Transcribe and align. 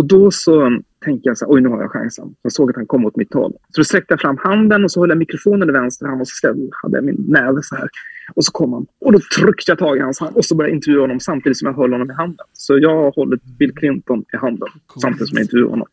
Och 0.00 0.06
då 0.06 0.30
så 0.30 0.80
tänkte 1.04 1.28
jag 1.28 1.38
så 1.38 1.44
här, 1.44 1.52
oj 1.52 1.60
nu 1.60 1.68
har 1.68 1.80
jag 1.80 1.90
chansen. 1.90 2.34
Jag 2.42 2.52
såg 2.52 2.70
att 2.70 2.76
han 2.76 2.86
kom 2.86 3.04
åt 3.04 3.16
mitt 3.16 3.34
håll. 3.34 3.52
Så 3.52 3.80
då 3.80 3.84
sträckte 3.84 4.12
jag 4.12 4.20
fram 4.20 4.36
handen 4.36 4.84
och 4.84 4.90
så 4.90 5.00
höll 5.00 5.08
jag 5.08 5.18
mikrofonen 5.18 5.68
i 5.68 5.72
vänster 5.72 6.06
hand 6.06 6.20
och 6.20 6.28
så 6.28 6.48
hade 6.82 6.96
jag 6.96 7.04
min 7.04 7.24
näve 7.28 7.62
så 7.62 7.76
här. 7.76 7.88
Och 8.34 8.44
så 8.44 8.52
kom 8.52 8.72
han. 8.72 8.86
Och 9.00 9.12
då 9.12 9.20
tryckte 9.38 9.70
jag 9.70 9.78
tag 9.78 9.96
i 9.96 10.00
hans 10.00 10.20
hand 10.20 10.36
och 10.36 10.44
så 10.44 10.54
började 10.54 10.70
jag 10.70 10.76
intervjua 10.76 11.00
honom 11.00 11.20
samtidigt 11.20 11.58
som 11.58 11.66
jag 11.66 11.74
höll 11.74 11.92
honom 11.92 12.10
i 12.10 12.14
handen. 12.14 12.46
Så 12.52 12.78
jag 12.78 12.96
har 12.96 13.12
hållit 13.12 13.44
Bill 13.44 13.74
Clinton 13.74 14.24
i 14.32 14.36
handen 14.36 14.68
cool. 14.86 15.00
samtidigt 15.00 15.28
som 15.28 15.36
jag 15.36 15.44
intervjuar 15.44 15.70
honom. 15.70 15.86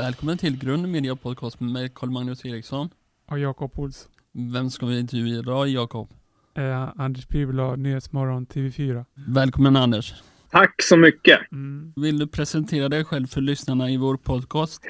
Välkommen 0.00 0.38
till 0.38 0.58
Grund 0.58 0.88
Media 0.88 1.16
Podcast 1.16 1.60
med 1.60 1.94
Carl 1.94 2.10
Magnus 2.10 2.44
Eriksson. 2.44 2.88
Och 3.30 3.38
Jakob 3.38 3.70
Ols. 3.76 4.08
Vem 4.54 4.70
ska 4.70 4.86
vi 4.86 5.00
intervjua 5.00 5.38
idag, 5.38 5.68
Jakob? 5.68 6.08
Eh, 6.56 6.88
Anders 6.96 7.26
Piveblad, 7.26 7.78
Nyhetsmorgon, 7.78 8.46
TV4. 8.46 9.04
Välkommen 9.28 9.76
Anders. 9.76 10.14
Tack 10.50 10.74
så 10.82 10.96
mycket. 10.96 11.52
Mm. 11.52 11.92
Vill 11.96 12.18
du 12.18 12.26
presentera 12.26 12.88
dig 12.88 13.04
själv 13.04 13.26
för 13.26 13.40
lyssnarna 13.40 13.90
i 13.90 13.96
vår 13.96 14.16
podcast? 14.16 14.82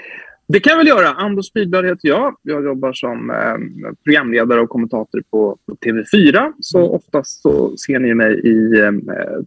Det 0.48 0.60
kan 0.60 0.70
jag 0.70 0.78
väl 0.78 0.86
göra. 0.86 1.08
Anders 1.08 1.52
Pihlblad 1.52 1.84
heter 1.84 2.08
jag. 2.08 2.36
Jag 2.42 2.64
jobbar 2.64 2.92
som 2.92 3.30
eh, 3.30 3.92
programledare 4.04 4.60
och 4.60 4.68
kommentator 4.68 5.22
på, 5.30 5.58
på 5.66 5.74
TV4. 5.74 6.52
Så 6.60 6.78
mm. 6.78 6.90
oftast 6.90 7.42
så 7.42 7.76
ser 7.76 7.98
ni 7.98 8.14
mig 8.14 8.40
i 8.44 8.80
eh, 8.80 8.92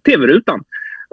TV-rutan. 0.06 0.64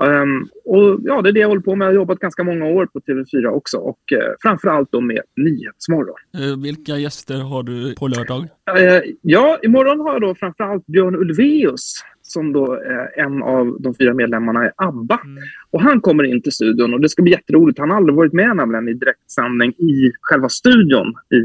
Um, 0.03 0.49
och 0.65 1.01
ja, 1.03 1.23
det 1.23 1.29
är 1.29 1.33
det 1.33 1.41
jag 1.41 1.49
håller 1.49 1.63
på 1.63 1.77
med. 1.77 1.85
Jag 1.85 1.91
har 1.91 1.95
jobbat 1.95 2.19
ganska 2.19 2.45
många 2.45 2.65
år 2.65 2.87
på 2.87 3.01
TV4 3.01 3.47
också 3.47 3.77
och 3.77 3.99
uh, 4.13 4.19
framförallt 4.43 4.93
då 4.93 5.01
med 5.01 5.21
Nyhetsmorgon. 5.37 6.17
Uh, 6.41 6.63
vilka 6.63 6.97
gäster 6.97 7.39
har 7.41 7.63
du 7.63 7.95
på 7.95 8.09
lördag? 8.09 8.41
Uh, 8.41 9.01
ja, 9.23 9.59
imorgon 9.63 10.01
har 10.01 10.13
jag 10.13 10.23
då 10.23 10.35
framförallt 10.35 10.87
Björn 10.87 11.17
Ulvaeus 11.17 12.05
som 12.23 12.53
då 12.53 12.73
är 12.73 13.21
en 13.21 13.43
av 13.43 13.77
de 13.81 13.95
fyra 13.95 14.15
medlemmarna 14.15 14.67
i 14.67 14.71
ABBA. 14.77 15.21
Mm. 15.25 15.43
Och 15.71 15.83
han 15.83 16.01
kommer 16.01 16.25
in 16.25 16.43
till 16.43 16.53
studion 16.53 16.95
och 16.95 17.01
det 17.01 17.09
ska 17.09 17.23
bli 17.23 17.33
jätteroligt. 17.33 17.79
Han 17.79 17.91
har 17.91 17.97
aldrig 17.97 18.17
varit 18.17 18.33
med 18.33 18.57
nämligen 18.57 18.89
i 18.89 18.95
direktsändning 18.95 19.71
i 19.71 20.13
själva 20.21 20.49
studion 20.49 21.15
i, 21.31 21.37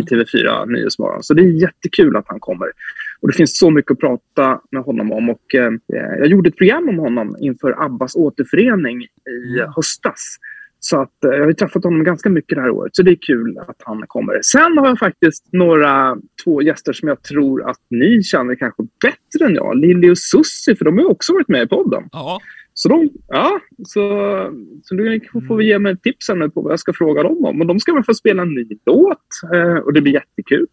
i 0.00 0.02
TV4 0.02 0.66
Nyhetsmorgon. 0.66 1.22
Så 1.22 1.34
det 1.34 1.42
är 1.42 1.62
jättekul 1.62 2.16
att 2.16 2.28
han 2.28 2.40
kommer. 2.40 2.68
Och 3.20 3.28
det 3.28 3.34
finns 3.34 3.58
så 3.58 3.70
mycket 3.70 3.90
att 3.90 3.98
prata 3.98 4.60
med 4.70 4.82
honom 4.82 5.12
om. 5.12 5.30
Och, 5.30 5.54
eh, 5.54 5.72
jag 6.18 6.26
gjorde 6.26 6.48
ett 6.48 6.56
program 6.56 6.88
om 6.88 6.98
honom 6.98 7.36
inför 7.40 7.84
Abbas 7.84 8.16
återförening 8.16 9.02
i 9.02 9.58
mm. 9.58 9.72
höstas. 9.76 10.36
Så 10.82 11.00
att, 11.00 11.24
eh, 11.24 11.30
jag 11.30 11.44
har 11.44 11.52
träffat 11.52 11.84
honom 11.84 12.04
ganska 12.04 12.30
mycket 12.30 12.56
det 12.56 12.62
här 12.62 12.70
året, 12.70 12.96
så 12.96 13.02
det 13.02 13.10
är 13.10 13.18
kul 13.26 13.58
att 13.58 13.76
han 13.84 14.04
kommer. 14.06 14.40
Sen 14.42 14.78
har 14.78 14.88
jag 14.88 14.98
faktiskt 14.98 15.52
några, 15.52 16.16
två 16.44 16.62
gäster 16.62 16.92
som 16.92 17.08
jag 17.08 17.22
tror 17.22 17.70
att 17.70 17.80
ni 17.90 18.22
känner 18.22 18.54
kanske 18.54 18.82
bättre 19.02 19.46
än 19.46 19.54
jag. 19.54 19.76
Lilly 19.76 20.10
och 20.10 20.18
Sussi, 20.18 20.74
för 20.74 20.84
de 20.84 20.98
har 20.98 21.10
också 21.10 21.32
varit 21.32 21.48
med 21.48 21.62
i 21.62 21.66
podden. 21.66 22.02
Ja. 22.12 22.40
Så, 22.74 22.88
de, 22.88 23.10
ja, 23.28 23.60
så, 23.84 24.02
så 24.82 24.94
nu 24.94 25.20
får 25.48 25.56
vi 25.56 25.66
ge 25.66 25.78
mig 25.78 25.96
tipsen 25.96 26.38
nu 26.38 26.50
på 26.50 26.60
vad 26.62 26.72
jag 26.72 26.80
ska 26.80 26.92
fråga 26.92 27.22
dem 27.22 27.44
om. 27.44 27.60
Och 27.60 27.66
de 27.66 27.80
ska 27.80 27.94
väl 27.94 28.04
få 28.04 28.14
spela 28.14 28.42
en 28.42 28.54
ny 28.54 28.68
låt 28.86 29.18
eh, 29.54 29.74
och 29.74 29.92
det 29.92 30.00
blir 30.00 30.12
jättekul. 30.12 30.66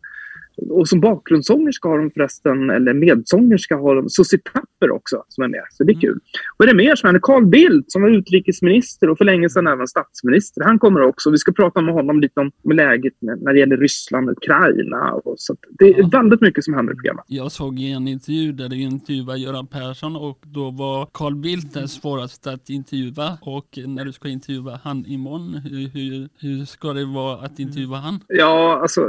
Och 0.70 0.88
som 0.88 1.00
bakgrundssångerska 1.00 1.90
har 1.90 1.98
de 1.98 2.12
förresten, 2.12 2.70
eller 2.70 2.94
medsångerska 2.94 3.76
har 3.76 3.96
de 3.96 4.10
Susie 4.10 4.40
Tapper 4.54 4.92
också 4.92 5.24
som 5.28 5.44
är 5.44 5.48
med. 5.48 5.64
Så 5.70 5.84
det 5.84 5.92
är 5.92 5.94
mm. 5.94 6.02
kul. 6.02 6.20
Och 6.58 6.66
är 6.66 6.68
det 6.68 6.76
mer 6.76 6.96
som 6.96 7.08
händer? 7.08 7.20
Carl 7.24 7.46
Bildt 7.46 7.92
som 7.92 8.02
var 8.02 8.10
utrikesminister 8.10 9.10
och 9.10 9.18
för 9.18 9.26
länge 9.26 9.50
sedan 9.50 9.68
även 9.68 9.88
statsminister. 9.88 10.64
Han 10.64 10.80
kommer 10.80 11.02
också. 11.02 11.32
Vi 11.32 11.38
ska 11.38 11.52
prata 11.52 11.82
med 11.82 11.94
honom 11.94 12.20
lite 12.20 12.40
om 12.40 12.52
läget 12.74 13.14
när 13.22 13.54
det 13.54 13.60
gäller 13.60 13.78
Ryssland 13.78 14.30
och 14.30 14.38
Ukraina. 14.38 15.12
Och 15.12 15.36
så 15.38 15.56
det 15.80 15.86
är 15.86 16.12
väldigt 16.12 16.42
mycket 16.42 16.64
som 16.64 16.74
händer 16.74 16.94
i 16.94 16.96
programmet. 16.96 17.26
Jag 17.28 17.52
såg 17.52 17.80
en 17.80 18.08
intervju 18.08 18.52
där 18.52 18.70
du 18.70 18.82
intervjuade 18.82 19.40
Göran 19.40 19.68
Persson 19.68 20.16
och 20.16 20.40
då 20.42 20.72
var 20.72 21.10
Carl 21.14 21.36
Bildt 21.36 21.74
den 21.74 21.88
svåraste 21.88 22.52
att 22.52 22.70
intervjua. 22.70 23.38
Och 23.42 23.80
när 23.86 24.06
du 24.06 24.12
ska 24.12 24.30
intervjua 24.30 24.80
han 24.84 25.06
imorgon, 25.06 25.54
hur, 25.54 25.88
hur, 25.88 26.30
hur 26.40 26.66
ska 26.66 26.94
det 26.94 27.06
vara 27.06 27.38
att 27.38 27.60
intervjua 27.60 27.98
han? 27.98 28.20
Ja, 28.28 28.80
alltså 28.82 29.02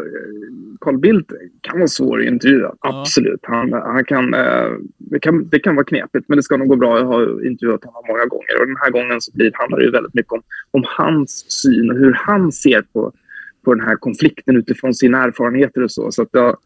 Carl 0.80 0.98
Bildt 0.98 1.32
kan 1.60 1.78
vara 1.78 1.88
svår 1.88 2.20
att 2.20 2.26
intervjua. 2.26 2.74
Ja. 2.82 3.00
Absolut. 3.00 3.40
Han, 3.42 3.72
han 3.72 4.04
kan, 4.04 4.34
eh, 4.34 4.70
det, 4.98 5.18
kan, 5.20 5.48
det 5.48 5.58
kan 5.58 5.74
vara 5.74 5.84
knepigt, 5.84 6.28
men 6.28 6.36
det 6.36 6.42
ska 6.42 6.56
nog 6.56 6.68
gå 6.68 6.76
bra. 6.76 6.98
Jag 6.98 7.06
har 7.06 7.46
intervjuat 7.46 7.84
honom 7.84 8.04
många 8.08 8.24
gånger 8.26 8.60
och 8.60 8.66
den 8.66 8.76
här 8.76 8.90
gången 8.90 9.20
så 9.20 9.32
blir, 9.34 9.52
handlar 9.54 9.78
det 9.78 9.90
väldigt 9.90 10.14
mycket 10.14 10.32
om, 10.32 10.42
om 10.70 10.84
hans 10.86 11.46
syn 11.62 11.90
och 11.90 11.96
hur 11.96 12.12
han 12.12 12.52
ser 12.52 12.82
på, 12.82 13.12
på 13.64 13.74
den 13.74 13.84
här 13.84 13.96
konflikten 13.96 14.56
utifrån 14.56 14.94
sina 14.94 15.24
erfarenheter 15.24 15.82
och 15.82 15.90
så. 15.90 16.12
Så 16.12 16.22
att 16.22 16.28
jag, 16.32 16.56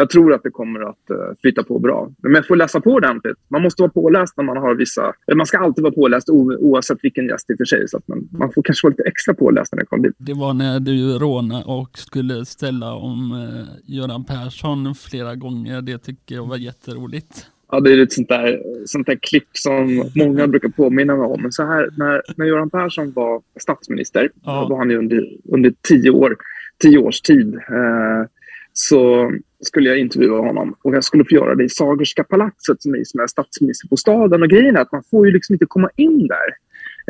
jag 0.00 0.10
tror 0.10 0.34
att 0.34 0.42
det 0.42 0.50
kommer 0.50 0.80
att 0.80 1.10
uh, 1.10 1.16
flyta 1.40 1.62
på 1.62 1.78
bra. 1.78 2.10
Men 2.22 2.32
man 2.32 2.42
får 2.42 2.56
läsa 2.56 2.80
på 2.80 2.90
ordentligt. 2.90 3.36
Man 3.48 3.62
måste 3.62 3.82
vara 3.82 3.90
påläst 3.90 4.36
när 4.36 4.44
man 4.44 4.56
har 4.56 4.74
vissa... 4.74 5.12
Man 5.34 5.46
ska 5.46 5.58
alltid 5.58 5.82
vara 5.82 5.94
påläst 5.94 6.28
oavsett 6.30 6.98
vilken 7.02 7.26
gäst 7.26 7.50
i 7.50 7.52
och 7.52 7.56
för 7.56 7.64
sig. 7.64 7.88
Så 7.88 7.96
att 7.96 8.08
man, 8.08 8.28
man 8.30 8.52
får 8.52 8.62
kanske 8.62 8.86
vara 8.86 8.90
lite 8.90 9.08
extra 9.08 9.34
påläst 9.34 9.72
när 9.72 9.80
det 9.80 9.86
kommer 9.86 10.02
dit. 10.08 10.16
Det 10.18 10.34
var 10.34 10.54
när 10.54 10.80
du 10.80 11.18
rånade 11.18 11.64
och 11.64 11.98
skulle 11.98 12.44
ställa 12.44 12.94
om 12.94 13.32
uh, 13.32 13.64
Göran 13.84 14.24
Persson 14.24 14.94
flera 14.94 15.34
gånger. 15.34 15.82
Det 15.82 15.98
tycker 15.98 16.34
jag 16.34 16.46
var 16.46 16.56
jätteroligt. 16.56 17.46
Ja, 17.70 17.80
det 17.80 17.92
är 17.92 18.02
ett 18.02 18.12
sånt 18.12 18.28
där, 18.28 18.62
sånt 18.84 19.06
där 19.06 19.18
klipp 19.22 19.48
som 19.52 20.10
många 20.16 20.46
brukar 20.46 20.68
påminna 20.68 21.16
mig 21.16 21.26
om. 21.26 21.42
Men 21.42 21.52
så 21.52 21.66
här, 21.66 21.90
när, 21.96 22.22
när 22.36 22.46
Göran 22.46 22.70
Persson 22.70 23.12
var 23.12 23.42
statsminister, 23.60 24.30
ja. 24.44 24.66
var 24.70 24.78
han 24.78 24.90
under, 24.90 25.28
under 25.44 25.72
tio, 25.88 26.10
år, 26.10 26.36
tio 26.82 26.98
års 26.98 27.20
tid. 27.20 27.54
Eh, 27.54 28.26
så 28.72 29.32
skulle 29.60 29.88
jag 29.88 29.98
intervjua 29.98 30.38
honom 30.38 30.74
och 30.82 30.94
jag 30.94 31.04
skulle 31.04 31.24
få 31.24 31.34
göra 31.34 31.54
det 31.54 31.64
i 31.64 31.68
Sagerska 31.68 32.24
palatset 32.24 32.82
som 32.82 32.94
är, 32.94 33.04
som 33.04 33.20
är 33.20 33.26
statsministerbostaden. 33.26 34.42
Och 34.42 34.48
grejen 34.48 34.76
är 34.76 34.80
att 34.80 34.92
man 34.92 35.02
får 35.10 35.26
ju 35.26 35.32
liksom 35.32 35.52
inte 35.52 35.66
komma 35.66 35.90
in 35.96 36.28
där 36.28 36.56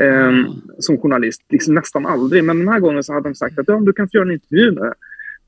eh, 0.07 0.33
som 0.79 0.99
journalist, 0.99 1.43
liksom 1.49 1.75
nästan 1.75 2.07
aldrig. 2.07 2.45
Men 2.45 2.59
den 2.59 2.69
här 2.69 2.81
gången 2.81 3.05
så 3.05 3.13
hade 3.13 3.29
de 3.29 3.35
sagt 3.35 3.59
att 3.59 3.69
ja, 3.69 3.81
du 3.81 3.93
kan 3.93 4.09
få 4.09 4.17
göra 4.17 4.29
en 4.29 4.33
intervju 4.33 4.73
med 4.73 4.95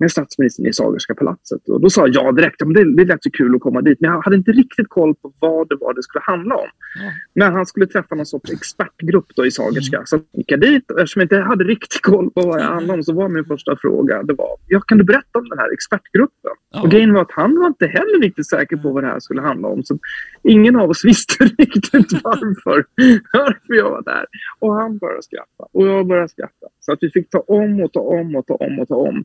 med 0.03 0.11
statsministern 0.11 0.67
i 0.67 0.73
Sagerska 0.73 1.15
palatset. 1.15 1.69
Och 1.69 1.81
då 1.81 1.91
sa 1.91 2.07
jag 2.07 2.15
ja 2.15 2.33
direkt, 2.33 2.61
men 2.61 2.73
det, 2.73 2.97
det 2.97 3.05
lät 3.05 3.23
så 3.23 3.31
kul 3.31 3.55
att 3.55 3.61
komma 3.61 3.81
dit. 3.81 4.01
Men 4.01 4.11
jag 4.11 4.23
hade 4.23 4.37
inte 4.37 4.53
riktigt 4.53 4.89
koll 4.89 5.15
på 5.15 5.33
vad 5.39 5.69
det 5.69 5.77
var 5.81 5.95
det 5.95 6.03
skulle 6.03 6.23
handla 6.23 6.55
om. 6.55 6.69
Mm. 7.01 7.13
Men 7.35 7.53
han 7.53 7.67
skulle 7.67 7.87
träffa 7.87 8.15
någon 8.15 8.27
sorts 8.27 8.51
expertgrupp 8.51 9.27
då 9.37 9.47
i 9.47 9.51
Sagerska. 9.51 9.97
Mm. 9.97 10.07
Så 10.07 10.17
jag 10.17 10.25
gick 10.33 10.61
dit 10.61 10.91
och 10.91 11.01
eftersom 11.01 11.21
jag 11.21 11.25
inte 11.25 11.37
hade 11.37 11.65
riktigt 11.65 12.03
koll 12.03 12.31
på 12.31 12.41
vad 12.41 12.59
det 12.59 12.65
handlade 12.65 12.99
om 12.99 13.03
så 13.03 13.13
var 13.13 13.29
min 13.29 13.45
första 13.45 13.77
fråga, 13.77 14.23
det 14.23 14.35
var, 14.35 14.57
ja 14.67 14.81
kan 14.81 14.99
du 14.99 15.05
berätta 15.05 15.39
om 15.39 15.49
den 15.49 15.59
här 15.59 15.73
expertgruppen? 15.73 16.55
Mm. 16.75 16.85
Och 16.85 16.91
grejen 16.91 17.15
var 17.15 17.23
att 17.23 17.33
han 17.33 17.61
var 17.61 17.67
inte 17.67 17.87
heller 17.87 18.21
riktigt 18.21 18.49
säker 18.49 18.77
på 18.77 18.93
vad 18.93 19.03
det 19.03 19.09
här 19.09 19.21
skulle 19.21 19.43
handla 19.43 19.69
om. 19.69 19.83
Så 19.85 19.99
ingen 20.43 20.77
av 20.77 20.91
oss 20.91 21.05
visste 21.11 21.45
riktigt 21.45 22.13
varför, 22.25 22.85
varför 23.33 23.75
jag 23.75 23.91
var 23.91 24.03
där. 24.03 24.27
Och 24.59 24.75
han 24.75 24.99
började 24.99 25.23
skratta 25.23 25.65
och 25.73 25.87
jag 25.89 26.07
började 26.07 26.29
skratta. 26.29 26.67
Så 26.81 26.93
att 26.93 26.99
vi 27.01 27.11
fick 27.11 27.31
ta 27.31 27.39
om 27.39 27.81
och 27.81 27.93
ta 27.93 28.01
om 28.01 28.37
och 28.37 28.47
ta 28.47 28.55
om 28.55 28.79
och 28.79 28.89
ta 28.89 28.95
om. 28.95 29.25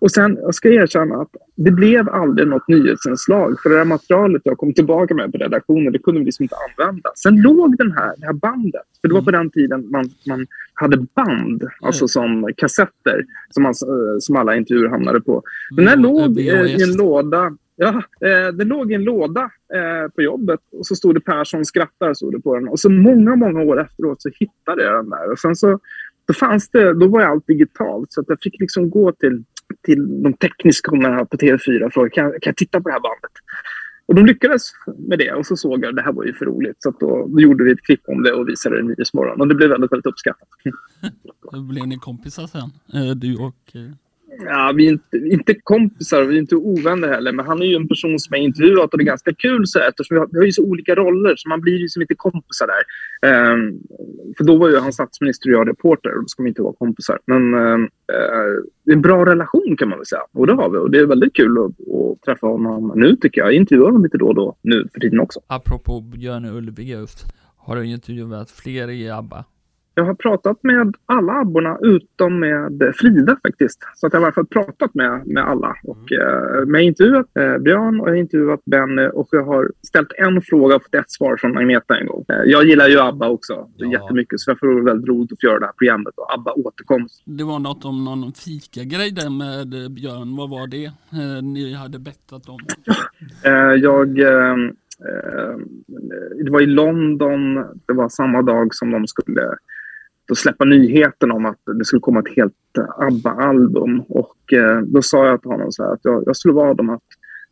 Och 0.00 0.10
sen, 0.18 0.38
jag 0.42 0.54
ska 0.54 0.68
erkänna 0.68 1.14
att 1.22 1.28
det 1.54 1.70
blev 1.70 2.08
aldrig 2.08 2.48
något 2.48 2.68
nyhetsinslag. 2.68 3.60
För 3.62 3.70
det 3.70 3.76
där 3.76 3.84
materialet 3.84 4.42
jag 4.44 4.58
kom 4.58 4.74
tillbaka 4.74 5.14
med 5.14 5.32
på 5.32 5.38
redaktionen, 5.38 5.92
det 5.92 5.98
kunde 5.98 6.20
vi 6.20 6.24
liksom 6.24 6.42
inte 6.42 6.56
använda. 6.68 7.10
Sen 7.14 7.40
låg 7.40 7.78
den 7.78 7.92
här, 7.92 8.14
det 8.16 8.26
här 8.26 8.32
bandet, 8.32 8.88
för 9.00 9.08
det 9.08 9.14
var 9.14 9.22
på 9.22 9.30
den 9.30 9.50
tiden 9.50 9.90
man, 9.90 10.10
man 10.26 10.46
hade 10.74 10.96
band, 10.96 11.64
alltså 11.80 12.08
som 12.08 12.50
kassetter, 12.56 13.24
som, 13.50 13.62
man, 13.62 13.70
eh, 13.70 14.18
som 14.20 14.36
alla 14.36 14.56
intervjuer 14.56 14.88
hamnade 14.88 15.20
på. 15.20 15.42
Men 15.76 15.84
den 15.84 16.02
låg 16.02 16.38
i 16.38 16.82
en 16.82 16.92
låda 16.96 17.56
Ja, 17.80 18.02
eh, 18.20 18.54
den 18.54 18.68
låg 18.68 18.92
i 18.92 18.94
en 18.94 19.04
låda 19.04 19.50
eh, 19.74 20.10
på 20.14 20.22
jobbet 20.22 20.60
och 20.72 20.86
så 20.86 20.94
stod 20.94 21.14
det 21.14 21.20
Persson 21.20 21.64
skrattar 21.64 22.14
stod 22.14 22.32
det 22.32 22.40
på 22.40 22.54
den. 22.54 22.68
Och 22.68 22.80
så 22.80 22.90
många, 22.90 23.36
många 23.36 23.62
år 23.62 23.80
efteråt 23.80 24.22
så 24.22 24.30
hittade 24.34 24.84
jag 24.84 24.94
den 24.94 25.10
där. 25.10 25.32
Och 25.32 25.38
sen 25.38 25.56
så 25.56 25.78
då, 26.28 26.34
fanns 26.34 26.68
det, 26.68 26.94
då 26.94 27.08
var 27.08 27.20
allt 27.20 27.46
digitalt 27.46 28.12
så 28.12 28.20
att 28.20 28.28
jag 28.28 28.40
fick 28.40 28.60
liksom 28.60 28.90
gå 28.90 29.12
till 29.12 29.44
till 29.82 30.22
de 30.22 30.32
tekniska 30.34 30.90
på 30.90 31.36
TV4 31.36 31.82
och 31.82 31.92
frågade 31.92 32.10
kan, 32.10 32.30
kan 32.30 32.40
jag 32.42 32.56
titta 32.56 32.80
på 32.80 32.88
det 32.88 32.92
här 32.92 33.00
bandet. 33.00 33.32
Och 34.06 34.14
de 34.14 34.26
lyckades 34.26 34.62
med 35.08 35.18
det 35.18 35.32
och 35.32 35.46
så 35.46 35.56
såg 35.56 35.84
jag 35.84 35.90
att 35.90 35.96
det 35.96 36.02
här 36.02 36.12
var 36.12 36.24
ju 36.24 36.34
för 36.34 36.44
roligt. 36.44 36.76
Så 36.78 36.90
då, 37.00 37.28
då, 37.28 37.40
gjorde 37.40 37.64
vi 37.64 37.72
ett 37.72 37.82
klipp 37.82 38.00
om 38.06 38.22
det 38.22 38.32
och 38.32 38.48
visade 38.48 38.76
det 38.76 38.80
i 38.80 38.84
Nyhetsmorgon. 38.84 39.40
Och 39.40 39.48
det 39.48 39.54
blev 39.54 39.70
väldigt, 39.70 39.92
väldigt 39.92 40.06
uppskattat. 40.06 40.48
Blev 41.70 41.86
ni 41.86 41.98
kompisar 41.98 42.46
sen? 42.46 42.70
Eh, 42.94 43.10
du 43.16 43.36
och 43.36 43.72
eh, 43.74 43.80
Ja, 44.44 44.72
vi 44.76 44.86
är 44.86 44.92
inte, 44.92 45.16
inte 45.16 45.54
kompisar, 45.54 46.22
vi 46.22 46.34
är 46.34 46.38
inte 46.38 46.56
ovänner 46.56 47.08
heller. 47.08 47.32
Men 47.32 47.46
han 47.46 47.62
är 47.62 47.66
ju 47.66 47.76
en 47.76 47.88
person 47.88 48.18
som 48.18 48.36
jag 48.36 48.44
intervjuat 48.44 48.92
och 48.92 48.98
det 48.98 49.02
är 49.04 49.06
ganska 49.06 49.34
kul 49.34 49.66
så 49.66 49.78
här, 49.78 49.88
eftersom 49.88 50.14
vi 50.14 50.18
har, 50.18 50.28
vi 50.32 50.38
har 50.38 50.44
ju 50.44 50.52
så 50.52 50.64
olika 50.64 50.94
roller 50.94 51.34
så 51.36 51.48
man 51.48 51.60
blir 51.60 51.78
ju 51.78 51.88
som 51.88 52.02
inte 52.02 52.14
kompisar 52.14 52.66
där. 52.66 53.52
Um, 53.52 53.80
för 54.36 54.44
då 54.44 54.56
var 54.56 54.68
ju 54.68 54.78
han 54.78 54.92
statsminister 54.92 55.50
och 55.50 55.60
jag 55.60 55.68
reporter 55.68 56.14
och 56.16 56.22
då 56.22 56.28
ska 56.28 56.42
vi 56.42 56.48
inte 56.48 56.62
vara 56.62 56.72
kompisar. 56.72 57.18
Men 57.24 57.54
uh, 57.54 57.88
det 58.84 58.92
är 58.92 58.96
en 58.96 59.02
bra 59.02 59.26
relation 59.26 59.76
kan 59.78 59.88
man 59.88 59.98
väl 59.98 60.06
säga. 60.06 60.22
Och 60.32 60.46
det 60.46 60.54
har 60.54 60.70
vi 60.70 60.78
och 60.78 60.90
det 60.90 60.98
är 60.98 61.06
väldigt 61.06 61.34
kul 61.34 61.58
att, 61.58 61.64
att 61.64 62.22
träffa 62.22 62.46
honom 62.46 62.92
nu 62.96 63.16
tycker 63.16 63.40
jag. 63.40 63.48
Jag 63.48 63.54
intervjuar 63.54 63.86
honom 63.86 64.02
lite 64.02 64.18
då 64.18 64.26
och 64.26 64.34
då 64.34 64.56
nu 64.62 64.88
för 64.92 65.00
tiden 65.00 65.20
också. 65.20 65.40
Apropå 65.46 66.00
Björn 66.00 66.44
Ulvaeus, 66.44 67.24
har 67.56 67.76
du 67.76 67.86
intervjuat 67.86 68.50
fler 68.50 68.90
i 68.90 69.10
ABBA? 69.10 69.44
Jag 69.98 70.04
har 70.04 70.14
pratat 70.14 70.62
med 70.62 70.94
alla 71.06 71.32
abborna 71.32 71.78
utom 71.82 72.40
med 72.40 72.92
Frida 72.96 73.36
faktiskt. 73.42 73.78
Så 73.94 74.06
att 74.06 74.12
jag 74.12 74.20
har 74.20 74.24
i 74.24 74.26
alla 74.26 74.34
fall 74.34 74.46
pratat 74.46 74.94
med, 74.94 75.26
med 75.26 75.44
alla. 75.48 75.76
Och, 75.84 76.12
eh, 76.12 76.66
men 76.66 76.74
jag 76.74 76.78
har 76.80 76.88
intervjuat 76.88 77.26
eh, 77.36 77.58
Björn 77.58 78.00
och 78.00 78.08
jag 78.08 78.12
har 78.12 78.18
intervjuat 78.18 78.64
Benny 78.64 79.08
och 79.08 79.28
jag 79.30 79.44
har 79.44 79.70
ställt 79.86 80.12
en 80.18 80.42
fråga 80.42 80.76
och 80.76 80.82
fått 80.82 80.94
ett 80.94 81.10
svar 81.10 81.36
från 81.36 81.58
Agneta 81.58 81.96
en 81.96 82.06
gång. 82.06 82.24
Eh, 82.28 82.42
jag 82.44 82.64
gillar 82.64 82.88
ju 82.88 83.00
ABBA 83.00 83.28
också 83.28 83.68
ja. 83.76 83.92
jättemycket 83.92 84.40
så 84.40 84.50
därför 84.50 84.66
var 84.66 84.74
det 84.74 84.84
väldigt 84.84 85.08
roligt 85.08 85.32
att 85.32 85.40
få 85.40 85.46
göra 85.46 85.58
det 85.58 85.66
här 85.66 85.72
programmet 85.72 86.14
och 86.16 86.34
ABBA 86.34 86.52
återkomst. 86.52 87.22
Det 87.24 87.44
var 87.44 87.58
något 87.58 87.84
om 87.84 88.04
någon 88.04 88.32
fika-grej 88.32 89.10
där 89.10 89.30
med 89.30 89.92
Björn. 89.92 90.36
Vad 90.36 90.50
var 90.50 90.66
det 90.66 90.84
eh, 90.84 91.42
ni 91.42 91.74
hade 91.74 91.98
bettat 91.98 92.48
om? 92.48 92.58
Eh, 93.44 93.52
jag 93.52 94.18
eh, 94.18 94.56
det 96.44 96.50
var 96.50 96.60
i 96.60 96.66
London, 96.66 97.54
det 97.86 97.92
var 97.92 98.08
samma 98.08 98.42
dag 98.42 98.74
som 98.74 98.90
de 98.90 99.06
skulle 99.06 99.56
då 100.28 100.34
släppa 100.34 100.64
nyheten 100.64 101.32
om 101.32 101.46
att 101.46 101.58
det 101.78 101.84
skulle 101.84 102.00
komma 102.00 102.20
ett 102.20 102.36
helt 102.36 102.54
ABBA-album. 102.98 104.00
Och 104.00 104.52
eh, 104.52 104.80
då 104.80 105.02
sa 105.02 105.26
jag 105.26 105.42
till 105.42 105.50
honom 105.50 105.72
så 105.72 105.84
här 105.84 105.92
att 105.92 106.00
jag, 106.02 106.22
jag 106.26 106.36
skulle 106.36 106.54
vara 106.54 106.72
om 106.72 106.90
att 106.90 107.02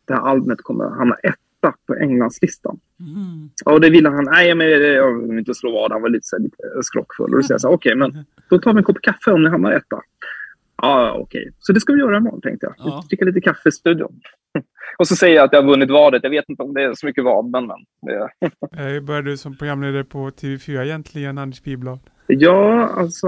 det 0.05 0.13
här 0.13 0.21
albumet 0.21 0.61
kommer 0.61 0.85
att 0.85 0.97
hamna 0.97 1.15
etta 1.15 1.73
på 1.87 1.95
Englandslistan. 1.95 2.79
Mm. 2.99 3.49
Och 3.65 3.81
det 3.81 3.89
ville 3.89 4.09
han, 4.09 4.25
nej 4.31 4.55
men 4.55 4.67
jag 4.69 5.27
vill 5.27 5.39
inte 5.39 5.53
slå 5.53 5.71
vad, 5.71 5.91
han 5.91 6.01
var 6.01 6.09
lite, 6.09 6.27
så 6.27 6.35
här, 6.35 6.43
lite 6.43 6.57
skrockfull. 6.81 7.33
Och 7.33 7.35
då 7.35 7.43
säger 7.43 7.53
jag 7.53 7.61
så 7.61 7.67
här, 7.67 7.75
okej 7.75 7.95
okay, 7.95 8.11
men 8.11 8.25
då 8.49 8.59
tar 8.59 8.73
vi 8.73 8.77
en 8.77 8.83
kopp 8.83 9.01
kaffe 9.01 9.31
om 9.31 9.43
ni 9.43 9.49
hamnar 9.49 9.71
etta. 9.71 10.01
Ja, 10.81 11.11
okej. 11.11 11.41
Okay. 11.41 11.51
Så 11.59 11.73
det 11.73 11.79
ska 11.79 11.93
vi 11.93 11.99
göra 11.99 12.17
imorgon 12.17 12.41
tänkte 12.41 12.65
jag. 12.65 12.75
Ja. 12.77 13.03
Dricka 13.09 13.25
lite 13.25 13.41
kaffe 13.41 13.69
i 13.69 13.71
studion. 13.71 14.21
Och 14.97 15.07
så 15.07 15.15
säger 15.15 15.35
jag 15.35 15.45
att 15.45 15.53
jag 15.53 15.61
har 15.61 15.69
vunnit 15.69 15.89
vadet. 15.89 16.23
Jag 16.23 16.29
vet 16.29 16.49
inte 16.49 16.63
om 16.63 16.73
det 16.73 16.83
är 16.83 16.93
så 16.93 17.05
mycket 17.05 17.23
vad, 17.23 17.49
men... 17.49 17.67
men 17.67 17.77
det... 18.01 18.29
Hur 18.71 19.01
började 19.07 19.29
du 19.29 19.37
som 19.37 19.57
programledare 19.57 20.03
på 20.03 20.29
TV4 20.29 20.83
egentligen, 20.83 21.37
Anders 21.37 21.59
Piblad? 21.59 21.99
Ja, 22.27 22.87
alltså 22.87 23.27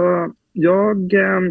jag 0.53 1.13
eh, 1.13 1.41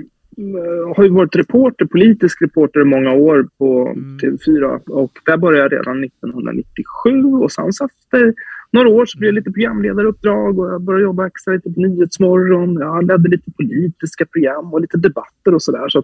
har 0.96 1.04
ju 1.04 1.10
varit 1.10 1.36
reporter, 1.36 1.84
politisk 1.84 2.42
reporter 2.42 2.80
i 2.80 2.84
många 2.84 3.12
år 3.12 3.48
på 3.58 3.88
mm. 3.96 4.18
TV4 4.18 4.88
och 4.88 5.12
där 5.26 5.36
började 5.36 5.74
jag 5.74 5.86
redan 5.86 6.04
1997 6.04 7.24
och 7.24 7.52
sen 7.52 7.72
så 7.72 7.84
efter 7.84 8.34
några 8.70 8.88
år 8.88 9.06
så 9.06 9.18
blev 9.18 9.28
jag 9.28 9.34
lite 9.34 9.52
programledaruppdrag 9.52 10.58
och 10.58 10.68
jag 10.72 10.82
började 10.82 11.04
jobba 11.04 11.26
extra 11.26 11.54
lite 11.54 11.70
på 11.70 11.80
Nyhetsmorgon. 11.80 12.74
Jag 12.74 13.06
ledde 13.06 13.28
lite 13.28 13.52
politiska 13.52 14.26
program 14.26 14.72
och 14.74 14.80
lite 14.80 14.98
debatter 14.98 15.54
och 15.54 15.62
sådär. 15.62 15.88
Så 15.88 16.02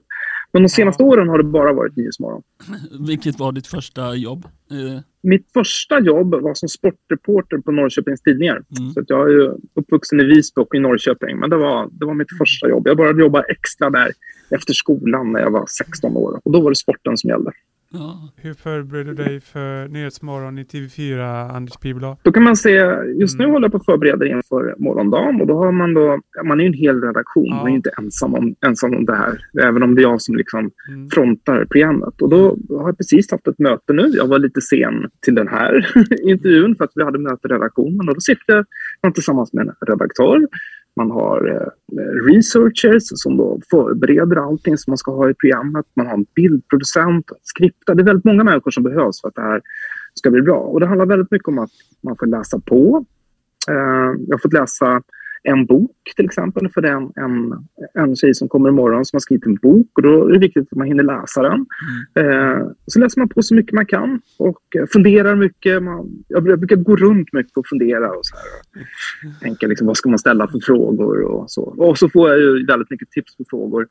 men 0.54 0.62
de 0.62 0.68
senaste 0.68 1.02
åren 1.02 1.28
har 1.28 1.38
det 1.38 1.44
bara 1.44 1.72
varit 1.72 1.96
Nyhetsmorgon. 1.96 2.42
Vilket 3.08 3.38
var 3.38 3.52
ditt 3.52 3.66
första 3.66 4.14
jobb? 4.14 4.44
Eh. 4.70 5.00
Mitt 5.22 5.52
första 5.52 6.00
jobb 6.00 6.34
var 6.34 6.54
som 6.54 6.68
sportreporter 6.68 7.58
på 7.58 7.72
Norrköpings 7.72 8.22
Tidningar. 8.22 8.62
Mm. 8.78 8.92
Så 8.92 9.04
jag 9.06 9.32
är 9.32 9.56
uppvuxen 9.74 10.20
i 10.20 10.24
Visby 10.24 10.62
och 10.62 10.74
i 10.74 10.78
Norrköping. 10.78 11.36
Men 11.38 11.50
det 11.50 11.56
var, 11.56 11.88
det 11.92 12.06
var 12.06 12.14
mitt 12.14 12.32
mm. 12.32 12.38
första 12.38 12.68
jobb. 12.68 12.88
Jag 12.88 12.96
började 12.96 13.20
jobba 13.20 13.42
extra 13.42 13.90
där 13.90 14.12
efter 14.50 14.74
skolan 14.74 15.32
när 15.32 15.40
jag 15.40 15.50
var 15.50 15.66
16 15.66 16.16
år. 16.16 16.40
Och 16.44 16.52
då 16.52 16.60
var 16.60 16.70
det 16.70 16.76
sporten 16.76 17.16
som 17.16 17.30
gällde. 17.30 17.52
Ja. 17.94 18.28
Hur 18.36 18.54
förbereder 18.54 19.14
du 19.14 19.24
dig 19.24 19.40
för 19.40 19.88
Nyhetsmorgon 19.88 20.58
i 20.58 20.64
TV4, 20.64 21.50
Anders 21.56 21.76
Piblad? 21.76 22.16
Då 22.22 22.32
kan 22.32 22.42
man 22.42 22.56
se, 22.56 22.70
just 23.20 23.38
nu 23.38 23.44
mm. 23.44 23.52
håller 23.52 23.64
jag 23.64 23.72
på 23.72 23.76
att 23.76 23.84
förbereda 23.84 24.26
inför 24.26 24.74
morgondagen 24.78 25.40
och 25.40 25.46
då 25.46 25.58
har 25.58 25.72
man 25.72 25.94
då, 25.94 26.20
man 26.44 26.60
är 26.60 26.64
ju 26.64 26.68
en 26.68 26.74
hel 26.74 27.00
redaktion, 27.02 27.46
ja. 27.46 27.56
man 27.56 27.66
är 27.66 27.74
inte 27.74 27.90
ensam 27.98 28.34
om, 28.34 28.54
ensam 28.66 28.94
om 28.94 29.04
det 29.04 29.16
här, 29.16 29.38
även 29.62 29.82
om 29.82 29.94
det 29.94 30.00
är 30.00 30.02
jag 30.02 30.22
som 30.22 30.36
liksom 30.36 30.70
mm. 30.88 31.10
frontar 31.10 31.64
programmet. 31.64 32.22
Och 32.22 32.28
då 32.28 32.58
har 32.68 32.88
jag 32.88 32.98
precis 32.98 33.30
haft 33.30 33.48
ett 33.48 33.58
möte 33.58 33.92
nu, 33.92 34.02
jag 34.02 34.26
var 34.26 34.38
lite 34.38 34.60
sen 34.60 35.10
till 35.24 35.34
den 35.34 35.48
här 35.48 35.92
intervjun 36.30 36.76
för 36.76 36.84
att 36.84 36.92
vi 36.94 37.04
hade 37.04 37.18
möte 37.18 37.48
i 37.48 37.52
redaktionen 37.52 38.08
och 38.08 38.14
då 38.14 38.20
sitter 38.20 38.64
man 39.02 39.12
tillsammans 39.12 39.52
med 39.52 39.66
en 39.66 39.74
redaktör 39.88 40.46
man 40.96 41.10
har 41.10 41.50
eh, 41.50 41.68
researchers 42.32 43.02
som 43.14 43.36
då 43.36 43.60
förbereder 43.70 44.36
allting 44.36 44.78
som 44.78 44.90
man 44.90 44.98
ska 44.98 45.12
ha 45.12 45.30
i 45.30 45.34
programmet. 45.34 45.86
Man 45.94 46.06
har 46.06 46.14
en 46.14 46.26
bildproducent, 46.34 47.30
skripta. 47.42 47.94
Det 47.94 48.02
är 48.02 48.04
väldigt 48.04 48.24
många 48.24 48.44
människor 48.44 48.70
som 48.70 48.82
behövs 48.82 49.20
för 49.20 49.28
att 49.28 49.34
det 49.34 49.42
här 49.42 49.60
ska 50.14 50.30
bli 50.30 50.42
bra. 50.42 50.58
Och 50.58 50.80
det 50.80 50.86
handlar 50.86 51.06
väldigt 51.06 51.30
mycket 51.30 51.48
om 51.48 51.58
att 51.58 51.70
man 52.00 52.16
får 52.16 52.26
läsa 52.26 52.58
på. 52.58 53.04
Eh, 53.68 53.74
jag 54.28 54.34
har 54.34 54.38
fått 54.38 54.52
läsa 54.52 55.02
en 55.44 55.66
bok 55.66 55.96
till 56.16 56.24
exempel. 56.24 56.68
För 56.68 56.80
det 56.80 56.88
är 56.88 56.92
en, 56.92 57.12
en, 57.16 57.54
en 57.94 58.16
tjej 58.16 58.34
som 58.34 58.48
kommer 58.48 58.68
imorgon 58.68 59.04
som 59.04 59.16
har 59.16 59.20
skrivit 59.20 59.46
en 59.46 59.54
bok 59.54 59.88
och 59.94 60.02
då 60.02 60.28
är 60.28 60.32
det 60.32 60.38
viktigt 60.38 60.68
att 60.72 60.78
man 60.78 60.86
hinner 60.86 61.02
läsa 61.02 61.42
den. 61.42 61.66
Mm. 62.16 62.58
Eh, 62.58 62.68
så 62.86 63.00
läser 63.00 63.20
man 63.20 63.28
på 63.28 63.42
så 63.42 63.54
mycket 63.54 63.72
man 63.72 63.86
kan 63.86 64.20
och 64.38 64.62
funderar 64.92 65.34
mycket. 65.34 65.82
Man, 65.82 66.24
jag 66.28 66.42
brukar 66.42 66.76
gå 66.76 66.96
runt 66.96 67.32
mycket 67.32 67.56
och 67.56 67.66
fundera 67.66 68.10
och 68.10 68.26
så 68.26 68.36
här. 68.36 68.44
Och 69.30 69.40
tänka 69.40 69.66
liksom, 69.66 69.86
vad 69.86 69.96
ska 69.96 70.08
man 70.08 70.18
ställa 70.18 70.48
för 70.48 70.58
frågor 70.58 71.22
och 71.22 71.50
så. 71.50 71.62
Och 71.62 71.98
så 71.98 72.08
får 72.08 72.30
jag 72.30 72.38
ju 72.38 72.66
väldigt 72.66 72.90
mycket 72.90 73.10
tips 73.10 73.36
på 73.36 73.44
frågor. 73.50 73.86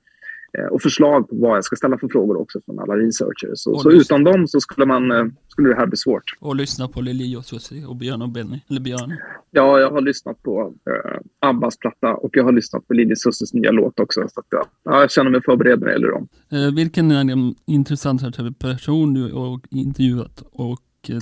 Eh, 0.57 0.65
och 0.65 0.81
förslag 0.81 1.29
på 1.29 1.35
vad 1.35 1.57
jag 1.57 1.63
ska 1.63 1.75
ställa 1.75 1.97
för 1.97 2.07
frågor 2.07 2.41
också 2.41 2.59
från 2.65 2.79
alla 2.79 2.93
researchers. 2.93 3.59
Så, 3.59 3.79
så 3.79 3.91
utan 3.91 4.23
dem 4.23 4.47
så 4.47 4.59
skulle, 4.59 4.85
man, 4.85 5.11
eh, 5.11 5.25
skulle 5.47 5.69
det 5.69 5.75
här 5.75 5.85
bli 5.85 5.97
svårt. 5.97 6.23
Och 6.39 6.55
lyssna 6.55 6.87
på 6.87 7.01
Lili 7.01 7.35
och 7.35 7.45
Susie 7.45 7.85
och 7.85 7.95
Björn 7.95 8.21
och 8.21 8.29
Benny. 8.29 8.59
Eller 8.69 8.81
Björn. 8.81 9.17
Ja, 9.51 9.79
jag 9.79 9.91
har 9.91 10.01
lyssnat 10.01 10.43
på 10.43 10.61
uh, 10.63 11.19
Abbas 11.39 11.77
platta 11.77 12.13
och 12.13 12.29
jag 12.33 12.43
har 12.43 12.51
lyssnat 12.51 12.87
på 12.87 12.93
Lili 12.93 13.15
Sussies 13.15 13.53
nya 13.53 13.71
låt 13.71 13.99
också. 13.99 14.21
Så 14.29 14.39
att, 14.39 14.45
ja, 14.49 14.67
jag 14.83 15.11
känner 15.11 15.31
mig 15.31 15.41
förberedd 15.41 15.79
när 15.79 15.87
det 15.87 15.93
gäller 15.93 16.11
dem. 16.11 16.27
Uh, 16.53 16.75
vilken 16.75 17.11
är 17.11 17.23
den 17.23 17.55
intressantaste 17.65 18.53
person 18.59 19.13
du 19.13 19.33
har 19.33 19.59
intervjuat 19.71 20.43
och 20.51 20.79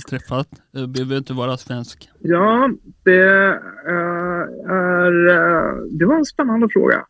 träffat? 0.08 0.48
Det 0.70 0.86
behöver 0.86 1.16
inte 1.16 1.32
vara 1.32 1.56
svensk. 1.56 2.08
Ja, 2.18 2.70
det 3.02 3.22
är... 3.22 3.60
det 5.98 6.06
var 6.06 6.16
en 6.16 6.24
spännande 6.24 6.68
fråga. 6.68 7.04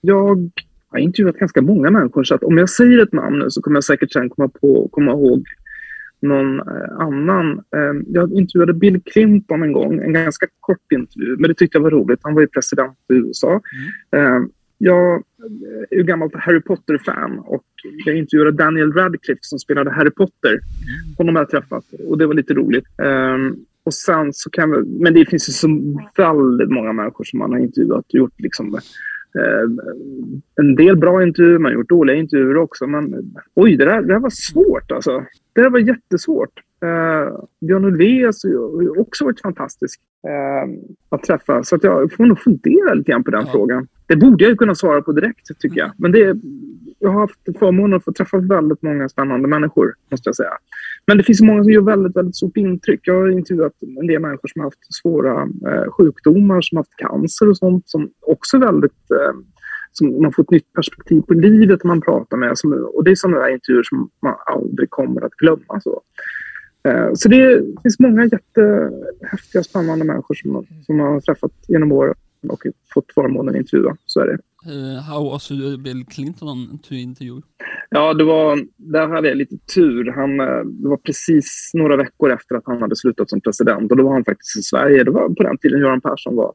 jag 0.00 0.50
jag 0.94 1.00
har 1.00 1.04
intervjuat 1.04 1.36
ganska 1.36 1.62
många 1.62 1.90
människor 1.90 2.24
så 2.24 2.34
att 2.34 2.42
om 2.42 2.58
jag 2.58 2.70
säger 2.70 3.02
ett 3.02 3.12
namn 3.12 3.38
nu 3.38 3.50
så 3.50 3.62
kommer 3.62 3.76
jag 3.76 3.84
säkert 3.84 4.12
sen 4.12 4.28
komma, 4.30 4.48
på, 4.48 4.88
komma 4.92 5.12
ihåg 5.12 5.44
någon 6.20 6.60
eh, 6.60 6.98
annan. 6.98 7.52
Eh, 7.52 8.02
jag 8.06 8.32
intervjuade 8.32 8.72
Bill 8.72 9.00
Clinton 9.04 9.62
en 9.62 9.72
gång, 9.72 10.00
en 10.02 10.12
ganska 10.12 10.46
kort 10.60 10.92
intervju, 10.92 11.36
men 11.38 11.48
det 11.48 11.54
tyckte 11.54 11.78
jag 11.78 11.82
var 11.82 11.90
roligt. 11.90 12.20
Han 12.22 12.34
var 12.34 12.40
ju 12.40 12.46
president 12.46 12.98
i 13.10 13.14
USA. 13.14 13.60
Mm. 14.12 14.42
Eh, 14.42 14.48
jag 14.78 15.22
är 15.90 15.96
ju 15.96 16.02
gammalt 16.02 16.34
Harry 16.34 16.60
Potter-fan 16.60 17.38
och 17.38 17.64
jag 18.04 18.16
intervjuade 18.16 18.52
Daniel 18.52 18.92
Radcliffe 18.92 19.38
som 19.40 19.58
spelade 19.58 19.90
Harry 19.90 20.10
Potter. 20.10 20.50
Mm. 20.50 21.16
Honom 21.18 21.36
har 21.36 21.42
jag 21.42 21.50
träffat 21.50 21.84
och 22.08 22.18
det 22.18 22.26
var 22.26 22.34
lite 22.34 22.54
roligt. 22.54 22.84
Och 23.84 23.94
sen 23.94 24.32
så 24.32 24.50
kan 24.50 24.70
vi, 24.70 25.02
men 25.02 25.14
det 25.14 25.26
finns 25.30 25.48
ju 25.48 25.52
så 25.52 25.68
väldigt 26.16 26.70
många 26.70 26.92
människor 26.92 27.24
som 27.24 27.38
man 27.38 27.52
har 27.52 27.58
intervjuat 27.58 28.04
och 28.04 28.14
gjort 28.14 28.40
liksom 28.40 28.70
Eh, 28.70 28.80
en 30.60 30.74
del 30.76 30.96
bra 30.96 31.22
intervjuer, 31.22 31.58
man 31.58 31.72
har 31.72 31.78
gjort 31.78 31.88
dåliga 31.88 32.16
intervjuer 32.16 32.56
också. 32.56 32.86
Men 32.86 33.34
oj, 33.54 33.76
det 33.76 33.84
där, 33.84 34.02
det 34.02 34.08
där 34.08 34.18
var 34.18 34.30
svårt 34.30 34.92
alltså. 34.92 35.24
Det 35.52 35.62
där 35.62 35.70
var 35.70 35.78
jättesvårt. 35.78 36.60
Uh, 36.84 37.44
Björn 37.60 37.84
Ulvaeus 37.84 38.44
har 38.44 39.00
också 39.00 39.24
varit 39.24 39.40
fantastisk 39.40 40.00
uh, 40.26 40.74
att 41.08 41.22
träffa. 41.22 41.62
Så 41.62 41.76
att 41.76 41.84
jag 41.84 42.12
får 42.12 42.26
nog 42.26 42.38
fundera 42.38 42.94
lite 42.94 43.12
grann 43.12 43.24
på 43.24 43.30
den 43.30 43.44
ja. 43.46 43.52
frågan. 43.52 43.88
Det 44.06 44.16
borde 44.16 44.44
jag 44.44 44.50
ju 44.50 44.56
kunna 44.56 44.74
svara 44.74 45.02
på 45.02 45.12
direkt, 45.12 45.60
tycker 45.60 45.80
jag. 45.80 45.90
Men 45.98 46.12
det, 46.12 46.36
jag 46.98 47.10
har 47.10 47.20
haft 47.20 47.58
förmånen 47.58 47.96
att 47.96 48.04
få 48.04 48.12
träffa 48.12 48.38
väldigt 48.38 48.82
många 48.82 49.08
spännande 49.08 49.48
människor, 49.48 49.94
måste 50.10 50.28
jag 50.28 50.36
säga. 50.36 50.52
Men 51.06 51.16
det 51.16 51.24
finns 51.24 51.40
många 51.40 51.62
som 51.62 51.72
gör 51.72 51.80
väldigt, 51.80 52.16
väldigt 52.16 52.36
stort 52.36 52.56
intryck. 52.56 53.00
Jag 53.02 53.14
har 53.14 53.30
intervjuat 53.30 53.72
en 54.00 54.06
del 54.06 54.20
människor 54.20 54.48
som 54.48 54.60
har 54.60 54.66
haft 54.66 54.94
svåra 55.02 55.42
eh, 55.42 55.90
sjukdomar, 55.90 56.60
som 56.60 56.76
har 56.76 56.80
haft 56.80 56.96
cancer 56.96 57.48
och 57.50 57.56
sånt, 57.56 57.88
som 57.88 58.10
också 58.20 58.58
väldigt 58.58 59.10
eh, 59.10 59.32
som 59.92 60.22
man 60.22 60.32
får 60.32 60.42
ett 60.42 60.50
nytt 60.50 60.72
perspektiv 60.72 61.20
på 61.20 61.34
livet 61.34 61.84
man 61.84 62.00
pratar 62.00 62.36
med. 62.36 62.58
Som, 62.58 62.72
och 62.94 63.04
det 63.04 63.10
är 63.10 63.14
sådana 63.14 63.38
där 63.38 63.48
intervjuer 63.48 63.82
som 63.82 64.10
man 64.22 64.34
aldrig 64.46 64.90
kommer 64.90 65.24
att 65.24 65.32
glömma. 65.32 65.80
Så, 65.80 66.00
eh, 66.88 67.10
så 67.14 67.28
det 67.28 67.62
finns 67.82 67.98
många 67.98 68.24
jättehäftiga, 68.24 69.62
spännande 69.62 70.04
människor 70.04 70.34
som, 70.34 70.66
som 70.86 70.96
man 70.96 71.12
har 71.12 71.20
träffat 71.20 71.52
genom 71.68 71.92
åren 71.92 72.14
och 72.48 72.62
fått 72.94 73.12
förmånen 73.14 73.54
att 73.54 73.60
intervjua. 73.60 73.96
Så 74.06 74.20
är 74.20 74.26
det. 74.26 74.38
Uh, 74.66 75.00
how 75.00 75.30
was 75.30 75.50
Bill 75.78 76.04
Clinton 76.06 76.78
to 76.78 76.94
interview? 76.94 77.42
Ja, 77.96 78.14
det 78.14 78.24
var, 78.24 78.58
där 78.76 79.08
hade 79.08 79.28
jag 79.28 79.36
lite 79.36 79.56
tur. 79.74 80.12
Han, 80.16 80.40
eh, 80.40 80.64
det 80.64 80.88
var 80.88 80.96
precis 80.96 81.70
några 81.74 81.96
veckor 81.96 82.32
efter 82.32 82.54
att 82.54 82.62
han 82.66 82.82
hade 82.82 82.96
slutat 82.96 83.30
som 83.30 83.40
president 83.40 83.90
och 83.90 83.96
då 83.96 84.04
var 84.04 84.12
han 84.12 84.24
faktiskt 84.24 84.56
i 84.56 84.62
Sverige. 84.62 85.04
Det 85.04 85.10
var 85.10 85.28
på 85.28 85.42
den 85.42 85.58
tiden 85.58 85.80
Göran 85.80 86.00
Persson 86.00 86.36
var 86.36 86.52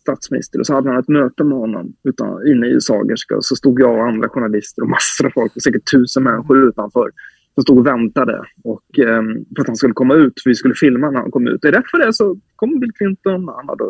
statsminister 0.00 0.58
och 0.58 0.66
så 0.66 0.74
hade 0.74 0.88
han 0.88 0.98
ett 0.98 1.08
möte 1.08 1.44
med 1.44 1.58
honom 1.58 1.92
utan, 2.04 2.46
inne 2.46 2.66
i 2.66 2.80
Sagerska 2.80 3.36
och 3.36 3.44
så 3.44 3.56
stod 3.56 3.80
jag 3.80 3.94
och 3.94 4.06
andra 4.06 4.28
journalister 4.28 4.82
och 4.82 4.88
massor 4.88 5.26
av 5.26 5.30
folk, 5.30 5.62
säkert 5.62 5.90
tusen 5.92 6.22
människor 6.22 6.68
utanför 6.68 7.10
som 7.54 7.62
stod 7.62 7.78
och 7.78 7.86
väntade 7.86 8.44
och, 8.64 8.98
eh, 8.98 9.22
för 9.56 9.60
att 9.60 9.66
han 9.66 9.76
skulle 9.76 9.94
komma 9.94 10.14
ut, 10.14 10.42
för 10.42 10.50
vi 10.50 10.54
skulle 10.54 10.74
filma 10.74 11.10
när 11.10 11.20
han 11.20 11.30
kom 11.30 11.48
ut. 11.48 11.64
Och 11.64 11.70
rätt 11.70 11.90
för 11.90 12.06
det 12.06 12.12
så 12.12 12.36
kom 12.56 12.80
Bill 12.80 12.92
Clinton, 12.92 13.48
han 13.48 13.68
hade, 13.68 13.84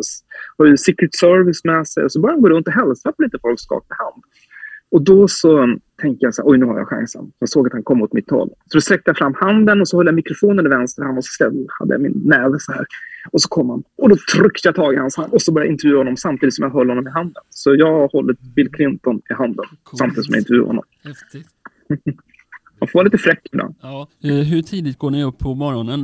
har 0.56 0.76
Secret 0.76 1.14
Service 1.14 1.64
med 1.64 1.87
sig 1.87 2.04
och 2.04 2.12
så 2.12 2.20
började 2.20 2.37
han 2.37 2.42
gå 2.42 2.49
runt 2.49 2.66
och 2.66 2.72
hälsa 2.72 3.12
på 3.12 3.22
lite 3.22 3.38
folk 3.42 3.54
och 3.54 3.61
skaka 3.61 3.94
hand. 3.99 4.22
Och 4.92 5.02
då 5.02 5.28
så 5.28 5.76
tänkte 6.00 6.25
jag 6.26 6.34
så 6.34 6.42
här, 6.42 6.50
oj 6.50 6.58
nu 6.58 6.66
har 6.66 6.78
jag 6.78 6.88
chansen. 6.88 7.32
Jag 7.38 7.49
såg 7.49 7.66
att 7.66 7.72
han 7.72 7.82
kom 7.82 8.02
åt 8.02 8.12
mitt 8.12 8.30
håll. 8.30 8.49
Så 8.49 8.76
då 8.76 8.80
sträckte 8.80 9.11
jag 9.11 9.16
fram 9.16 9.34
handen 9.34 9.80
och 9.80 9.88
så 9.88 9.96
höll 9.96 10.06
jag 10.06 10.14
mikrofonen 10.14 10.66
i 10.66 10.68
vänster 10.68 11.02
hand 11.02 11.18
och 11.18 11.25
så 11.25 11.44
hade 11.78 11.94
jag 11.94 12.00
min 12.00 12.22
näve 12.25 12.56
så 12.61 12.72
här. 12.72 12.87
Och 13.30 13.42
så 13.42 13.49
kom 13.49 13.70
han. 13.70 13.82
Och 13.96 14.08
då 14.08 14.16
tryckte 14.32 14.68
jag 14.68 14.75
tag 14.75 14.94
i 14.94 14.96
hans 14.96 15.16
hand 15.16 15.32
och 15.32 15.42
så 15.42 15.52
började 15.52 15.68
jag 15.68 15.75
intervjua 15.75 15.99
honom 15.99 16.16
samtidigt 16.16 16.54
som 16.54 16.62
jag 16.62 16.70
höll 16.70 16.88
honom 16.88 17.06
i 17.06 17.11
handen. 17.11 17.42
Så 17.50 17.75
jag 17.75 17.92
har 17.92 18.08
hållit 18.12 18.40
Bill 18.40 18.70
Clinton 18.70 19.22
i 19.30 19.34
handen 19.34 19.64
cool. 19.82 19.99
samtidigt 19.99 20.25
som 20.25 20.34
jag 20.34 20.40
intervjuar 20.40 20.66
honom. 20.66 20.84
Häftigt. 21.04 21.46
Man 22.82 22.88
får 22.88 22.98
vara 22.98 23.04
lite 23.04 23.18
fräck 23.18 23.40
ibland. 23.52 23.74
Ja. 23.82 24.08
Eh, 24.24 24.34
hur 24.34 24.62
tidigt 24.62 24.98
går 24.98 25.10
ni 25.10 25.24
upp 25.24 25.38
på 25.38 25.54
morgonen 25.54 26.00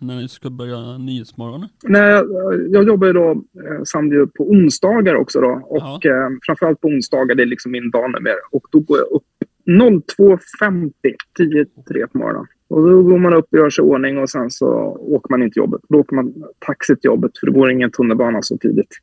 när 0.00 0.20
ni 0.20 0.28
ska 0.28 0.50
börja 0.50 0.98
Nyhetsmorgonen? 0.98 1.68
Nej, 1.82 2.22
jag, 2.70 2.84
jobbar 2.84 3.06
ju 3.06 3.12
då 3.12 3.30
eh, 3.30 4.26
på 4.36 4.50
onsdagar 4.50 5.14
också. 5.14 5.40
Då. 5.40 5.62
Och 5.64 5.98
ja. 6.04 6.10
eh, 6.10 6.28
framförallt 6.46 6.80
på 6.80 6.88
onsdagar, 6.88 7.34
det 7.34 7.42
är 7.42 7.46
liksom 7.46 7.72
min 7.72 7.90
dag 7.90 8.12
numera. 8.12 8.34
Och 8.50 8.62
då 8.70 8.80
går 8.80 8.98
jag 8.98 9.06
upp 9.06 9.24
02.50, 9.68 10.92
10-3 11.38 12.06
på 12.12 12.18
morgonen. 12.18 12.46
Och 12.68 12.90
då 12.90 13.02
går 13.02 13.18
man 13.18 13.34
upp 13.34 13.46
och 13.52 13.58
gör 13.58 13.70
sig 13.70 13.84
i 13.84 13.88
ordning 13.88 14.18
och 14.18 14.30
sen 14.30 14.50
så 14.50 14.66
åker 15.00 15.30
man 15.30 15.42
inte 15.42 15.58
jobbet. 15.58 15.80
Då 15.88 15.98
åker 15.98 16.16
man 16.16 16.34
taxi 16.58 16.96
till 16.96 17.08
jobbet 17.08 17.38
för 17.38 17.46
det 17.46 17.52
går 17.52 17.70
ingen 17.70 17.90
tunnelbana 17.90 18.42
så 18.42 18.58
tidigt. 18.58 18.94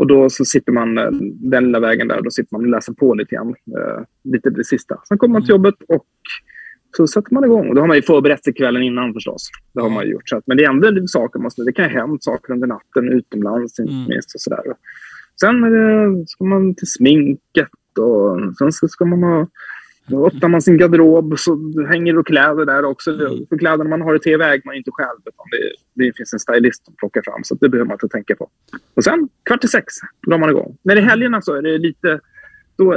Och 0.00 0.06
då 0.06 0.30
så 0.30 0.44
sitter 0.44 0.72
man 0.72 0.98
eh, 0.98 1.10
den 1.50 1.64
lilla 1.64 1.80
vägen 1.80 2.08
där, 2.08 2.22
då 2.22 2.30
sitter 2.30 2.54
man 2.54 2.60
och 2.60 2.70
läser 2.70 2.92
på 2.92 3.14
lite 3.14 3.34
grann. 3.34 3.48
Eh, 3.48 4.04
lite 4.24 4.50
det 4.50 4.64
sista. 4.64 4.96
Sen 5.08 5.18
kommer 5.18 5.32
man 5.32 5.42
till 5.42 5.54
mm. 5.54 5.64
jobbet 5.64 5.74
och 5.88 6.06
så 6.96 7.06
sätter 7.06 7.34
man 7.34 7.44
igång. 7.44 7.68
Och 7.68 7.74
då 7.74 7.80
har 7.80 7.88
man 7.88 7.96
ju 7.96 8.02
förberett 8.02 8.44
sig 8.44 8.52
kvällen 8.52 8.82
innan 8.82 9.12
förstås. 9.12 9.50
Det 9.74 9.80
har 9.80 9.90
man 9.90 10.08
gjort. 10.08 10.28
Så 10.28 10.36
att, 10.36 10.46
men 10.46 10.56
det 10.56 10.64
är 10.64 10.70
ändå 10.70 11.06
saker. 11.06 11.38
Måste, 11.38 11.62
det 11.62 11.72
kan 11.72 11.84
ha 11.84 11.92
hänt 11.92 12.24
saker 12.24 12.52
under 12.52 12.66
natten 12.66 13.08
utomlands 13.12 13.78
inte 13.78 13.92
mm. 13.92 14.08
minst. 14.08 14.34
Och 14.34 14.40
sådär. 14.40 14.62
Sen 15.40 15.64
eh, 15.64 16.24
ska 16.26 16.44
man 16.44 16.74
till 16.74 16.90
sminket 16.90 17.98
och 17.98 18.56
sen 18.58 18.88
ska 18.88 19.04
man 19.04 19.22
ha 19.22 19.46
då 20.10 20.26
öppnar 20.26 20.48
man 20.48 20.62
sin 20.62 20.78
garderob 20.78 21.38
så 21.38 21.58
hänger 21.88 22.14
det 22.14 22.24
kläder 22.24 22.66
där 22.66 22.84
också. 22.84 23.10
Mm. 23.10 23.46
För 23.48 23.58
kläderna 23.58 23.90
man 23.90 24.02
har 24.02 24.16
i 24.16 24.18
tv 24.18 24.44
äger 24.44 24.62
man 24.64 24.74
inte 24.74 24.90
själv. 24.90 25.18
Utan 25.26 25.46
det, 25.50 26.04
det 26.04 26.16
finns 26.16 26.32
en 26.32 26.38
stylist 26.38 26.84
som 26.84 26.94
plockar 26.94 27.22
fram. 27.24 27.44
Så 27.44 27.54
det 27.54 27.68
behöver 27.68 27.86
man 27.86 27.94
inte 27.94 28.08
tänka 28.08 28.34
på. 28.36 28.48
Och 28.96 29.04
sen 29.04 29.28
kvart 29.44 29.64
i 29.64 29.68
sex 29.68 29.94
drar 30.26 30.38
man 30.38 30.50
igång. 30.50 30.76
När 30.82 30.94
det 30.94 31.00
är 31.00 31.04
helgerna 31.04 31.42
så 31.42 31.54
är 31.54 31.62
det 31.62 31.78
lite... 31.78 32.20
Då, 32.78 32.94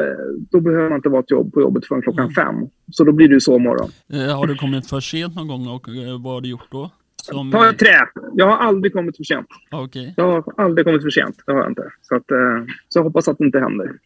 då 0.51 0.59
behöver 0.59 0.89
man 0.89 0.95
inte 0.95 1.09
vara 1.09 1.23
jobb, 1.27 1.53
på 1.53 1.61
jobbet 1.61 1.85
förrän 1.85 2.01
klockan 2.01 2.25
mm. 2.25 2.33
fem. 2.33 2.55
Så 2.91 3.03
då 3.03 3.11
blir 3.11 3.27
det 3.27 3.33
ju 3.33 3.39
så 3.39 3.59
morgon. 3.59 3.89
Eh, 4.13 4.37
har 4.37 4.47
du 4.47 4.55
kommit 4.55 4.87
för 4.87 4.99
sent 4.99 5.35
någon 5.35 5.47
gång 5.47 5.67
och 5.67 5.89
eh, 5.89 6.21
vad 6.23 6.33
har 6.33 6.41
du 6.41 6.49
gjort 6.49 6.71
då? 6.71 6.91
Som... 7.25 7.51
Ta 7.51 7.69
ett 7.69 7.79
trä. 7.79 8.07
Jag 8.33 8.47
har 8.47 8.57
aldrig 8.57 8.93
kommit 8.93 9.17
för 9.17 9.23
sent. 9.23 9.47
Okay. 9.71 10.13
Jag 10.17 10.31
har 10.31 10.43
aldrig 10.57 10.85
kommit 10.85 11.01
för 11.01 11.09
sent. 11.09 11.43
Det 11.45 11.51
har 11.51 11.59
jag 11.59 11.71
inte. 11.71 11.91
Så, 12.01 12.15
att, 12.15 12.31
eh, 12.31 12.65
så 12.89 12.99
jag 12.99 13.03
hoppas 13.03 13.27
att 13.27 13.37
det 13.37 13.45
inte 13.45 13.59
händer. 13.59 13.91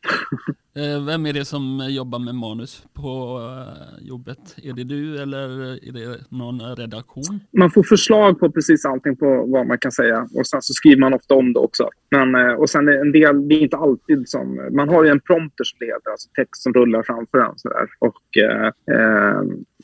Eh, 0.78 1.06
vem 1.06 1.26
är 1.26 1.34
det 1.34 1.46
som 1.46 1.88
jobbar 1.90 2.20
med 2.20 2.36
manus 2.36 2.84
på 2.94 3.40
eh, 3.42 4.08
jobbet? 4.08 4.56
Är 4.64 4.74
det 4.74 4.84
du 4.84 5.22
eller 5.22 5.50
är 5.88 5.92
det 5.92 6.20
någon 6.30 6.76
redaktion? 6.76 7.40
Man 7.52 7.72
får 7.72 7.84
förslag 7.84 8.40
på 8.40 8.52
precis 8.52 8.86
allting 8.86 9.16
på 9.16 9.46
vad 9.48 9.68
man 9.68 9.78
kan 9.78 9.92
säga 9.92 10.28
och 10.36 10.48
sen 10.48 10.62
så 10.62 10.74
skriver 10.74 11.00
man 11.00 11.14
ofta 11.14 11.36
om 11.36 11.54
det 11.54 11.60
också. 11.60 11.90
Men, 12.12 12.56
och 12.56 12.70
sen 12.70 12.90
en 12.90 13.12
del, 13.12 13.48
det 13.48 13.56
är 13.56 13.60
inte 13.60 13.78
alltid 13.78 14.30
som... 14.30 14.70
Man 14.72 14.90
har 14.90 15.04
ju 15.04 15.10
en 15.10 15.20
prompter 15.20 15.64
som 15.64 15.78
heter, 15.82 16.12
alltså 16.12 16.30
text 16.36 16.64
som 16.64 16.74
rullar 16.74 17.04
framför 17.04 17.38
en. 17.38 17.58
Sådär. 17.58 17.88
Och, 18.00 18.38
eh, 18.38 18.72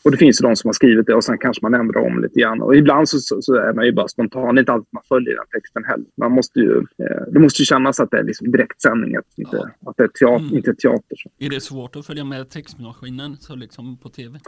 och 0.03 0.11
det 0.11 0.17
finns 0.17 0.41
ju 0.41 0.47
de 0.47 0.55
som 0.55 0.67
har 0.67 0.73
skrivit 0.73 1.07
det 1.07 1.15
och 1.15 1.23
sen 1.23 1.37
kanske 1.37 1.65
man 1.65 1.73
ändrar 1.73 2.01
om 2.01 2.21
lite 2.21 2.39
grann. 2.39 2.61
Och 2.61 2.75
ibland 2.75 3.09
så, 3.09 3.19
så, 3.19 3.41
så 3.41 3.55
är 3.55 3.73
man 3.73 3.85
ju 3.85 3.91
bara 3.91 4.07
spontan. 4.07 4.55
Det 4.55 4.59
är 4.59 4.61
inte 4.61 4.71
alltid 4.71 4.87
man 4.91 5.03
följer 5.07 5.35
den 5.35 5.45
texten 5.51 5.83
heller. 5.83 6.05
Man 6.17 6.31
måste 6.31 6.59
ju, 6.59 6.77
eh, 6.77 7.23
det 7.31 7.39
måste 7.39 7.61
ju 7.61 7.65
kännas 7.65 7.99
att 7.99 8.11
det 8.11 8.17
är 8.17 8.23
liksom 8.23 8.51
direktsändning, 8.51 9.15
att, 9.15 9.25
inte, 9.37 9.57
ja. 9.57 9.89
att 9.89 9.97
det 9.97 10.03
är 10.03 10.07
teater, 10.07 10.45
mm. 10.45 10.57
inte 10.57 10.75
teater. 10.75 11.15
Så. 11.17 11.29
Är 11.39 11.49
det 11.49 11.61
svårt 11.61 11.95
att 11.95 12.05
följa 12.05 12.23
med 12.23 12.49
textmaskinen 12.49 13.37
så 13.37 13.55
liksom 13.55 13.97
på 13.97 14.09
tv? 14.09 14.39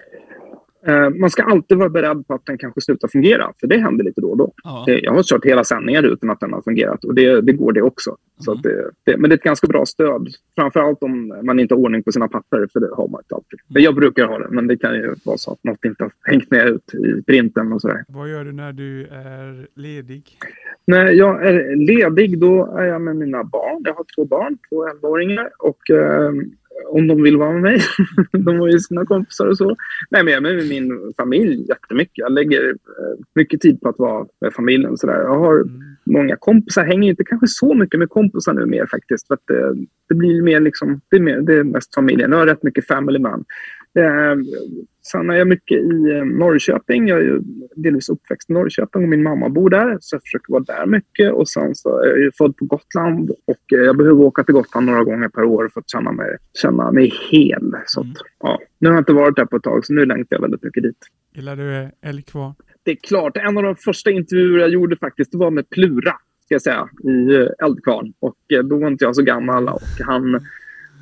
Eh, 0.88 1.10
man 1.10 1.30
ska 1.30 1.44
alltid 1.44 1.78
vara 1.78 1.90
beredd 1.90 2.28
på 2.28 2.34
att 2.34 2.46
den 2.46 2.58
kanske 2.58 2.82
slutar 2.82 3.08
fungera, 3.08 3.54
för 3.60 3.68
det 3.68 3.78
händer 3.78 4.04
lite 4.04 4.22
då 4.22 4.30
och 4.30 4.38
då. 4.38 4.54
Ja. 4.64 4.86
Jag 4.88 5.12
har 5.12 5.24
kört 5.24 5.46
hela 5.46 5.64
sändningar 5.64 6.04
utan 6.04 6.30
att 6.30 6.40
den 6.40 6.54
har 6.54 6.62
fungerat 6.62 7.04
och 7.04 7.16
det, 7.16 7.42
det 7.42 7.54
går 7.54 7.74
det 7.74 7.82
också. 7.82 8.10
Mm. 8.10 8.18
Så 8.38 8.54
det, 8.54 8.92
det, 9.04 9.18
men 9.18 9.30
det 9.30 9.34
är 9.34 9.38
ett 9.38 9.44
ganska 9.44 9.68
bra 9.68 9.86
stöd, 9.86 10.28
framförallt 10.56 11.04
om 11.04 11.34
man 11.44 11.60
inte 11.60 11.74
har 11.74 11.82
ordning 11.82 12.04
på 12.04 12.12
sina 12.12 12.28
papper, 12.28 12.68
för 12.74 12.80
det 12.80 12.90
har 12.96 13.08
man 13.08 13.22
inte 13.22 13.36
alltid. 13.36 13.60
Mm. 13.70 13.84
Jag 13.84 13.96
brukar 13.96 14.26
ha 14.26 14.40
det, 14.40 14.48
men 14.50 14.68
det 14.68 14.78
kan 14.78 14.96
ju 14.96 15.16
vara 15.24 15.38
så 15.38 15.52
att 15.52 15.64
något 15.64 15.86
inte 15.86 16.04
har 16.04 16.12
hängt 16.24 16.52
med 16.52 16.68
ut 16.68 16.94
i 16.94 17.24
printen 17.24 17.74
och 17.74 17.82
sådär. 17.82 18.04
Vad 18.08 18.30
gör 18.30 18.46
du 18.46 18.52
när 18.52 18.74
du 18.74 19.04
är 19.06 19.68
ledig? 19.76 20.24
När 20.88 21.12
jag 21.12 21.48
är 21.48 21.76
ledig, 21.76 22.40
då 22.40 22.76
är 22.78 22.84
jag 22.84 23.02
med 23.02 23.16
mina 23.16 23.44
barn. 23.44 23.82
Jag 23.86 23.94
har 23.94 24.06
två 24.16 24.26
barn, 24.26 24.58
två 24.70 24.88
11-åringar 24.88 25.50
och 25.60 25.90
eh, 25.90 26.32
om 26.88 27.08
de 27.08 27.24
vill 27.24 27.38
vara 27.38 27.52
med 27.52 27.62
mig. 27.62 27.82
de 28.32 28.60
har 28.60 28.68
ju 28.68 28.80
sina 28.80 29.06
kompisar 29.06 29.48
och 29.48 29.58
så. 29.58 29.76
Nej, 30.10 30.24
men 30.24 30.34
jag 30.34 30.46
är 30.46 30.56
med 30.56 30.70
min 30.70 31.14
familj 31.18 31.66
jättemycket. 31.70 32.18
Jag 32.18 32.32
lägger 32.32 32.70
eh, 32.70 33.26
mycket 33.36 33.62
tid 33.62 33.82
på 33.82 33.90
att 33.90 34.00
vara 34.00 34.26
med 34.42 34.54
familjen. 34.54 34.98
Så 34.98 35.08
där. 35.08 35.22
Jag 35.22 35.40
har 35.40 35.56
mm. 35.56 35.84
många 36.06 36.36
kompisar. 36.36 36.86
Hänger 36.86 37.10
inte 37.10 37.24
kanske 37.24 37.48
så 37.48 37.74
mycket 37.74 38.00
med 38.00 38.10
kompisar 38.10 38.54
nu 38.54 38.66
mer 38.66 38.86
faktiskt. 38.92 39.28
För 39.28 39.34
att 39.34 39.44
det, 39.48 39.76
det 40.10 40.16
blir 40.16 40.42
mer 40.42 40.60
liksom, 40.60 41.02
det 41.10 41.16
är, 41.16 41.22
mer, 41.22 41.42
det 41.42 41.54
är 41.54 41.64
mest 41.64 41.96
familjen. 41.96 42.32
Jag 42.32 42.38
har 42.38 42.48
rätt 42.48 42.64
mycket 42.64 42.88
family 42.88 43.20
man. 43.20 43.46
Eh, 43.96 44.36
sen 45.12 45.30
är 45.30 45.36
jag 45.36 45.48
mycket 45.48 45.78
i 45.78 46.12
eh, 46.12 46.26
Norrköping. 46.26 47.08
Jag 47.08 47.20
är 47.20 47.24
ju 47.24 47.42
delvis 47.76 48.10
uppväxt 48.10 48.50
i 48.50 48.54
Norrköping 48.54 49.04
och 49.04 49.10
min 49.10 49.24
mamma 49.24 49.50
bor 49.50 49.70
där. 49.70 49.98
Så 50.00 50.16
jag 50.16 50.22
försöker 50.22 50.52
vara 50.54 50.64
där 50.64 50.86
mycket. 50.86 51.34
Och 51.34 51.50
sen 51.50 51.76
så 51.76 52.00
är 52.00 52.18
jag 52.18 52.36
född 52.36 52.58
på 52.58 52.66
Gotland 52.66 53.30
och 53.30 53.74
eh, 53.74 53.80
jag 53.80 53.98
behöver 53.98 54.22
åka 54.22 54.44
till 54.44 54.54
Gotland 54.54 54.86
några 54.86 55.04
gånger 55.04 55.28
per 55.28 55.44
år 55.44 55.70
för 55.74 55.80
att 55.80 55.90
känna 55.90 56.12
mig, 56.12 56.38
känna 56.62 56.92
mig 56.92 57.14
hel. 57.32 57.74
Så 57.86 58.00
att, 58.00 58.06
mm. 58.06 58.16
ja, 58.40 58.60
nu 58.80 58.88
har 58.88 58.96
jag 58.96 59.02
inte 59.02 59.14
varit 59.14 59.36
där 59.36 59.46
på 59.46 59.56
ett 59.56 59.64
tag 59.64 59.86
så 59.86 59.94
nu 59.94 60.06
längtar 60.06 60.36
jag 60.36 60.42
väldigt 60.42 60.64
mycket 60.64 60.84
dit. 60.84 60.98
Gillar 61.36 61.56
du 61.56 61.92
älgkvarn? 62.02 62.54
Det 62.84 62.92
är 62.92 62.96
klart. 62.96 63.38
En 63.38 63.58
av 63.58 63.64
de 63.64 63.76
första 63.76 64.12
intervjuer 64.12 64.60
jag 64.60 64.70
gjorde 64.70 64.98
faktiskt 64.98 65.36
var 65.36 65.52
med 65.52 65.70
Plura 65.70 66.14
ska 66.46 66.56
jag 66.56 66.62
säga, 66.62 66.90
i 67.04 67.50
Eldkvarn. 67.64 68.14
Och 68.20 68.36
då 68.64 68.78
var 68.78 68.88
inte 68.88 69.06
jag 69.06 69.16
så 69.16 69.22
gammal 69.22 69.68
och 69.68 69.82
han 70.00 70.40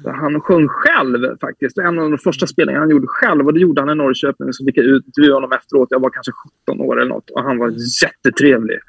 han 0.05 0.41
sjöng 0.41 0.67
själv 0.67 1.37
faktiskt. 1.41 1.77
En 1.77 1.99
av 1.99 2.11
de 2.11 2.17
första 2.17 2.47
spelningarna 2.47 2.83
han 2.83 2.89
gjorde 2.89 3.07
själv. 3.07 3.47
Och 3.47 3.53
det 3.53 3.59
gjorde 3.59 3.81
han 3.81 3.89
i 3.89 3.95
Norrköping. 3.95 4.53
Så 4.53 4.65
fick 4.65 4.77
jag 4.77 4.85
intervjua 4.85 5.33
honom 5.33 5.51
efteråt. 5.51 5.87
Jag 5.91 5.99
var 5.99 6.09
kanske 6.09 6.31
17 6.65 6.81
år 6.81 7.01
eller 7.01 7.09
något. 7.09 7.29
Och 7.29 7.43
han 7.43 7.57
var 7.57 7.73
jättetrevlig. 8.03 8.79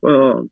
Och, 0.00 0.48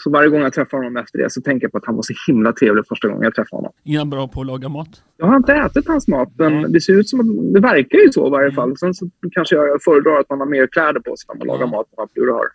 så 0.00 0.10
varje 0.10 0.28
gång 0.28 0.40
jag 0.40 0.52
träffar 0.52 0.78
honom 0.78 0.96
efter 0.96 1.18
det 1.18 1.30
så 1.32 1.40
tänker 1.40 1.64
jag 1.64 1.72
på 1.72 1.78
att 1.78 1.86
han 1.86 1.94
var 1.94 2.02
så 2.02 2.14
himla 2.26 2.52
trevlig 2.52 2.84
första 2.88 3.08
gången 3.08 3.22
jag 3.22 3.34
träffade 3.34 3.56
honom. 3.56 3.72
Är 3.84 3.98
han 3.98 4.10
bra 4.10 4.28
på 4.28 4.40
att 4.40 4.46
laga 4.46 4.68
mat? 4.68 5.02
Jag 5.16 5.26
har 5.26 5.36
inte 5.36 5.52
ätit 5.52 5.88
hans 5.88 6.08
mat, 6.08 6.28
men 6.38 6.52
mm. 6.52 6.72
det 6.72 6.80
ser 6.80 6.92
ut 6.92 7.08
som 7.08 7.20
att 7.20 7.54
det 7.54 7.60
verkar 7.60 7.98
ju 7.98 8.12
så 8.12 8.26
i 8.26 8.30
varje 8.30 8.52
fall. 8.52 8.76
Sen 8.76 8.94
så 8.94 9.10
kanske 9.32 9.54
jag 9.54 9.82
föredrar 9.82 10.20
att 10.20 10.30
man 10.30 10.40
har 10.40 10.46
mer 10.46 10.66
kläder 10.66 11.00
på 11.00 11.16
sig 11.16 11.26
när 11.28 11.38
man 11.38 11.46
lagar 11.46 11.66
mat 11.66 11.86
än 11.86 11.94
vad 11.96 12.12
Plura 12.12 12.32
har. 12.32 12.46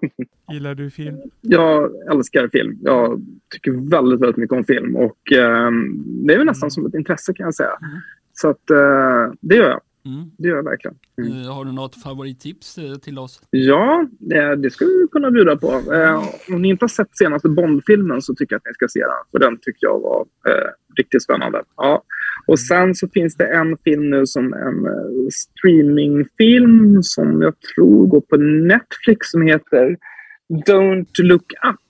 Gillar 0.52 0.74
du 0.74 0.90
film? 0.90 1.18
Jag 1.40 1.90
älskar 2.10 2.48
film. 2.48 2.78
Jag 2.82 3.22
tycker 3.50 3.90
väldigt, 3.90 4.20
väldigt 4.20 4.36
mycket 4.36 4.56
om 4.56 4.64
film. 4.64 4.96
Och 4.96 5.32
eh, 5.32 5.70
Det 6.26 6.34
är 6.34 6.38
väl 6.38 6.46
nästan 6.46 6.66
mm. 6.66 6.70
som 6.70 6.86
ett 6.86 6.94
intresse 6.94 7.34
kan 7.34 7.44
jag 7.44 7.54
säga. 7.54 7.78
Mm. 7.82 8.00
Så 8.32 8.48
att, 8.48 8.70
eh, 8.70 9.34
det 9.40 9.56
gör 9.56 9.68
jag. 9.68 9.80
Mm. 10.04 10.30
Det 10.38 10.48
gör 10.48 10.56
jag 10.56 10.64
verkligen. 10.64 10.96
Mm. 11.18 11.32
Uh, 11.32 11.52
har 11.52 11.64
du 11.64 11.72
något 11.72 12.02
favorittips 12.02 12.78
uh, 12.78 12.94
till 12.94 13.18
oss? 13.18 13.42
Ja, 13.50 14.08
det, 14.18 14.56
det 14.56 14.70
skulle 14.70 14.90
vi 14.90 15.06
kunna 15.12 15.30
bjuda 15.30 15.56
på. 15.56 15.66
Uh, 15.66 16.54
om 16.54 16.62
ni 16.62 16.68
inte 16.68 16.82
har 16.82 16.88
sett 16.88 17.16
senaste 17.16 17.48
Bond-filmen 17.48 18.22
så 18.22 18.34
tycker 18.34 18.54
jag 18.54 18.58
att 18.58 18.66
ni 18.66 18.74
ska 18.74 18.88
se 18.88 19.00
den. 19.00 19.30
För 19.30 19.38
den 19.38 19.58
tycker 19.62 19.86
jag 19.86 20.00
var 20.00 20.26
riktigt 20.96 21.22
spännande. 21.22 21.62
Ja. 21.76 22.02
Och 22.46 22.60
sen 22.60 22.94
så 22.94 23.08
finns 23.08 23.36
det 23.36 23.46
en 23.46 23.76
film 23.84 24.10
nu 24.10 24.26
som 24.26 24.52
en 24.52 24.86
streamingfilm 25.30 27.02
som 27.02 27.42
jag 27.42 27.54
tror 27.74 28.06
går 28.06 28.20
på 28.20 28.36
Netflix 28.36 29.30
som 29.30 29.42
heter 29.42 29.96
Don't 30.66 31.22
look 31.22 31.52
up 31.68 31.80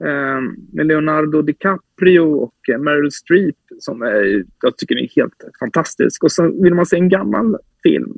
Ehm, 0.00 0.56
med 0.72 0.86
Leonardo 0.86 1.42
DiCaprio 1.42 2.20
och 2.20 2.54
eh, 2.72 2.78
Meryl 2.78 3.10
Streep 3.10 3.56
som 3.78 4.02
är, 4.02 4.44
jag 4.62 4.76
tycker 4.76 4.96
är 4.96 5.08
helt 5.16 5.44
fantastisk. 5.60 6.24
Och 6.24 6.32
så 6.32 6.62
vill 6.62 6.74
man 6.74 6.86
se 6.86 6.96
en 6.96 7.08
gammal 7.08 7.56
film 7.82 8.14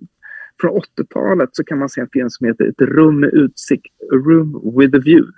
från 0.61 0.81
80-talet 0.99 1.49
så 1.53 1.65
kan 1.65 1.79
man 1.79 1.89
se 1.89 2.01
en 2.01 2.09
film 2.13 2.31
som 2.31 2.47
heter 2.47 2.69
Ett 2.69 2.81
rum 2.81 3.21
med 3.21 3.35
utsikt, 3.35 3.95
A 4.13 4.17
room 4.17 4.79
with 4.79 4.97
a 4.97 5.01
view 5.05 5.33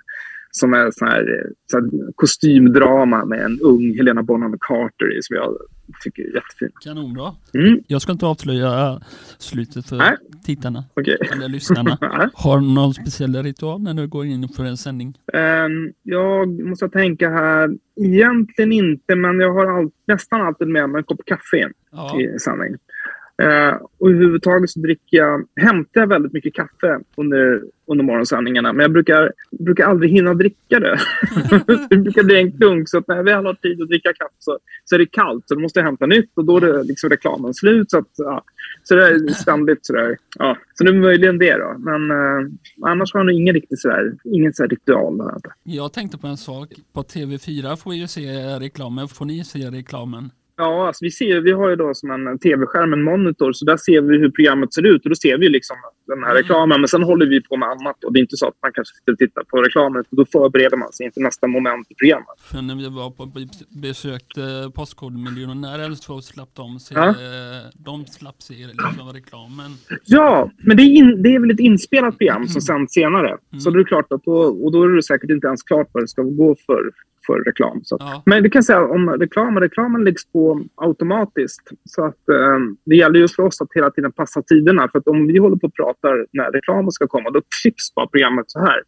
som 0.51 0.73
är 0.73 0.91
sån 0.91 1.07
här, 1.07 1.45
så 1.71 1.77
här 1.77 1.89
kostymdrama 2.15 3.25
med 3.25 3.39
en 3.39 3.59
ung 3.61 3.97
Helena 3.97 4.23
Bonham 4.23 4.57
Carter 4.59 5.17
i 5.17 5.21
som 5.21 5.35
jag 5.35 5.57
tycker 6.03 6.23
är 6.23 6.35
jättefin. 6.35 6.69
Kanonbra. 6.83 7.33
Mm. 7.53 7.79
Jag 7.87 8.01
ska 8.01 8.11
inte 8.11 8.25
avslöja 8.25 9.01
slutet 9.37 9.89
för 9.89 9.95
Nej. 9.95 10.15
tittarna 10.45 10.83
okay. 10.95 11.17
eller 11.33 11.47
lyssnarna. 11.47 11.97
Har 12.33 12.59
du 12.59 12.65
någon 12.65 12.93
speciell 12.93 13.43
ritual 13.43 13.81
när 13.81 13.93
du 13.93 14.07
går 14.07 14.25
in 14.25 14.49
för 14.49 14.63
en 14.63 14.77
sändning? 14.77 15.17
Um, 15.33 15.93
jag 16.03 16.59
måste 16.63 16.89
tänka 16.89 17.29
här. 17.29 17.69
Egentligen 17.95 18.71
inte, 18.71 19.15
men 19.15 19.39
jag 19.39 19.53
har 19.53 19.79
all, 19.79 19.89
nästan 20.05 20.41
alltid 20.41 20.67
med 20.67 20.89
mig 20.89 20.99
en 20.99 21.05
kopp 21.05 21.25
kaffe 21.25 21.71
ja. 21.91 22.21
i 22.21 22.39
sändning. 22.39 22.75
Eh, 23.39 23.77
och 23.99 24.09
överhuvudtaget 24.09 24.69
så 24.69 24.79
dricker 24.79 25.17
jag, 25.17 25.47
hämtar 25.55 26.01
jag 26.01 26.07
väldigt 26.07 26.33
mycket 26.33 26.53
kaffe 26.53 26.99
under, 27.15 27.61
under 27.85 28.03
morgonsändningarna. 28.03 28.73
Men 28.73 28.81
jag 28.81 28.91
brukar, 28.91 29.33
brukar 29.51 29.85
aldrig 29.85 30.11
hinna 30.11 30.33
dricka 30.33 30.79
det. 30.79 30.99
det 31.89 31.97
brukar 31.97 32.23
bli 32.23 32.35
en 32.35 32.51
klunk. 32.51 32.89
Så 32.89 32.97
att 32.97 33.07
när 33.07 33.17
vi 33.17 33.23
väl 33.23 33.45
har 33.45 33.53
tid 33.53 33.81
att 33.81 33.87
dricka 33.87 34.13
kaffe 34.13 34.35
så, 34.39 34.59
så 34.85 34.95
är 34.95 34.99
det 34.99 35.05
kallt. 35.05 35.43
Så 35.47 35.55
då 35.55 35.61
måste 35.61 35.79
jag 35.79 35.85
hämta 35.85 36.05
nytt 36.05 36.31
och 36.35 36.45
då 36.45 36.57
är 36.57 36.61
det 36.61 36.83
liksom 36.83 37.09
reklamen 37.09 37.53
slut. 37.53 37.91
Så, 37.91 37.97
att, 37.97 38.11
ja. 38.15 38.43
så 38.83 38.95
det 38.95 39.07
är 39.07 39.27
ständigt 39.27 39.85
sådär. 39.85 40.17
Ja. 40.39 40.57
Så 40.73 40.83
det 40.83 40.89
är 40.89 40.93
möjligen 40.93 41.37
det 41.37 41.57
då. 41.57 41.75
Men 41.77 42.11
eh, 42.11 42.47
annars 42.85 43.13
har 43.13 43.19
jag 43.19 43.25
nog 43.25 43.35
ingen 43.35 43.53
riktig 43.53 43.79
sådär, 43.79 44.13
ingen 44.23 44.53
sådär 44.53 44.69
ritual. 44.69 45.17
Där. 45.17 45.41
Jag 45.63 45.93
tänkte 45.93 46.17
på 46.17 46.27
en 46.27 46.37
sak. 46.37 46.69
På 46.93 47.01
TV4 47.01 47.75
får 47.75 47.91
vi 47.91 47.97
ju 47.97 48.07
se 48.07 48.59
reklamen. 48.59 49.07
Får 49.07 49.25
ni 49.25 49.43
se 49.43 49.59
reklamen? 49.59 50.29
Ja, 50.61 50.87
alltså 50.87 51.05
vi, 51.05 51.11
ser, 51.11 51.41
vi 51.41 51.51
har 51.51 51.69
ju 51.69 51.75
då 51.75 51.93
som 51.93 52.11
en 52.11 52.39
tv-skärm, 52.39 52.93
en 52.93 53.03
monitor, 53.03 53.53
så 53.53 53.65
där 53.65 53.77
ser 53.77 54.01
vi 54.01 54.17
hur 54.17 54.31
programmet 54.31 54.73
ser 54.73 54.85
ut 54.85 55.03
och 55.03 55.09
då 55.09 55.15
ser 55.15 55.37
vi 55.37 55.49
liksom 55.49 55.77
den 56.07 56.23
här 56.23 56.31
mm. 56.31 56.41
reklamen. 56.41 56.81
Men 56.81 56.87
sen 56.87 57.03
håller 57.03 57.25
vi 57.25 57.41
på 57.41 57.57
med 57.57 57.69
annat 57.69 58.03
och 58.03 58.13
det 58.13 58.19
är 58.19 58.21
inte 58.21 58.37
så 58.37 58.47
att 58.47 58.53
man 58.61 58.71
kanske 58.73 58.95
sitter 58.95 59.11
och 59.11 59.17
tittar 59.17 59.43
på 59.43 59.61
reklamen 59.61 60.01
utan 60.01 60.17
då 60.17 60.25
förbereder 60.25 60.77
man 60.77 60.91
sig 60.91 61.05
inför 61.05 61.21
nästa 61.21 61.47
moment 61.47 61.91
i 61.91 61.95
programmet. 61.95 62.35
För 62.51 62.61
när 62.61 62.75
vi 62.75 62.89
var 62.89 63.09
på 63.11 63.31
besökte 63.81 64.71
Postkodmiljonären 64.75 65.95
så 65.95 66.21
slapp 66.21 66.55
de 66.55 66.79
se, 66.79 66.95
ja. 66.95 67.15
de 67.73 68.05
slapp 68.05 68.41
se 68.41 68.53
liksom 68.53 69.09
reklamen. 69.13 69.71
Ja, 70.05 70.51
men 70.57 70.77
det 70.77 70.83
är, 70.83 70.91
in, 70.99 71.21
det 71.23 71.35
är 71.35 71.39
väl 71.39 71.51
ett 71.51 71.59
inspelat 71.59 72.17
program 72.17 72.47
som 72.47 72.51
mm. 72.51 72.61
sänds 72.61 72.93
senare. 72.93 73.29
Mm. 73.29 73.59
Så 73.59 73.69
det 73.69 73.79
är 73.79 73.83
klart 73.83 74.11
att 74.11 74.23
då, 74.23 74.33
och 74.33 74.71
då 74.71 74.83
är 74.83 74.87
det 74.87 75.03
säkert 75.03 75.29
inte 75.29 75.47
ens 75.47 75.63
klart 75.63 75.89
vad 75.91 76.03
det 76.03 76.07
ska 76.07 76.21
gå 76.21 76.55
för 76.65 76.91
för 77.29 77.43
reklam. 77.43 77.81
Så. 77.83 77.97
Ja. 77.99 78.23
Men 78.25 78.43
vi 78.43 78.49
kan 78.49 78.63
säga 78.63 78.85
om 78.85 79.09
reklam, 79.09 79.59
reklamen 79.59 80.03
läggs 80.03 80.31
på 80.31 80.63
automatiskt. 80.75 81.69
Så 81.85 82.05
att 82.05 82.29
eh, 82.29 82.59
det 82.85 82.95
gäller 82.95 83.19
just 83.19 83.35
för 83.35 83.43
oss 83.43 83.61
att 83.61 83.73
hela 83.75 83.91
tiden 83.91 84.11
passa 84.11 84.41
tiderna. 84.41 84.89
För 84.91 84.99
att 84.99 85.07
om 85.07 85.27
vi 85.27 85.37
håller 85.37 85.55
på 85.55 85.67
och 85.67 85.73
pratar 85.73 86.25
när 86.33 86.51
reklamen 86.51 86.91
ska 86.91 87.07
komma, 87.07 87.29
då 87.29 87.41
klipps 87.61 87.95
bara 87.95 88.07
programmet 88.07 88.45
så 88.47 88.59
här. 88.59 88.81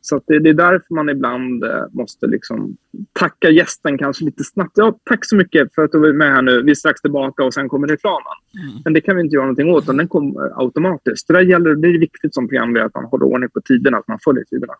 Så 0.00 0.20
det, 0.26 0.38
det, 0.38 0.48
är 0.48 0.54
därför 0.54 0.94
man 0.94 1.08
ibland 1.08 1.64
eh, 1.64 1.84
måste 1.92 2.26
liksom 2.26 2.76
tacka 3.12 3.50
gästen 3.50 3.98
kanske 3.98 4.24
lite 4.24 4.44
snabbt. 4.44 4.72
Ja, 4.74 4.98
tack 5.04 5.24
så 5.24 5.36
mycket 5.36 5.74
för 5.74 5.84
att 5.84 5.92
du 5.92 5.98
var 5.98 6.12
med 6.12 6.32
här 6.32 6.42
nu. 6.42 6.62
Vi 6.62 6.70
är 6.70 6.74
strax 6.74 7.00
tillbaka 7.00 7.44
och 7.44 7.54
sen 7.54 7.68
kommer 7.68 7.88
reklamen. 7.88 8.36
Mm. 8.62 8.82
Men 8.84 8.92
det 8.92 9.00
kan 9.00 9.16
vi 9.16 9.22
inte 9.22 9.34
göra 9.34 9.44
någonting 9.44 9.70
åt. 9.70 9.86
Den 9.86 10.08
kommer 10.08 10.62
automatiskt. 10.62 11.28
Det, 11.28 11.34
där 11.34 11.40
gäller, 11.40 11.74
det 11.74 11.88
är 11.88 11.98
viktigt 11.98 12.34
som 12.34 12.48
programledare 12.48 12.86
att 12.86 12.94
man 12.94 13.04
håller 13.04 13.26
ordning 13.26 13.50
på 13.50 13.60
tiderna, 13.60 13.98
att 13.98 14.08
man 14.08 14.18
följer 14.24 14.44
tiderna. 14.44 14.74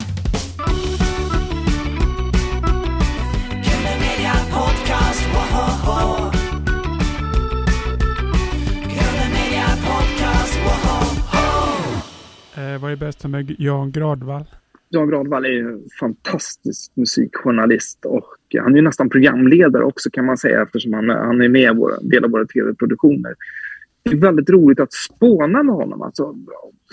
Eh, 12.71 12.81
vad 12.81 12.93
är 12.93 12.97
bäst 12.97 13.27
med 13.27 13.55
Jan 13.59 13.93
Gradvall? 13.93 14.45
Jan 14.89 15.09
Gradvall 15.09 15.45
är 15.45 15.59
en 15.59 15.83
fantastisk 16.01 16.93
musikjournalist 16.95 18.05
och 18.05 18.37
han 18.61 18.77
är 18.77 18.83
nästan 18.83 19.11
programledare 19.11 19.85
också 19.85 20.11
kan 20.11 20.27
man 20.27 20.39
säga 20.39 20.63
eftersom 20.63 20.93
han, 20.93 21.11
han 21.11 21.41
är 21.41 21.49
med 21.49 21.73
i 21.73 21.77
våra, 21.77 22.01
del 22.01 22.25
av 22.25 22.31
våra 22.31 22.47
tv-produktioner. 22.47 23.35
Det 24.03 24.11
är 24.11 24.17
väldigt 24.17 24.51
roligt 24.51 24.81
att 24.81 24.93
spåna 24.93 25.63
med 25.63 25.75
honom, 25.75 26.03
alltså 26.03 26.35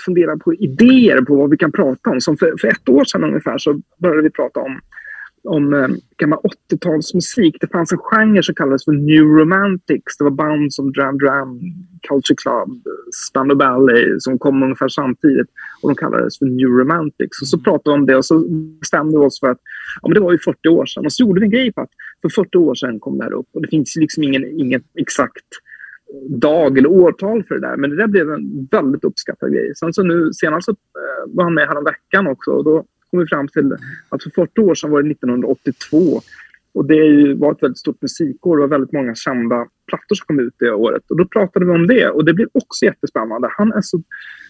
fundera 0.06 0.38
på 0.38 0.54
idéer 0.54 1.22
på 1.22 1.36
vad 1.36 1.50
vi 1.50 1.58
kan 1.58 1.72
prata 1.72 2.10
om. 2.10 2.22
Som 2.22 2.38
för, 2.38 2.54
för 2.62 2.68
ett 2.68 2.90
år 2.90 3.06
sedan 3.06 3.24
ungefär 3.24 3.58
så 3.58 3.82
började 3.98 4.22
vi 4.22 4.30
prata 4.30 4.60
om 4.60 4.80
om 5.48 5.74
eh, 5.74 5.88
gammal 6.18 6.40
80-talsmusik. 6.70 7.58
Det 7.62 7.68
fanns 7.72 7.92
en 7.92 7.98
genre 7.98 8.44
som 8.44 8.56
kallades 8.56 8.86
för 8.86 8.92
New 8.92 9.24
Romantics. 9.24 10.18
Det 10.18 10.24
var 10.24 10.32
band 10.32 10.74
som 10.74 10.92
Dram 10.92 11.18
Dram, 11.18 11.60
Culture 12.08 12.36
Club, 12.36 12.84
Spandau 13.30 13.56
Ballet 13.56 14.22
som 14.22 14.40
kom 14.40 14.64
ungefär 14.64 14.88
samtidigt. 14.88 15.48
Och 15.82 15.90
de 15.90 15.96
kallades 15.96 16.40
för 16.40 16.46
New 16.46 16.70
Romantics. 16.70 17.42
Och 17.42 17.48
så 17.48 17.60
pratade 17.60 17.96
vi 17.96 18.00
om 18.00 18.06
det 18.06 18.16
och 18.16 18.26
så 18.26 18.40
bestämde 18.80 19.20
vi 19.20 19.26
oss 19.26 19.40
för 19.40 19.48
att 19.48 19.60
ja, 20.02 20.08
men 20.08 20.14
det 20.14 20.20
var 20.20 20.32
ju 20.32 20.40
40 20.40 20.70
år 20.70 20.86
sedan. 20.86 21.06
Och 21.06 21.14
så 21.14 21.24
gjorde 21.24 21.40
vi 21.40 21.46
en 21.46 21.52
grej 21.52 21.72
på 21.74 21.82
att 21.82 21.92
för 22.22 22.30
40 22.30 22.58
år 22.58 22.76
sedan 22.76 23.00
kom 23.00 23.18
det 23.18 23.24
här 23.24 23.34
upp. 23.34 23.48
Och 23.54 23.62
det 23.62 23.68
finns 23.68 23.96
liksom 23.96 24.24
ingen, 24.24 24.60
ingen 24.60 24.84
exakt 24.96 25.46
dag 26.30 26.78
eller 26.78 26.90
årtal 26.90 27.44
för 27.44 27.56
det 27.56 27.62
där. 27.62 27.78
Men 27.78 27.90
det 27.90 27.96
där 27.96 28.08
blev 28.08 28.32
en 28.32 28.68
väldigt 28.72 29.04
uppskattad 29.04 29.54
grej. 29.54 29.76
Sen 29.76 29.94
så 29.94 30.04
nu 30.04 30.34
senast 30.34 30.66
så, 30.66 30.72
eh, 30.72 31.36
var 31.36 31.44
han 31.44 31.54
med 31.54 31.68
häromveckan 31.68 32.28
också. 32.28 32.52
Och 32.52 32.64
då 32.64 32.86
kom 33.12 33.20
vi 33.20 33.28
fram 33.28 33.48
till 33.48 33.74
att 34.10 34.24
för 34.24 34.30
40 34.30 34.62
år 34.62 34.76
sedan 34.76 34.92
var 34.92 35.04
det 35.04 35.12
1982. 35.12 36.22
Och 36.74 36.86
det 36.86 37.34
var 37.34 37.52
ett 37.52 37.64
väldigt 37.64 37.78
stort 37.78 38.02
musikår. 38.02 38.58
Det 38.58 38.62
var 38.62 38.68
väldigt 38.68 38.92
många 38.92 39.16
kända 39.16 39.68
plattor 39.88 40.16
som 40.16 40.26
kom 40.26 40.40
ut 40.40 40.54
det 40.60 40.72
året. 40.72 41.12
Och 41.12 41.18
då 41.18 41.26
pratade 41.26 41.66
vi 41.66 41.72
om 41.72 41.88
det 41.88 42.10
och 42.10 42.26
det 42.26 42.34
blev 42.34 42.48
också 42.52 42.86
jättespännande. 42.86 43.50
Han 43.58 43.74
är 43.74 43.82
så 43.82 44.02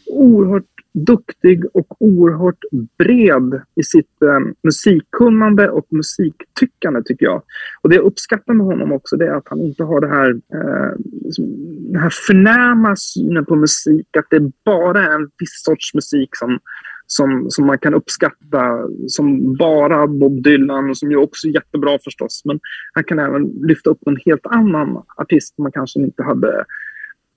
oerhört 0.07 0.63
duktig 0.93 1.65
och 1.73 2.01
oerhört 2.01 2.59
bred 2.97 3.61
i 3.75 3.83
sitt 3.83 4.21
eh, 4.21 4.39
musikkunnande 4.63 5.69
och 5.69 5.87
musiktyckande 5.89 7.03
tycker 7.03 7.25
jag. 7.25 7.41
Och 7.81 7.89
det 7.89 7.95
jag 7.95 8.05
uppskattar 8.05 8.53
med 8.53 8.65
honom 8.65 8.91
också 8.91 9.17
det 9.17 9.27
är 9.27 9.33
att 9.33 9.47
han 9.47 9.61
inte 9.61 9.83
har 9.83 10.01
det 10.01 10.07
här, 10.07 10.29
eh, 10.29 10.91
liksom, 11.23 11.45
den 11.91 12.01
här 12.01 12.13
förnäma 12.27 12.95
synen 12.95 13.45
på 13.45 13.55
musik. 13.55 14.17
Att 14.17 14.29
det 14.29 14.51
bara 14.65 15.03
är 15.03 15.15
en 15.15 15.29
viss 15.39 15.63
sorts 15.63 15.93
musik 15.93 16.29
som 16.35 16.59
som, 17.07 17.45
som 17.49 17.65
man 17.65 17.77
kan 17.77 17.93
uppskatta 17.93 18.79
som 19.07 19.55
bara 19.55 20.07
Bob 20.07 20.43
Dylan, 20.43 20.95
som 20.95 21.11
ju 21.11 21.17
också 21.17 21.47
är 21.47 21.51
jättebra 21.51 21.99
förstås. 22.03 22.41
Men 22.45 22.59
han 22.93 23.03
kan 23.03 23.19
även 23.19 23.43
lyfta 23.43 23.89
upp 23.89 24.01
en 24.05 24.17
helt 24.25 24.45
annan 24.45 25.03
artist 25.17 25.57
man 25.57 25.71
kanske 25.71 25.99
inte 25.99 26.23
hade 26.23 26.65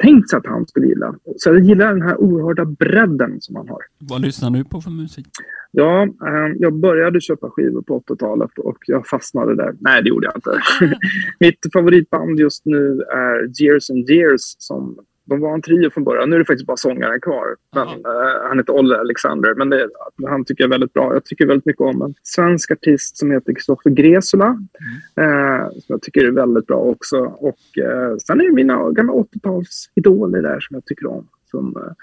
tänkt 0.03 0.31
sig 0.31 0.37
att 0.37 0.47
han 0.47 0.67
skulle 0.67 0.87
gilla. 0.87 1.15
Så 1.37 1.49
jag 1.49 1.61
gillar 1.61 1.95
den 1.95 2.03
här 2.03 2.21
oerhörda 2.21 2.65
bredden 2.65 3.41
som 3.41 3.57
han 3.57 3.69
har. 3.69 3.81
Vad 3.99 4.21
lyssnar 4.21 4.51
du 4.51 4.65
på 4.65 4.81
för 4.81 4.91
musik? 4.91 5.27
Ja, 5.71 6.03
eh, 6.03 6.57
jag 6.59 6.75
började 6.75 7.21
köpa 7.21 7.51
skivor 7.51 7.83
på 7.83 8.01
80-talet 8.01 8.59
och 8.59 8.79
jag 8.87 9.07
fastnade 9.07 9.57
där. 9.57 9.75
Nej, 9.81 10.03
det 10.03 10.09
gjorde 10.09 10.27
jag 10.27 10.37
inte. 10.37 10.63
Mitt 11.41 11.59
favoritband 11.73 12.39
just 12.39 12.67
nu 12.67 13.01
är 13.01 13.63
Years 13.63 13.91
and 13.91 14.11
Years 14.11 14.41
som 14.59 14.99
de 15.31 15.41
var 15.41 15.55
en 15.55 15.63
trio 15.63 15.91
från 15.91 16.05
början. 16.05 16.31
Nu 16.31 16.37
är 16.37 16.39
det 16.39 16.45
faktiskt 16.45 16.67
bara 16.67 16.77
sångaren 16.77 17.21
kvar. 17.21 17.57
Men, 17.75 17.89
uh, 17.89 18.49
han 18.49 18.59
heter 18.59 18.73
Olle 18.73 18.99
Alexander, 18.99 19.55
men 19.55 19.71
det, 19.71 19.89
han 20.29 20.45
tycker 20.45 20.65
jag 20.65 20.69
är 20.69 20.71
väldigt 20.71 20.93
bra. 20.93 21.15
Jag 21.15 21.25
tycker 21.25 21.47
väldigt 21.47 21.67
mycket 21.67 21.81
om 21.81 22.03
en 22.03 22.15
svensk 22.23 22.71
artist 22.71 23.17
som 23.17 23.31
heter 23.31 23.55
Kristoffer 23.55 23.91
Gresula. 23.91 24.47
Mm. 24.47 25.31
Uh, 25.31 25.71
som 25.71 25.83
jag 25.87 26.03
tycker 26.03 26.25
är 26.25 26.31
väldigt 26.31 26.67
bra 26.67 26.77
också. 26.77 27.19
Och 27.19 27.59
uh, 27.79 28.17
sen 28.17 28.41
är 28.41 28.45
det 28.45 28.53
mina 28.53 28.91
gamla 28.91 29.13
80-talsidoler 29.13 30.43
där 30.43 30.61
som 30.61 30.75
jag 30.75 30.85
tycker 30.85 31.07
om. 31.07 31.29
Som, 31.51 31.95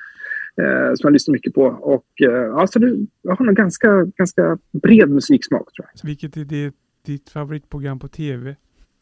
som 0.95 1.03
jag 1.03 1.13
lyssnar 1.13 1.31
mycket 1.31 1.53
på. 1.53 1.63
Och, 1.65 2.05
alltså, 2.53 2.79
det, 2.79 3.05
jag 3.21 3.35
har 3.35 3.47
en 3.47 3.55
ganska, 3.55 4.03
ganska 4.03 4.57
bred 4.71 5.09
musiksmak 5.09 5.73
tror 5.73 5.87
jag. 5.93 6.07
Vilket 6.07 6.37
är 6.37 6.45
det, 6.45 6.73
ditt 7.05 7.29
favoritprogram 7.29 7.99
på 7.99 8.07
tv? 8.07 8.55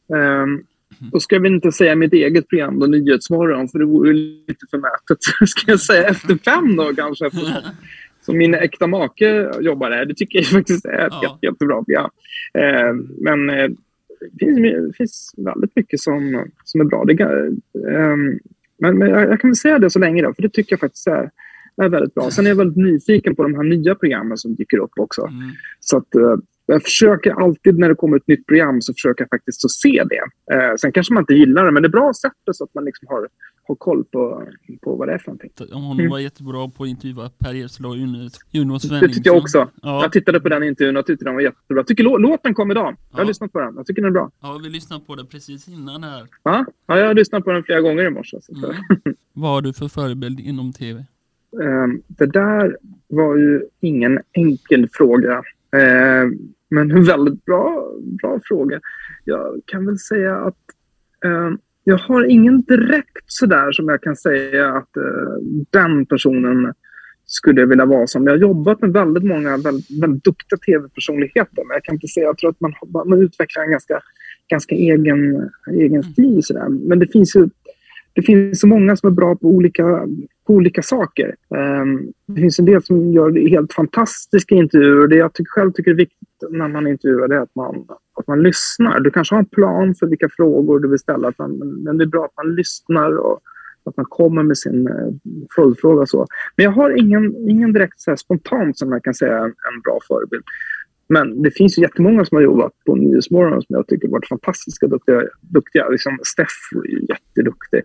Um, 0.07 0.17
Mm. 0.17 0.65
Då 1.11 1.19
ska 1.19 1.39
vi 1.39 1.47
inte 1.47 1.71
säga 1.71 1.95
mitt 1.95 2.13
eget 2.13 2.49
program 2.49 2.79
då, 2.79 2.85
Nyhetsmorgon, 2.85 3.67
för 3.67 3.79
det 3.79 3.85
vore 3.85 4.13
lite 4.13 4.65
förmätet. 4.71 5.17
Ska 5.47 5.71
jag 5.71 5.79
säga 5.79 6.09
Efter 6.09 6.35
fem 6.35 6.75
då 6.75 6.93
kanske? 6.95 7.29
Som 8.21 8.37
min 8.37 8.53
äkta 8.53 8.87
make 8.87 9.51
jobbar 9.59 9.89
där. 9.89 10.05
Det 10.05 10.13
tycker 10.13 10.39
jag 10.39 10.47
faktiskt 10.47 10.85
är 10.85 11.07
ett 11.07 11.13
ja. 11.21 11.39
jättebra 11.41 11.83
program. 11.83 12.09
Eh, 12.53 12.93
men 13.21 13.49
eh, 13.49 13.69
det, 14.31 14.45
finns, 14.45 14.57
det 14.57 14.93
finns 14.97 15.33
väldigt 15.37 15.75
mycket 15.75 15.99
som, 15.99 16.45
som 16.63 16.81
är 16.81 16.85
bra. 16.85 17.03
Det, 17.05 17.23
eh, 17.23 18.15
men, 18.77 18.97
men 18.97 19.09
jag, 19.09 19.21
jag, 19.21 19.41
kan 19.41 19.49
väl 19.49 19.55
säga 19.55 19.79
det 19.79 19.89
så 19.89 19.99
länge 19.99 20.21
då, 20.21 20.33
för 20.33 20.41
det 20.41 20.49
tycker 20.49 20.73
jag 20.73 20.79
faktiskt 20.79 21.07
är, 21.07 21.31
är 21.77 21.89
väldigt 21.89 22.13
bra. 22.13 22.31
Sen 22.31 22.45
är 22.45 22.49
jag 22.49 22.57
väldigt 22.57 22.77
nyfiken 22.77 23.35
på 23.35 23.43
de 23.43 23.55
här 23.55 23.63
nya 23.63 23.95
programmen 23.95 24.37
som 24.37 24.55
dyker 24.55 24.77
upp 24.77 24.99
också. 24.99 25.21
Mm. 25.21 25.49
Så 25.79 25.97
att, 25.97 26.15
eh, 26.15 26.35
jag 26.65 26.83
försöker 26.83 27.31
alltid 27.31 27.79
när 27.79 27.89
det 27.89 27.95
kommer 27.95 28.17
ett 28.17 28.27
nytt 28.27 28.47
program 28.47 28.81
så 28.81 28.93
försöker 28.93 29.21
jag 29.21 29.29
faktiskt 29.29 29.65
att 29.65 29.71
se 29.71 30.03
det. 30.09 30.55
Eh, 30.55 30.75
sen 30.75 30.91
kanske 30.91 31.13
man 31.13 31.21
inte 31.21 31.33
gillar 31.33 31.65
det, 31.65 31.71
men 31.71 31.83
det 31.83 31.87
är 31.87 31.91
bra 31.91 32.09
att 32.09 32.17
sätta 32.17 32.53
så 32.53 32.63
att 32.63 32.73
man 32.73 32.85
liksom 32.85 33.07
har, 33.07 33.27
har 33.67 33.75
koll 33.75 34.03
på, 34.05 34.43
på 34.81 34.95
vad 34.95 35.07
det 35.07 35.13
är 35.13 35.17
för 35.17 35.27
någonting. 35.27 35.51
Hon 35.71 35.99
mm. 35.99 36.11
var 36.11 36.19
jättebra 36.19 36.69
på 36.77 36.83
att 36.83 36.89
intervjua 36.89 37.29
Per 37.37 37.53
Gessle 37.53 37.87
och 37.87 37.95
Uno 37.95 38.29
Svenningsson. 38.29 38.99
Det 38.99 39.07
tyckte 39.07 39.29
jag 39.29 39.37
också. 39.37 39.69
Ja. 39.81 40.01
Jag 40.01 40.11
tittade 40.11 40.39
på 40.39 40.49
den 40.49 40.63
intervjun 40.63 40.97
och 40.97 41.05
tyckte 41.05 41.25
den 41.25 41.33
var 41.33 41.41
jättebra. 41.41 41.79
Jag 41.79 41.87
tycker 41.87 42.03
låten 42.03 42.53
kom 42.53 42.71
idag. 42.71 42.95
Jag 43.11 43.17
har 43.17 43.23
ja. 43.23 43.27
lyssnat 43.27 43.51
på 43.51 43.59
den. 43.59 43.73
Jag 43.75 43.85
tycker 43.85 44.01
den 44.01 44.09
är 44.09 44.13
bra. 44.13 44.31
Ja, 44.41 44.59
vi 44.63 44.69
lyssnade 44.69 45.05
på 45.05 45.15
den 45.15 45.27
precis 45.27 45.67
innan 45.67 46.03
här. 46.03 46.27
Ja, 46.43 46.65
ja 46.87 46.99
jag 46.99 47.07
har 47.07 47.13
lyssnat 47.13 47.43
på 47.43 47.51
den 47.51 47.63
flera 47.63 47.81
gånger 47.81 48.05
i 48.05 48.09
morse. 48.09 48.37
Mm. 48.49 48.75
vad 49.33 49.51
har 49.51 49.61
du 49.61 49.73
för 49.73 49.87
förebild 49.87 50.39
inom 50.39 50.73
tv? 50.73 51.05
Um, 51.51 52.01
det 52.07 52.25
där 52.25 52.77
var 53.07 53.35
ju 53.35 53.61
ingen 53.79 54.19
enkel 54.33 54.89
fråga. 54.93 55.43
Uh, 55.75 56.31
men 56.69 56.91
en 56.91 57.03
väldigt 57.03 57.45
bra, 57.45 57.91
bra 58.21 58.39
fråga. 58.43 58.79
Jag 59.23 59.61
kan 59.65 59.85
väl 59.85 59.99
säga 59.99 60.35
att 60.35 60.57
eh, 61.25 61.51
jag 61.83 61.97
har 61.97 62.23
ingen 62.23 62.61
direkt 62.61 63.23
sådär 63.25 63.71
som 63.71 63.89
jag 63.89 64.01
kan 64.01 64.15
säga 64.15 64.73
att 64.73 64.97
eh, 64.97 65.03
den 65.69 66.05
personen 66.05 66.73
skulle 67.25 67.61
jag 67.61 67.67
vilja 67.67 67.85
vara 67.85 68.07
som. 68.07 68.23
Jag 68.23 68.31
har 68.31 68.37
jobbat 68.37 68.81
med 68.81 68.93
väldigt 68.93 69.23
många 69.23 69.57
väldigt, 69.57 70.01
väldigt 70.01 70.23
duktiga 70.23 70.57
tv-personligheter 70.57 71.63
men 71.67 71.73
jag 71.73 71.83
kan 71.83 71.95
inte 71.95 72.07
säga, 72.07 72.25
jag 72.25 72.37
tror 72.37 72.49
att 72.49 72.61
man, 72.61 72.73
man 73.05 73.21
utvecklar 73.21 73.63
en 73.63 73.71
ganska, 73.71 74.01
ganska 74.49 74.75
egen, 74.75 75.49
egen 75.71 76.03
stil. 76.03 76.43
Sådär. 76.43 76.69
Men 76.69 76.99
det 76.99 77.07
finns 77.11 77.35
ju 77.35 77.49
det 78.15 78.21
finns 78.21 78.59
så 78.59 78.67
många 78.67 78.95
som 78.95 79.07
är 79.07 79.11
bra 79.11 79.35
på 79.35 79.47
olika, 79.47 79.83
på 80.47 80.53
olika 80.53 80.81
saker. 80.81 81.35
Um, 81.49 82.13
det 82.25 82.41
finns 82.41 82.59
en 82.59 82.65
del 82.65 82.83
som 82.83 83.13
gör 83.13 83.49
helt 83.49 83.73
fantastiska 83.73 84.55
intervjuer. 84.55 85.07
Det 85.07 85.15
jag 85.15 85.33
tycker, 85.33 85.49
själv 85.49 85.71
tycker 85.71 85.91
är 85.91 85.95
viktigt 85.95 86.29
när 86.49 86.67
man 86.67 86.87
intervjuar 86.87 87.29
är 87.29 87.39
att 87.39 87.55
man, 87.55 87.85
att 88.19 88.27
man 88.27 88.43
lyssnar. 88.43 88.99
Du 88.99 89.11
kanske 89.11 89.35
har 89.35 89.39
en 89.39 89.45
plan 89.45 89.95
för 89.95 90.07
vilka 90.07 90.29
frågor 90.29 90.79
du 90.79 90.87
vill 90.89 90.99
ställa, 90.99 91.33
men 91.37 91.97
det 91.97 92.03
är 92.03 92.07
bra 92.07 92.25
att 92.25 92.45
man 92.45 92.55
lyssnar 92.55 93.17
och 93.17 93.39
att 93.85 93.97
man 93.97 94.05
kommer 94.05 94.43
med 94.43 94.57
sin 94.57 94.87
uh, 94.87 95.11
följdfråga. 95.55 96.05
Så. 96.05 96.27
Men 96.55 96.63
jag 96.63 96.71
har 96.71 96.99
ingen, 96.99 97.49
ingen 97.49 97.73
direkt 97.73 97.99
så 97.99 98.17
spontant 98.17 98.77
som 98.77 98.91
jag 98.91 99.03
kan 99.03 99.13
säga 99.13 99.37
en, 99.37 99.43
en 99.45 99.81
bra 99.83 99.99
förebild. 100.07 100.43
Men 101.07 101.41
det 101.41 101.51
finns 101.51 101.77
ju 101.77 101.81
jättemånga 101.81 102.25
som 102.25 102.35
har 102.35 102.43
jobbat 102.43 102.73
på 102.85 102.95
Nyhetsmorgon 102.95 103.61
som 103.61 103.75
jag 103.75 103.87
tycker 103.87 104.07
varit 104.07 104.27
fantastiska 104.27 104.87
duktiga. 104.87 105.23
duktiga. 105.41 105.89
Liksom 105.89 106.17
Steff 106.23 106.47
är 106.85 106.89
ju 106.89 107.05
jätteduktig. 107.09 107.81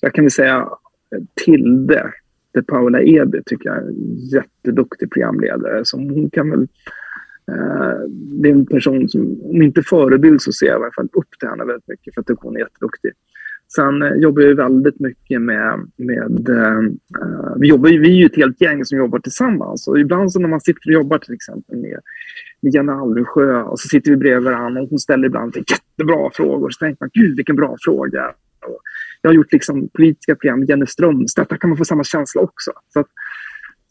Jag 0.00 0.14
kan 0.14 0.24
väl 0.24 0.30
säga 0.30 0.56
eh, 0.56 1.22
Tilde, 1.44 2.12
de 2.52 2.62
Paula 2.62 3.02
Eby 3.02 3.42
tycker 3.46 3.68
jag 3.68 3.76
är 3.76 3.82
en 3.82 4.16
jätteduktig 4.16 5.10
programledare. 5.10 5.84
Som 5.84 6.10
hon 6.10 6.30
kan 6.30 6.50
väl, 6.50 6.62
eh, 7.50 7.98
det 8.10 8.48
är 8.48 8.52
en 8.52 8.66
person 8.66 9.08
som, 9.08 9.40
om 9.42 9.62
inte 9.62 9.82
förebild 9.82 10.42
så 10.42 10.52
ser 10.52 10.66
jag 10.66 10.80
i 10.80 10.82
alla 10.82 10.92
fall 10.96 11.08
upp 11.12 11.38
till 11.38 11.48
henne 11.48 11.64
väldigt 11.64 11.88
mycket 11.88 12.14
för 12.14 12.20
att 12.20 12.38
hon 12.40 12.56
är 12.56 12.60
jätteduktig. 12.60 13.12
Sen 13.74 14.02
eh, 14.02 14.14
jobbar 14.14 14.42
vi 14.42 14.54
väldigt 14.54 15.00
mycket 15.00 15.42
med... 15.42 15.90
med 15.96 16.48
eh, 16.48 16.78
eh 16.78 17.56
vi, 17.56 17.68
jobbar, 17.68 17.88
vi 17.88 18.08
är 18.08 18.14
ju 18.14 18.26
ett 18.26 18.36
helt 18.36 18.60
gäng 18.60 18.84
som 18.84 18.98
jobbar 18.98 19.18
tillsammans. 19.18 19.88
Och 19.88 20.00
ibland 20.00 20.32
så 20.32 20.40
när 20.40 20.48
man 20.48 20.60
sitter 20.60 20.88
och 20.88 20.92
jobbar 20.92 21.18
till 21.18 21.34
exempel 21.34 21.76
med, 21.76 22.00
med 22.60 22.74
Jenny 22.74 22.92
Alvesjö 22.92 23.62
och 23.62 23.80
så 23.80 23.88
sitter 23.88 24.10
vi 24.10 24.16
bredvid 24.16 24.44
varandra 24.44 24.82
och 24.82 24.88
hon 24.88 24.98
ställer 24.98 25.26
ibland 25.26 25.56
jättebra 25.56 26.30
frågor. 26.34 26.70
Så 26.70 26.78
tänker 26.78 27.04
man, 27.04 27.10
gud 27.12 27.36
vilken 27.36 27.56
bra 27.56 27.76
fråga. 27.80 28.26
Och 28.66 28.80
jag 29.22 29.30
har 29.30 29.34
gjort 29.34 29.52
liksom 29.52 29.88
politiska 29.88 30.34
program 30.34 30.58
med 30.60 30.68
Jenny 30.68 30.86
Strömstedt. 30.86 31.50
Där 31.50 31.56
kan 31.56 31.70
man 31.70 31.76
få 31.76 31.84
samma 31.84 32.04
känsla 32.04 32.42
också. 32.42 32.70
Så, 32.88 33.00
att, 33.00 33.06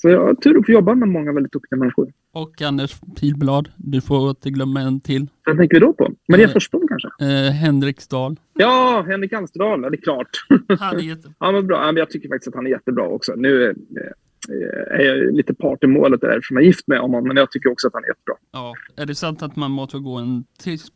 så 0.01 0.09
jag 0.09 0.25
har 0.25 0.33
tur 0.33 0.57
att 0.59 0.65
få 0.65 0.71
jobba 0.71 0.95
med 0.95 1.09
många 1.09 1.33
väldigt 1.33 1.51
duktiga 1.51 1.77
människor. 1.79 2.11
Och 2.31 2.61
Anders 2.61 2.95
Pilblad, 3.19 3.69
du 3.75 4.01
får 4.01 4.29
inte 4.29 4.49
glömma 4.49 4.81
en 4.81 4.99
till. 4.99 5.27
Vem 5.45 5.57
tänker 5.57 5.75
vi 5.75 5.79
då 5.79 5.93
på? 5.93 6.11
Maria 6.27 6.47
eh, 6.47 6.53
Forsblom 6.53 6.87
kanske? 6.87 7.09
Eh, 7.21 7.51
Henriksdal. 7.51 8.39
Ja, 8.53 9.05
Henrik 9.07 9.33
Alsterdal, 9.33 9.81
ja, 9.83 9.89
det 9.89 9.97
är 9.97 10.01
klart. 10.01 10.29
Han 10.79 10.95
är 10.95 11.01
jättebra. 11.01 11.33
ja, 11.39 11.51
men 11.51 11.67
bra. 11.67 11.93
jag 11.95 12.09
tycker 12.09 12.29
faktiskt 12.29 12.47
att 12.47 12.55
han 12.55 12.65
är 12.65 12.71
jättebra 12.71 13.07
också. 13.07 13.33
Nu 13.35 13.63
eh, 13.65 14.99
är 14.99 15.05
jag 15.05 15.35
lite 15.35 15.53
part 15.53 15.83
i 15.83 15.87
målet 15.87 16.21
där 16.21 16.37
eftersom 16.37 16.57
jag 16.57 16.63
är 16.63 16.67
gift 16.67 16.87
med 16.87 16.99
honom, 16.99 17.27
men 17.27 17.37
jag 17.37 17.51
tycker 17.51 17.71
också 17.71 17.87
att 17.87 17.93
han 17.93 18.03
är 18.03 18.07
jättebra. 18.07 18.35
Ja. 18.51 18.73
Är 18.95 19.05
det 19.05 19.15
sant 19.15 19.43
att 19.43 19.55
man 19.55 19.71
måste 19.71 19.99
gå 19.99 20.15
en 20.15 20.43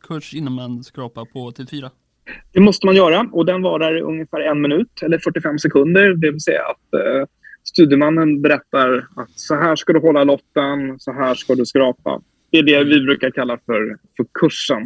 kurs 0.08 0.34
innan 0.34 0.52
man 0.52 0.84
skrapar 0.84 1.24
på 1.24 1.52
till 1.52 1.68
fyra? 1.68 1.90
Det 2.52 2.60
måste 2.60 2.86
man 2.86 2.96
göra 2.96 3.28
och 3.32 3.46
den 3.46 3.62
varar 3.62 4.00
ungefär 4.00 4.40
en 4.40 4.60
minut 4.60 5.02
eller 5.02 5.18
45 5.18 5.58
sekunder. 5.58 6.14
Det 6.14 6.30
vill 6.30 6.40
säga 6.40 6.60
att 6.60 6.94
eh, 6.94 7.26
studiemannen 7.64 8.42
berättar 8.42 9.08
att 9.16 9.30
så 9.30 9.54
här 9.54 9.76
ska 9.76 9.92
du 9.92 9.98
hålla 9.98 10.24
lotten, 10.24 10.98
så 10.98 11.12
här 11.12 11.34
ska 11.34 11.54
du 11.54 11.66
skrapa. 11.66 12.22
Det 12.50 12.58
är 12.58 12.62
det 12.62 12.84
vi 12.84 13.00
brukar 13.00 13.30
kalla 13.30 13.58
för, 13.66 13.96
för 14.16 14.26
kursen. 14.40 14.82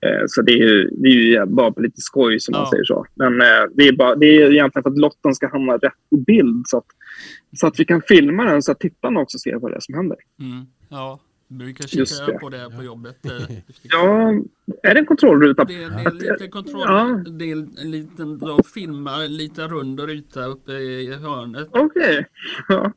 Eh, 0.00 0.22
så 0.26 0.42
det 0.42 0.52
är, 0.52 0.56
ju, 0.56 0.90
det 0.90 1.08
är 1.08 1.12
ju 1.12 1.46
bara 1.46 1.72
på 1.72 1.80
lite 1.80 2.00
skoj 2.00 2.40
som 2.40 2.54
ja. 2.54 2.60
man 2.60 2.70
säger 2.70 2.84
så. 2.84 3.06
Men 3.14 3.40
eh, 3.40 3.64
det, 3.74 3.88
är 3.88 3.92
bara, 3.92 4.14
det 4.14 4.26
är 4.26 4.52
egentligen 4.52 4.82
för 4.82 4.90
att 4.90 4.98
lotten 4.98 5.34
ska 5.34 5.48
hamna 5.48 5.72
rätt 5.72 6.10
på 6.10 6.16
bild 6.16 6.62
så 6.66 6.78
att, 6.78 6.86
så 7.56 7.66
att 7.66 7.80
vi 7.80 7.84
kan 7.84 8.02
filma 8.08 8.44
den 8.44 8.62
så 8.62 8.72
att 8.72 8.80
tittarna 8.80 9.20
också 9.20 9.38
ser 9.38 9.56
vad 9.56 9.70
det 9.70 9.76
är 9.76 9.80
som 9.80 9.94
händer. 9.94 10.18
Mm. 10.40 10.66
Ja, 10.88 11.20
brukar 11.48 11.86
kika 11.86 12.26
det. 12.26 12.38
på 12.38 12.48
det 12.48 12.70
på 12.76 12.82
jobbet. 12.82 13.26
Eh, 13.26 13.56
ja, 13.82 14.32
är 14.82 14.94
det 14.94 15.00
en 15.00 15.06
kontrollruta? 15.06 15.64
Det, 15.64 15.74
det 15.74 15.84
är 15.84 16.32
lite 16.32 16.48
kontroll. 16.48 16.82
Ja. 16.86 17.22
Det 17.30 17.50
är 17.50 17.56
en 17.56 17.90
liten, 17.90 18.38
de 18.38 18.62
filmar 18.74 19.28
lite 19.28 19.68
rund 19.68 20.00
ruta 20.00 20.44
uppe 20.44 20.72
i 20.72 21.14
hörnet. 21.14 21.68
Okej. 21.70 21.86
Okay. 21.88 22.24
Ja. 22.68 22.92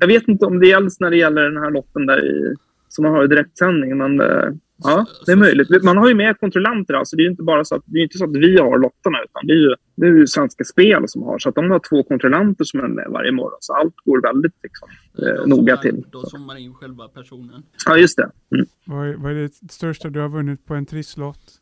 Jag 0.00 0.06
vet 0.06 0.28
inte 0.28 0.46
om 0.46 0.58
det 0.58 0.66
gäller 0.66 0.90
när 1.00 1.10
det 1.10 1.16
gäller 1.16 1.42
den 1.42 1.62
här 1.62 1.70
lotten 1.70 2.06
där 2.06 2.24
i, 2.24 2.54
som 2.88 3.02
man 3.02 3.12
har 3.12 3.24
i 3.24 3.28
direktsändning, 3.28 3.96
men 3.96 4.16
det, 4.16 4.58
Ja, 4.84 5.06
det 5.26 5.32
är 5.32 5.36
möjligt. 5.36 5.84
Man 5.84 5.96
har 5.96 6.08
ju 6.08 6.14
med 6.14 6.40
kontrollanter. 6.40 6.94
Alltså 6.94 7.16
det 7.16 7.22
är 7.22 7.30
inte 7.30 7.42
bara 7.42 7.64
så 7.64 7.74
att, 7.74 7.82
det 7.84 7.98
är 7.98 8.02
inte 8.02 8.18
så 8.18 8.24
att 8.24 8.36
vi 8.36 8.58
har 8.58 8.78
lotterna 8.78 9.18
utan 9.24 9.46
det 9.46 9.52
är 9.52 9.56
ju, 9.56 9.74
det 9.96 10.06
är 10.06 10.10
ju 10.10 10.26
Svenska 10.26 10.64
Spel 10.64 11.08
som 11.08 11.22
har. 11.22 11.38
Så 11.38 11.48
att 11.48 11.54
de 11.54 11.70
har 11.70 11.78
två 11.78 12.02
kontrollanter 12.02 12.64
som 12.64 12.80
är 12.80 12.88
med 12.88 13.06
varje 13.10 13.32
morgon. 13.32 13.58
Så 13.60 13.74
allt 13.74 13.94
går 14.04 14.22
väldigt 14.22 14.54
liksom, 14.62 14.88
eh, 15.18 15.46
noga 15.46 15.76
till. 15.76 16.04
Då 16.10 16.22
zoomar 16.22 16.56
in 16.58 16.74
själva 16.74 17.08
personen. 17.08 17.62
Ja, 17.86 17.96
just 17.96 18.16
det. 18.16 18.30
Mm. 18.54 18.66
Vad, 18.84 19.08
är, 19.08 19.14
vad 19.14 19.32
är 19.32 19.36
det 19.36 19.72
största 19.72 20.08
du 20.08 20.20
har 20.20 20.28
vunnit 20.28 20.66
på 20.66 20.74
en 20.74 20.86
trisslott? 20.86 21.58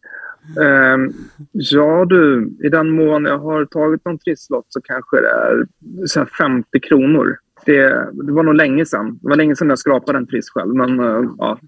Um, 0.56 1.14
ja 1.52 2.04
du, 2.04 2.52
i 2.64 2.68
den 2.68 2.90
mån 2.90 3.24
jag 3.24 3.38
har 3.38 3.64
tagit 3.64 4.04
någon 4.04 4.18
trisslott 4.18 4.66
så 4.68 4.80
kanske 4.80 5.20
det 5.20 5.28
är 5.28 5.66
så 6.06 6.26
50 6.26 6.80
kronor. 6.80 7.38
Det, 7.66 7.82
det, 8.12 8.32
var 8.32 8.42
nog 8.42 8.54
länge 8.54 8.86
sedan. 8.86 9.18
Det 9.22 9.28
var 9.28 9.36
länge 9.36 9.56
sedan 9.56 9.68
jag 9.68 9.78
skrapade 9.78 10.18
en 10.18 10.26
triss 10.26 10.50
själv, 10.50 10.74
men 10.74 11.00
uh, 11.00 11.30
ja, 11.38 11.58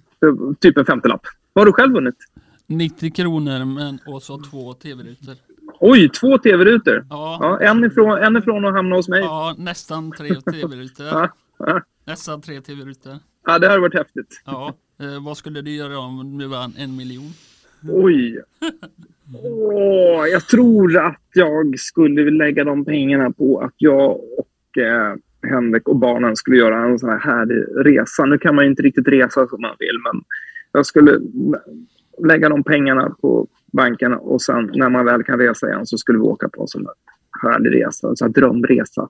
typ 0.61 0.79
en 0.79 0.85
femtelapp. 0.85 1.27
Vad 1.53 1.61
har 1.61 1.67
du 1.67 1.73
själv 1.73 1.93
vunnit? 1.93 2.17
90 2.67 3.11
kronor 3.11 3.65
men, 3.65 3.99
och 4.07 4.23
så 4.23 4.39
två 4.39 4.73
tv-rutor. 4.73 5.35
Oj, 5.81 6.09
två 6.09 6.39
tv-rutor? 6.39 7.07
Ja. 7.11 7.39
ja. 7.41 7.71
en, 7.71 7.85
ifrån, 7.85 8.19
en 8.19 8.37
ifrån 8.37 8.65
att 8.65 8.75
hamna 8.75 8.97
hos 8.97 9.09
mig. 9.09 9.21
Ja, 9.21 9.55
nästan 9.59 10.13
tre 10.13 10.35
tv-rutor. 10.35 11.07
ja, 11.07 11.29
ja. 11.59 11.83
Nästan 12.05 12.41
tre 12.43 12.61
tv-rutor. 12.61 13.19
Ja, 13.47 13.59
det 13.59 13.69
hade 13.69 13.81
varit 13.81 13.95
häftigt. 13.95 14.43
Ja. 14.45 14.75
Eh, 15.01 15.25
vad 15.25 15.37
skulle 15.37 15.61
du 15.61 15.71
göra 15.71 15.99
om 15.99 16.39
du 16.39 16.47
vann 16.47 16.73
en 16.79 16.97
miljon? 16.97 17.33
Oj. 17.89 18.43
Åh, 19.45 20.27
jag 20.27 20.47
tror 20.47 20.99
att 21.07 21.21
jag 21.35 21.79
skulle 21.79 22.31
lägga 22.31 22.65
de 22.65 22.85
pengarna 22.85 23.31
på 23.31 23.61
att 23.61 23.75
jag 23.77 24.11
och 24.11 24.79
eh, 24.79 25.15
Henrik 25.51 25.89
och 25.89 25.97
barnen 25.97 26.37
skulle 26.37 26.57
göra 26.57 26.85
en 26.85 26.99
sån 26.99 27.09
här 27.09 27.19
härlig 27.19 27.65
resa. 27.77 28.25
Nu 28.25 28.39
kan 28.39 28.55
man 28.55 28.65
ju 28.65 28.71
inte 28.71 28.83
riktigt 28.83 29.09
resa 29.09 29.47
som 29.47 29.61
man 29.61 29.77
vill, 29.79 29.99
men 30.05 30.23
jag 30.73 30.87
skulle 30.87 31.21
lägga 32.25 32.49
de 32.49 32.65
pengarna 32.65 33.17
på 33.21 33.47
banken 33.73 34.13
och 34.13 34.43
sen 34.43 34.71
när 34.75 34.89
man 34.89 35.05
väl 35.05 35.23
kan 35.23 35.39
resa 35.39 35.69
igen 35.69 35.87
så 35.87 35.99
skulle 35.99 36.19
vi 36.19 36.25
åka 36.25 36.49
på 36.49 36.63
en 36.63 36.69
sån 36.69 36.87
här 36.87 36.95
härlig 37.51 37.75
resa, 37.75 38.09
en 38.09 38.17
sån 38.17 38.33
drömresa. 38.33 39.09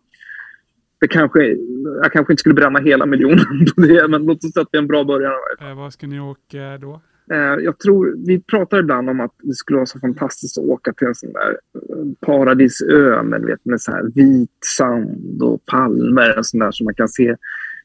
Det 1.01 1.09
kanske, 1.09 1.57
jag 2.03 2.13
kanske 2.13 2.33
inte 2.33 2.41
skulle 2.41 2.55
bränna 2.55 2.79
hela 2.79 3.07
miljonen 3.07 3.67
på 3.77 3.81
det, 3.81 4.09
men 4.09 4.25
låt 4.25 4.45
oss 4.45 4.53
säga 4.53 4.63
att 4.63 4.69
det 4.73 4.79
är 4.79 4.83
en 4.83 4.89
bra 4.89 5.05
början. 5.05 5.33
Eh, 5.61 5.75
var 5.75 5.91
ska 5.91 6.07
ni 6.07 6.21
åka 6.21 6.79
då? 6.81 7.01
Eh, 7.33 7.39
jag 7.39 7.79
tror, 7.79 8.15
vi 8.27 8.43
pratar 8.43 8.79
ibland 8.79 9.11
om 9.11 9.21
att 9.21 9.35
det 9.43 9.55
skulle 9.55 9.77
vara 9.77 9.87
så 9.87 9.99
fantastiskt 9.99 10.59
att 10.59 10.65
åka 10.65 10.93
till 10.93 11.07
en 11.07 11.15
sån 11.15 11.33
där 11.33 11.51
eh, 11.51 12.05
paradisö 12.21 13.23
med, 13.23 13.43
vet, 13.43 13.65
med 13.65 13.81
så 13.81 13.93
här 13.93 14.03
vit 14.15 14.59
sand 14.77 15.43
och 15.43 15.67
palmer 15.67 16.39
och 16.39 16.47
sånt 16.47 16.63
där 16.63 16.71
som 16.71 16.85
man 16.85 16.95
kan 16.95 17.09
se 17.09 17.37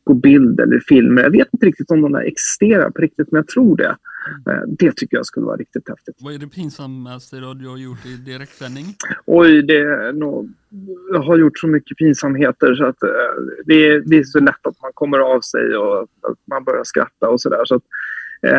på 0.08 0.14
bild 0.14 0.60
eller 0.60 0.80
filmer. 0.80 1.24
Jag 1.24 1.32
vet 1.32 1.48
inte 1.54 1.66
riktigt 1.66 1.92
om 1.92 2.02
de 2.02 2.12
där 2.12 2.22
existerar 2.22 2.90
på 2.90 3.02
riktigt, 3.02 3.32
men 3.32 3.40
jag 3.40 3.48
tror 3.48 3.78
det. 3.78 3.96
Eh, 4.50 4.62
det 4.68 4.92
tycker 4.92 5.18
jag 5.18 5.26
skulle 5.26 5.46
vara 5.46 5.58
riktigt 5.58 5.90
häftigt. 5.90 6.16
Vad 6.20 6.34
är 6.34 6.38
det 6.38 6.48
pinsammaste 6.48 7.36
du 7.36 7.68
har 7.68 7.78
gjort 7.78 8.06
i 8.06 8.16
direktsändning? 8.32 8.86
Oj, 9.26 9.62
det 9.62 10.12
nog... 10.16 10.50
Jag 11.14 11.20
har 11.20 11.38
gjort 11.38 11.60
så 11.60 11.68
mycket 11.68 11.98
pinsamheter 11.98 12.76
så 12.76 12.86
att 12.86 13.00
det 13.66 13.88
är, 13.88 14.04
det 14.06 14.18
är 14.18 14.24
så 14.24 14.40
lätt 14.40 14.68
att 14.68 14.82
man 14.82 14.92
kommer 14.94 15.20
av 15.20 15.42
sig 15.42 15.78
och 15.78 16.02
att 16.02 16.38
man 16.46 16.64
börjar 16.64 16.84
skratta 16.84 17.30
och 17.30 17.42
sådär. 17.42 17.66
Så 17.66 17.76
att, 17.76 17.84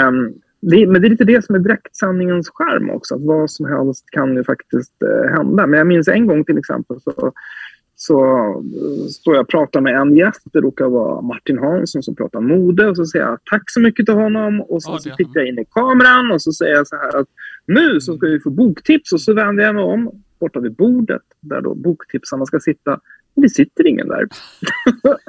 um, 0.09 0.35
det, 0.61 0.87
men 0.87 1.01
det 1.03 1.09
är 1.09 1.11
lite 1.11 1.25
det 1.25 1.45
som 1.45 1.55
är 1.55 1.59
direktsändningens 1.59 2.51
skärm 2.55 2.91
också. 2.91 3.15
Att 3.15 3.25
vad 3.25 3.51
som 3.51 3.67
helst 3.67 4.11
kan 4.11 4.37
ju 4.37 4.45
faktiskt 4.45 5.03
eh, 5.03 5.31
hända. 5.37 5.67
Men 5.67 5.79
jag 5.79 5.87
minns 5.87 6.09
en 6.09 6.27
gång 6.27 6.45
till 6.45 6.59
exempel 6.59 7.01
så, 7.01 7.33
så 8.01 8.19
står 9.11 9.35
jag 9.35 9.43
och 9.43 9.49
pratar 9.49 9.81
med 9.81 9.95
en 9.95 10.17
gäst. 10.17 10.43
Det 10.53 10.61
råkar 10.61 10.89
vara 10.89 11.21
Martin 11.21 11.59
Hansson 11.59 12.03
som 12.03 12.15
pratar 12.15 12.41
mode. 12.41 12.89
Och 12.89 12.97
så 12.97 13.07
säger 13.07 13.25
jag 13.25 13.39
tack 13.51 13.71
så 13.71 13.81
mycket 13.81 14.07
till 14.07 14.15
honom. 14.15 14.61
Och 14.61 14.83
så, 14.83 14.91
ja, 14.91 14.99
så 14.99 15.11
tittar 15.11 15.41
jag 15.41 15.49
in 15.49 15.59
i 15.59 15.65
kameran 15.65 16.33
och 16.33 16.43
så 16.43 16.53
säger 16.53 16.75
jag 16.75 16.87
så 16.87 16.97
här 16.97 17.17
att 17.21 17.27
nu 17.67 18.01
så 18.01 18.17
ska 18.17 18.27
vi 18.27 18.41
få 18.41 18.51
boktips. 18.51 19.13
Och 19.13 19.21
så 19.21 19.35
vänder 19.35 19.65
jag 19.65 19.75
mig 19.75 19.85
om 19.85 20.23
borta 20.41 20.61
vid 20.61 20.75
bordet 20.75 21.23
där 21.41 21.61
då 21.61 21.75
boktipsarna 21.75 22.47
ska 22.47 22.61
sitta 22.61 23.01
det 23.35 23.49
sitter 23.49 23.87
ingen 23.87 24.09
där. 24.09 24.23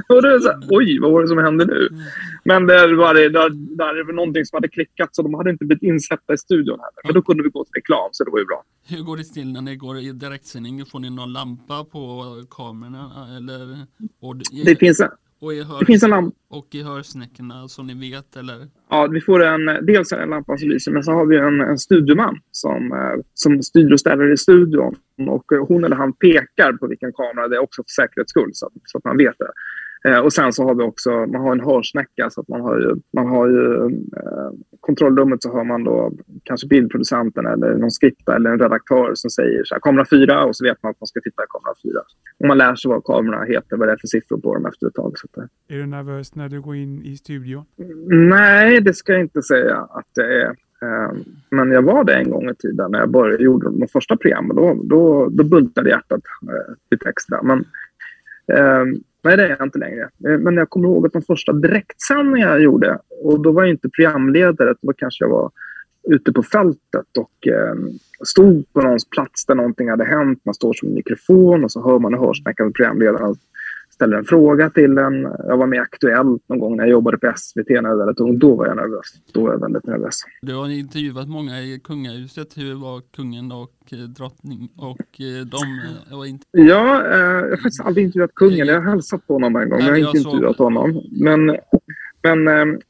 och 0.09 0.21
då 0.21 0.27
är 0.27 0.33
det 0.33 0.41
så 0.41 0.49
här, 0.49 0.59
oj, 0.69 0.99
vad 0.99 1.11
var 1.11 1.21
det 1.21 1.27
som 1.27 1.37
hände 1.37 1.65
nu? 1.65 1.87
Mm. 1.91 2.01
Men 2.43 2.67
det 2.67 2.95
var, 2.95 3.13
det, 3.13 3.29
där, 3.29 3.49
där 3.49 4.03
var 4.03 4.13
någonting 4.13 4.45
som 4.45 4.57
hade 4.57 4.67
klickat 4.67 5.15
så 5.15 5.21
de 5.21 5.33
hade 5.33 5.49
inte 5.49 5.65
blivit 5.65 5.83
insläppta 5.83 6.33
i 6.33 6.37
studion 6.37 6.79
heller. 6.79 7.07
För 7.07 7.13
då 7.13 7.21
kunde 7.21 7.43
vi 7.43 7.49
gå 7.49 7.63
till 7.63 7.73
reklam, 7.73 8.09
så 8.11 8.23
det 8.23 8.31
var 8.31 8.39
ju 8.39 8.45
bra. 8.45 8.63
Hur 8.87 9.03
går 9.03 9.17
det 9.17 9.23
till 9.23 9.51
när 9.51 9.61
ni 9.61 9.75
går 9.75 9.97
i 9.97 10.11
direktsändning? 10.11 10.85
Får 10.85 10.99
ni 10.99 11.09
någon 11.09 11.33
lampa 11.33 11.83
på 11.83 12.25
kamerorna? 12.49 13.27
Eller? 13.37 13.85
Det, 14.65 14.75
finns 14.75 14.99
en, 14.99 15.09
och 15.41 15.53
i, 15.53 15.65
det 15.79 15.85
finns 15.85 16.03
en 16.03 16.09
lampa. 16.09 16.37
Och 16.49 16.75
i 16.75 16.83
hörsnäckorna 16.83 17.67
som 17.67 17.87
ni 17.87 18.09
vet 18.09 18.35
eller? 18.35 18.67
Ja, 18.89 19.07
vi 19.07 19.21
får 19.21 19.43
en, 19.43 19.65
dels 19.65 20.11
en 20.11 20.29
lampa 20.29 20.57
som 20.57 20.69
lyser 20.69 20.91
men 20.91 21.03
så 21.03 21.11
har 21.11 21.25
vi 21.25 21.37
en, 21.37 21.61
en 21.61 21.77
studioman 21.77 22.39
som, 22.51 22.91
eh, 22.91 23.23
som 23.33 23.63
styr 23.63 23.93
och 23.93 23.99
ställer 23.99 24.33
i 24.33 24.37
studion. 24.37 24.95
Och 25.27 25.45
hon 25.67 25.83
eller 25.83 25.95
han 25.95 26.13
pekar 26.13 26.73
på 26.73 26.87
vilken 26.87 27.13
kamera 27.13 27.47
det 27.47 27.55
är 27.55 27.59
också 27.59 27.83
för 27.83 28.03
säkerhets 28.03 28.29
skull 28.29 28.49
så 28.53 28.69
så 28.85 28.97
att 28.97 29.03
man 29.03 29.17
vet 29.17 29.35
det. 29.39 29.51
Eh, 30.05 30.19
och 30.19 30.33
sen 30.33 30.53
så 30.53 30.63
har 30.63 30.75
vi 30.75 30.83
också, 30.83 31.09
man 31.09 31.41
har 31.41 31.51
en 31.51 31.59
hörsnäcka 31.59 32.29
så 32.29 32.41
att 32.41 32.47
man 32.47 32.61
har 32.61 32.79
ju, 32.79 32.95
man 33.13 33.27
har 33.27 33.47
ju 33.47 33.85
eh, 34.17 34.51
kontrollrummet 34.79 35.43
så 35.43 35.53
hör 35.53 35.63
man 35.63 35.83
då 35.83 36.11
kanske 36.43 36.67
bildproducenten 36.67 37.45
eller 37.45 37.75
någon 37.75 37.91
skripta 37.91 38.35
eller 38.35 38.49
en 38.49 38.59
redaktör 38.59 39.11
som 39.15 39.29
säger 39.29 39.63
så 39.63 39.75
här, 39.75 39.79
kamera 39.79 40.05
4 40.09 40.43
och 40.43 40.55
så 40.55 40.65
vet 40.65 40.83
man 40.83 40.89
att 40.89 40.99
man 40.99 41.07
ska 41.07 41.19
titta 41.21 41.43
i 41.43 41.45
kamera 41.49 41.75
4. 41.83 42.01
Och 42.39 42.47
man 42.47 42.57
lär 42.57 42.75
sig 42.75 42.89
vad 42.89 43.03
kamerorna 43.03 43.43
heter, 43.43 43.77
vad 43.77 43.87
det 43.87 43.91
är 43.91 43.97
för 43.97 44.07
siffror 44.07 44.37
på 44.37 44.53
dem 44.53 44.65
efter 44.65 44.87
ett 44.87 44.93
tag. 44.93 45.13
Så 45.17 45.27
att, 45.31 45.49
är 45.67 45.77
du 45.77 45.85
nervös 45.85 46.35
när 46.35 46.49
du 46.49 46.61
går 46.61 46.75
in 46.75 47.01
i 47.05 47.17
studion? 47.17 47.65
Nej, 48.29 48.81
det 48.81 48.93
ska 48.93 49.11
jag 49.11 49.21
inte 49.21 49.41
säga 49.41 49.77
att 49.77 50.07
det 50.15 50.41
är. 50.41 50.55
Eh, 50.81 51.11
men 51.49 51.71
jag 51.71 51.81
var 51.81 52.03
det 52.03 52.15
en 52.15 52.29
gång 52.29 52.49
i 52.49 52.55
tiden 52.55 52.91
när 52.91 52.99
jag 52.99 53.09
började 53.09 53.43
gjorde 53.43 53.79
de 53.79 53.87
första 53.87 54.17
programmen. 54.17 54.55
Då, 54.55 54.81
då, 54.83 55.29
då 55.29 55.43
bultade 55.43 55.89
hjärtat 55.89 56.21
eh, 56.43 56.73
lite 56.91 57.09
extra. 57.09 57.41
Men, 57.43 57.65
eh, 58.57 58.99
nej, 59.23 59.37
det 59.37 59.43
är 59.43 59.49
jag 59.49 59.63
inte 59.63 59.79
längre. 59.79 60.03
Eh, 60.03 60.37
men 60.39 60.55
jag 60.55 60.69
kommer 60.69 60.87
ihåg 60.87 61.05
att 61.05 61.13
de 61.13 61.21
första 61.21 61.53
direktsändningarna 61.53 62.51
jag 62.51 62.61
gjorde, 62.61 62.99
och 63.23 63.41
då 63.41 63.51
var 63.51 63.63
jag 63.63 63.69
inte 63.69 63.89
programledare, 63.89 64.75
då 64.81 64.93
kanske 64.93 65.23
jag 65.25 65.29
var 65.29 65.51
ute 66.09 66.31
på 66.31 66.43
fältet 66.43 67.17
och 67.17 67.47
eh, 67.47 67.75
stod 68.23 68.73
på 68.73 68.81
någons 68.81 69.09
plats 69.09 69.45
där 69.45 69.55
någonting 69.55 69.89
hade 69.89 70.05
hänt. 70.05 70.41
Man 70.45 70.53
står 70.53 70.73
som 70.73 70.93
mikrofon 70.93 71.63
och 71.63 71.71
så 71.71 71.83
hör 71.91 71.99
man 71.99 72.13
i 72.13 72.17
hörsnäckan 72.17 72.73
programledaren 72.73 73.35
ställer 73.99 74.17
en 74.17 74.25
fråga 74.25 74.69
till 74.69 74.97
en. 74.97 75.21
Jag 75.47 75.57
var 75.57 75.67
med 75.67 75.81
Aktuellt 75.81 76.49
någon 76.49 76.59
gång 76.59 76.77
när 76.77 76.83
jag 76.83 76.91
jobbade 76.91 77.17
på 77.17 77.33
SVT 77.35 77.69
när 77.69 77.75
jag 77.75 77.97
var 77.97 77.97
väldigt 77.97 78.19
ung. 78.19 78.39
Då 78.39 78.55
var 78.55 78.67
jag 78.67 78.75
nervös. 78.75 79.07
Då 79.33 79.41
var 79.43 79.51
jag 79.51 79.59
väldigt 79.59 79.85
nervös. 79.85 80.15
Du 80.41 80.55
har 80.55 80.69
intervjuat 80.69 81.27
många 81.27 81.61
i 81.61 81.79
kungahuset. 81.83 82.57
Hur 82.57 82.75
var 82.75 83.01
kungen 83.15 83.51
och 83.51 83.77
eh, 83.91 83.97
drottning 83.97 84.69
och 84.77 85.21
eh, 85.21 85.45
de 85.45 85.63
eh, 86.11 86.17
var 86.17 86.25
inte... 86.25 86.45
Ja, 86.51 87.05
eh, 87.05 87.19
jag 87.19 87.49
har 87.49 87.57
faktiskt 87.57 87.85
aldrig 87.85 88.05
intervjuat 88.05 88.35
kungen. 88.35 88.67
Jag 88.67 88.81
har 88.81 88.89
hälsat 88.89 89.27
på 89.27 89.33
honom 89.33 89.55
en 89.55 89.69
gång. 89.69 89.79
Nej, 89.79 89.87
jag 89.87 89.93
har 89.93 90.15
inte 90.15 90.17
intervjuat 90.17 90.57
honom. 90.57 91.01
Men, 91.11 91.57
men 92.23 92.47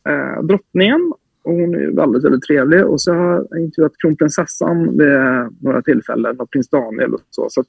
eh, 0.10 0.44
drottningen 0.44 1.14
hon 1.44 1.76
är 1.76 1.96
väldigt, 1.96 2.24
väldigt 2.24 2.44
trevlig. 2.44 2.86
Och 2.86 3.02
så 3.02 3.14
har 3.14 3.48
jag 3.50 3.62
intervjuat 3.62 3.94
kronprinsessan 4.02 4.98
vid 4.98 5.18
några 5.62 5.82
tillfällen 5.82 6.40
och 6.40 6.52
prins 6.52 6.70
Daniel 6.70 7.14
och 7.14 7.22
så. 7.30 7.48
så 7.50 7.62
att, 7.62 7.68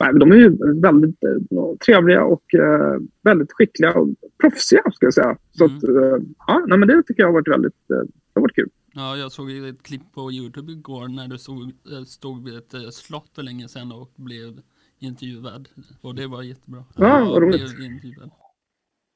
nej, 0.00 0.14
de 0.14 0.32
är 0.32 0.36
ju 0.36 0.80
väldigt 0.80 1.24
eh, 1.24 1.76
trevliga 1.86 2.24
och 2.24 2.54
eh, 2.54 3.00
väldigt 3.22 3.52
skickliga 3.52 3.92
och 3.92 4.08
proffsiga, 4.40 4.82
ska 4.92 5.06
jag 5.06 5.14
säga. 5.14 5.36
Så 5.50 5.64
mm. 5.64 5.76
att, 5.76 5.84
eh, 5.84 6.26
ja, 6.46 6.64
nej, 6.66 6.78
men 6.78 6.88
det 6.88 7.02
tycker 7.02 7.22
jag 7.22 7.28
har 7.28 7.32
varit 7.32 7.48
väldigt 7.48 7.88
det 8.34 8.40
har 8.40 8.42
varit 8.42 8.54
kul. 8.54 8.70
Ja, 8.94 9.16
jag 9.16 9.32
såg 9.32 9.50
ett 9.50 9.82
klipp 9.82 10.12
på 10.14 10.32
Youtube 10.32 10.72
igår 10.72 11.08
när 11.08 11.28
du 11.28 11.38
stod, 11.38 11.72
stod 12.06 12.44
vid 12.44 12.56
ett 12.56 12.94
slott 12.94 13.30
för 13.34 13.42
länge 13.42 13.68
sedan 13.68 13.92
och 13.92 14.12
blev 14.16 14.60
intervjuad. 14.98 15.68
Och 16.00 16.14
det 16.14 16.26
var 16.26 16.42
jättebra. 16.42 16.84
Ja, 16.96 17.24
vad 17.24 17.42
roligt. 17.42 17.62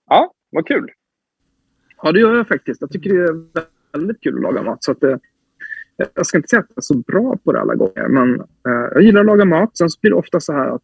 Ja, 0.06 0.34
vad 0.50 0.66
kul. 0.66 0.90
Ja, 2.02 2.12
det 2.12 2.20
gör 2.20 2.36
jag 2.36 2.48
faktiskt. 2.48 2.80
Jag 2.80 2.90
tycker 2.90 3.10
det 3.10 3.24
är 3.24 3.66
väldigt 3.92 4.20
kul 4.20 4.36
att 4.36 4.42
laga 4.42 4.62
mat. 4.62 4.84
Så 4.84 4.92
att 4.92 5.00
jag 6.14 6.26
ska 6.26 6.38
inte 6.38 6.48
säga 6.48 6.60
att 6.60 6.66
jag 6.68 6.78
är 6.78 6.82
så 6.82 6.94
bra 6.94 7.36
på 7.44 7.52
det 7.52 7.60
alla 7.60 7.74
gånger, 7.74 8.08
men 8.08 8.40
eh, 8.40 8.88
jag 8.94 9.02
gillar 9.02 9.20
att 9.20 9.26
laga 9.26 9.44
mat. 9.44 9.76
Sen 9.76 9.90
så 9.90 10.00
blir 10.00 10.10
det 10.10 10.16
ofta 10.16 10.40
så 10.40 10.52
här 10.52 10.74
att 10.74 10.82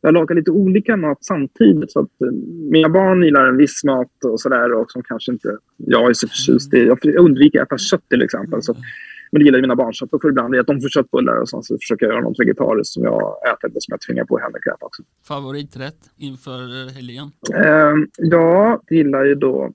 jag 0.00 0.14
lagar 0.14 0.34
lite 0.36 0.50
olika 0.50 0.96
mat 0.96 1.24
samtidigt. 1.24 1.92
Så 1.92 2.00
att 2.00 2.22
eh, 2.22 2.32
mina 2.70 2.88
barn 2.88 3.22
gillar 3.22 3.46
en 3.46 3.56
viss 3.56 3.84
mat 3.84 4.24
och 4.24 4.40
sådär 4.40 4.72
och 4.72 4.90
som 4.90 5.02
kanske 5.02 5.32
inte 5.32 5.56
jag 5.76 6.10
är 6.10 6.14
så 6.14 6.28
förtjust 6.28 6.74
i. 6.74 6.86
Jag 6.86 7.16
undviker 7.18 7.60
att 7.60 7.66
äta 7.66 7.78
kött 7.78 8.08
till 8.08 8.22
exempel. 8.22 8.62
Så, 8.62 8.74
men 9.32 9.40
det 9.40 9.44
gillar 9.44 9.60
mina 9.60 9.76
barn, 9.76 9.94
så 9.94 10.08
får 10.08 10.30
ibland 10.30 10.54
att 10.54 10.66
de 10.66 10.80
får 10.80 10.88
köttbullar 10.88 11.40
och 11.40 11.48
så, 11.48 11.62
så 11.62 11.78
försöker 11.78 12.06
jag 12.06 12.12
göra 12.12 12.22
något 12.22 12.40
vegetariskt 12.40 12.92
som 12.92 13.04
jag 13.04 13.36
äter, 13.52 13.68
som 13.68 13.92
jag 13.92 14.00
tvingar 14.00 14.24
på 14.24 14.38
Henrik 14.38 14.66
att 14.66 14.76
äta 14.76 14.86
också. 14.86 15.02
Favoriträtt 15.28 15.98
inför 16.18 16.86
eh, 16.86 16.92
helgen? 16.94 17.30
Eh, 17.54 17.94
jag 18.16 18.80
gillar 18.90 19.24
ju 19.24 19.34
då 19.34 19.70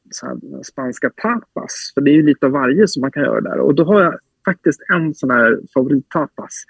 spanska 0.63 1.09
tapas, 1.09 1.91
för 1.93 2.01
det 2.01 2.11
är 2.11 2.15
ju 2.15 2.23
lite 2.23 2.45
av 2.45 2.51
varje 2.51 2.87
som 2.87 3.01
man 3.01 3.11
kan 3.11 3.23
göra 3.23 3.41
där. 3.41 3.59
Och 3.59 3.75
då 3.75 3.83
har 3.83 4.01
jag 4.01 4.19
faktiskt 4.45 4.81
en 4.93 5.13
sån 5.13 5.29
här 5.29 5.59
favorittapas. 5.73 6.63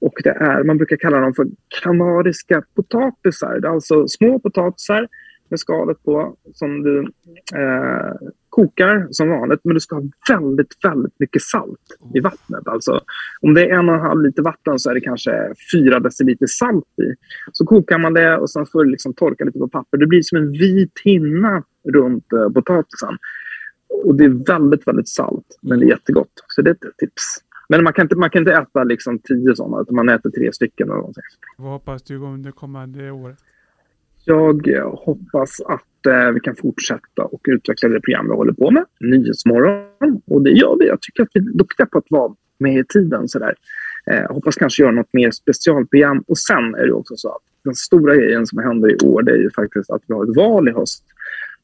Och 0.00 0.14
det 0.24 0.30
är, 0.30 0.64
man 0.64 0.76
brukar 0.76 0.96
kalla 0.96 1.20
dem 1.20 1.34
för 1.34 1.46
kanariska 1.82 2.62
potatisar. 2.74 3.60
Det 3.60 3.68
är 3.68 3.72
alltså 3.72 4.08
små 4.08 4.38
potatisar 4.38 5.08
med 5.48 5.60
skalet 5.60 6.04
på 6.04 6.36
som 6.54 6.82
du 6.82 7.00
eh, 7.54 8.12
kokar 8.48 9.06
som 9.10 9.28
vanligt. 9.28 9.60
Men 9.64 9.74
du 9.74 9.80
ska 9.80 9.96
ha 9.96 10.02
väldigt, 10.28 10.84
väldigt 10.84 11.14
mycket 11.18 11.42
salt 11.42 11.80
i 12.14 12.20
vattnet. 12.20 12.68
Alltså, 12.68 13.00
om 13.40 13.54
det 13.54 13.66
är 13.66 13.78
en 13.78 13.88
och 13.88 13.94
en 13.94 14.00
halv 14.00 14.22
liter 14.22 14.42
vatten 14.42 14.78
så 14.78 14.90
är 14.90 14.94
det 14.94 15.00
kanske 15.00 15.54
fyra 15.72 16.00
deciliter 16.00 16.46
salt 16.46 16.84
i. 16.84 17.14
Så 17.52 17.64
kokar 17.64 17.98
man 17.98 18.14
det 18.14 18.36
och 18.36 18.50
sen 18.50 18.66
får 18.66 18.84
du 18.84 18.90
liksom 18.90 19.14
torka 19.14 19.44
lite 19.44 19.58
på 19.58 19.68
papper. 19.68 19.98
Det 19.98 20.06
blir 20.06 20.22
som 20.22 20.38
en 20.38 20.52
vit 20.52 21.00
hinna 21.04 21.62
runt 21.94 22.32
eh, 22.32 22.48
potatisen. 22.48 23.18
Och 24.04 24.14
det 24.14 24.24
är 24.24 24.46
väldigt, 24.46 24.88
väldigt 24.88 25.08
salt, 25.08 25.58
men 25.60 25.80
det 25.80 25.86
är 25.86 25.88
jättegott. 25.88 26.32
Så 26.48 26.62
det 26.62 26.70
är 26.70 26.74
ett 26.74 26.96
tips. 26.98 27.22
Men 27.68 27.84
man 27.84 27.92
kan 27.92 28.04
inte, 28.04 28.16
man 28.16 28.30
kan 28.30 28.42
inte 28.42 28.52
äta 28.52 28.84
liksom 28.84 29.18
tio 29.18 29.56
sådana, 29.56 29.82
utan 29.82 29.94
man 29.94 30.08
äter 30.08 30.30
tre 30.30 30.52
stycken. 30.52 30.88
Eller 30.88 30.96
någonting. 30.96 31.22
Vad 31.58 31.72
hoppas 31.72 32.02
du 32.02 32.16
under 32.16 32.50
kommande 32.50 33.10
år? 33.10 33.36
Jag 34.24 34.90
hoppas 34.90 35.60
att 35.60 36.06
eh, 36.06 36.30
vi 36.34 36.40
kan 36.40 36.56
fortsätta 36.56 37.24
och 37.24 37.40
utveckla 37.48 37.88
det 37.88 38.00
program 38.00 38.28
vi 38.28 38.34
håller 38.34 38.52
på 38.52 38.70
med, 38.70 38.84
Nyhetsmorgon. 39.00 40.22
Och 40.26 40.42
det 40.42 40.50
gör 40.50 40.76
vi. 40.78 40.86
Jag 40.86 41.00
tycker 41.00 41.22
att 41.22 41.28
vi 41.34 41.40
är 41.40 41.44
duktiga 41.44 41.86
på 41.86 41.98
att 41.98 42.10
vara 42.10 42.34
med 42.58 42.78
i 42.78 42.84
tiden. 42.84 43.28
Sådär. 43.28 43.54
Eh, 44.06 44.32
hoppas 44.34 44.56
kanske 44.56 44.82
göra 44.82 44.92
något 44.92 45.12
mer 45.12 45.30
specialprogram. 45.30 46.24
Och 46.26 46.38
sen 46.38 46.74
är 46.74 46.86
det 46.86 46.92
också 46.92 47.16
så 47.16 47.28
att 47.28 47.42
den 47.64 47.74
stora 47.74 48.16
grejen 48.16 48.46
som 48.46 48.58
händer 48.58 48.90
i 48.90 49.06
år, 49.06 49.22
det 49.22 49.32
är 49.32 49.36
ju 49.36 49.50
faktiskt 49.50 49.90
att 49.90 50.02
vi 50.06 50.14
har 50.14 50.24
ett 50.24 50.36
val 50.36 50.68
i 50.68 50.72
höst. 50.72 51.04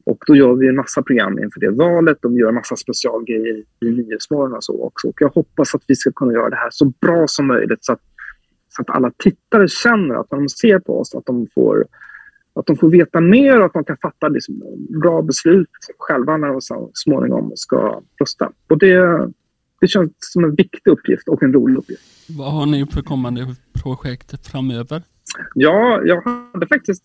Och 0.09 0.23
då 0.27 0.35
gör 0.35 0.53
vi 0.53 0.67
en 0.67 0.75
massa 0.75 1.01
program 1.01 1.39
inför 1.39 1.59
det 1.59 1.69
valet 1.69 2.17
De 2.21 2.37
gör 2.37 2.49
en 2.49 2.55
massa 2.55 2.75
specialgrejer 2.75 3.63
i 3.85 3.89
Nyhetsmorgon 3.89 4.53
och 4.53 4.63
så 4.63 4.83
också. 4.83 5.07
Och 5.07 5.21
jag 5.21 5.29
hoppas 5.29 5.75
att 5.75 5.81
vi 5.87 5.95
ska 5.95 6.11
kunna 6.11 6.33
göra 6.33 6.49
det 6.49 6.55
här 6.55 6.69
så 6.71 6.85
bra 6.85 7.27
som 7.27 7.47
möjligt 7.47 7.85
så 7.85 7.93
att, 7.93 8.01
så 8.69 8.81
att 8.81 8.89
alla 8.89 9.11
tittare 9.23 9.67
känner 9.67 10.15
att 10.15 10.31
när 10.31 10.37
de 10.37 10.49
ser 10.49 10.79
på 10.79 10.99
oss 10.99 11.15
att 11.15 11.25
de 11.25 11.47
får, 11.53 11.85
att 12.53 12.65
de 12.65 12.77
får 12.77 12.89
veta 12.89 13.21
mer 13.21 13.59
och 13.59 13.65
att 13.65 13.73
de 13.73 13.83
kan 13.83 13.97
fatta 14.01 14.27
liksom 14.27 14.61
bra 15.01 15.21
beslut 15.21 15.69
själva 15.97 16.37
när 16.37 16.47
de 16.47 16.61
så 16.61 16.91
småningom 16.93 17.51
ska 17.55 18.01
rösta. 18.19 18.51
Och 18.67 18.77
det, 18.77 19.29
det 19.81 19.87
känns 19.87 20.11
som 20.19 20.43
en 20.43 20.55
viktig 20.55 20.91
uppgift 20.91 21.27
och 21.27 21.43
en 21.43 21.53
rolig 21.53 21.77
uppgift. 21.77 22.01
Vad 22.37 22.51
har 22.51 22.65
ni 22.65 22.85
för 22.85 23.01
kommande 23.01 23.55
projekt 23.73 24.47
framöver? 24.47 25.01
Ja, 25.55 26.01
jag 26.03 26.21
hade 26.21 26.67
faktiskt 26.67 27.03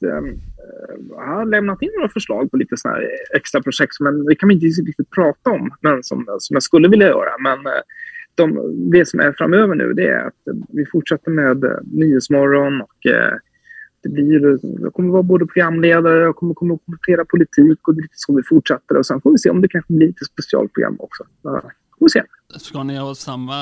jag 1.10 1.26
har 1.26 1.44
lämnat 1.44 1.82
in 1.82 1.90
några 1.96 2.08
förslag 2.08 2.50
på 2.50 2.56
lite 2.56 2.76
såna 2.76 2.98
extra 3.36 3.62
projekt, 3.62 4.00
men 4.00 4.24
det 4.24 4.34
kan 4.34 4.48
vi 4.48 4.54
inte 4.54 4.66
riktigt 4.66 5.10
prata 5.10 5.50
om, 5.50 5.70
men 5.80 6.02
som, 6.02 6.24
som 6.38 6.54
jag 6.54 6.62
skulle 6.62 6.88
vilja 6.88 7.06
göra. 7.06 7.30
Men 7.38 7.66
eh, 7.66 7.82
de, 8.34 8.72
det 8.90 9.08
som 9.08 9.20
är 9.20 9.32
framöver 9.32 9.74
nu 9.74 9.92
det 9.92 10.08
är 10.08 10.26
att 10.26 10.56
vi 10.68 10.86
fortsätter 10.86 11.30
med 11.30 11.64
eh, 11.64 11.70
Nyhetsmorgon 11.92 12.80
och 12.80 13.06
det 14.02 14.08
blir, 14.08 14.58
jag 14.82 14.92
kommer 14.92 15.12
vara 15.12 15.22
både 15.22 15.46
programledare, 15.46 16.22
jag 16.22 16.36
kommer, 16.36 16.54
kommer 16.54 16.74
att 16.74 16.84
kommentera 16.84 17.24
politik 17.24 17.88
och 17.88 17.94
det 17.94 18.00
är 18.00 18.02
lite 18.02 18.14
så 18.16 18.36
vi 18.36 18.42
fortsätter. 18.42 18.96
Och 18.96 19.06
sen 19.06 19.20
får 19.20 19.30
vi 19.30 19.38
se 19.38 19.50
om 19.50 19.60
det 19.60 19.68
kanske 19.68 19.92
blir 19.92 20.06
lite 20.06 20.24
specialprogram 20.24 20.96
också. 20.98 21.24
Får 21.98 22.08
se. 22.08 22.22
Ska 22.58 22.82
ni 22.82 22.96
ha 22.96 23.14
samma, 23.14 23.54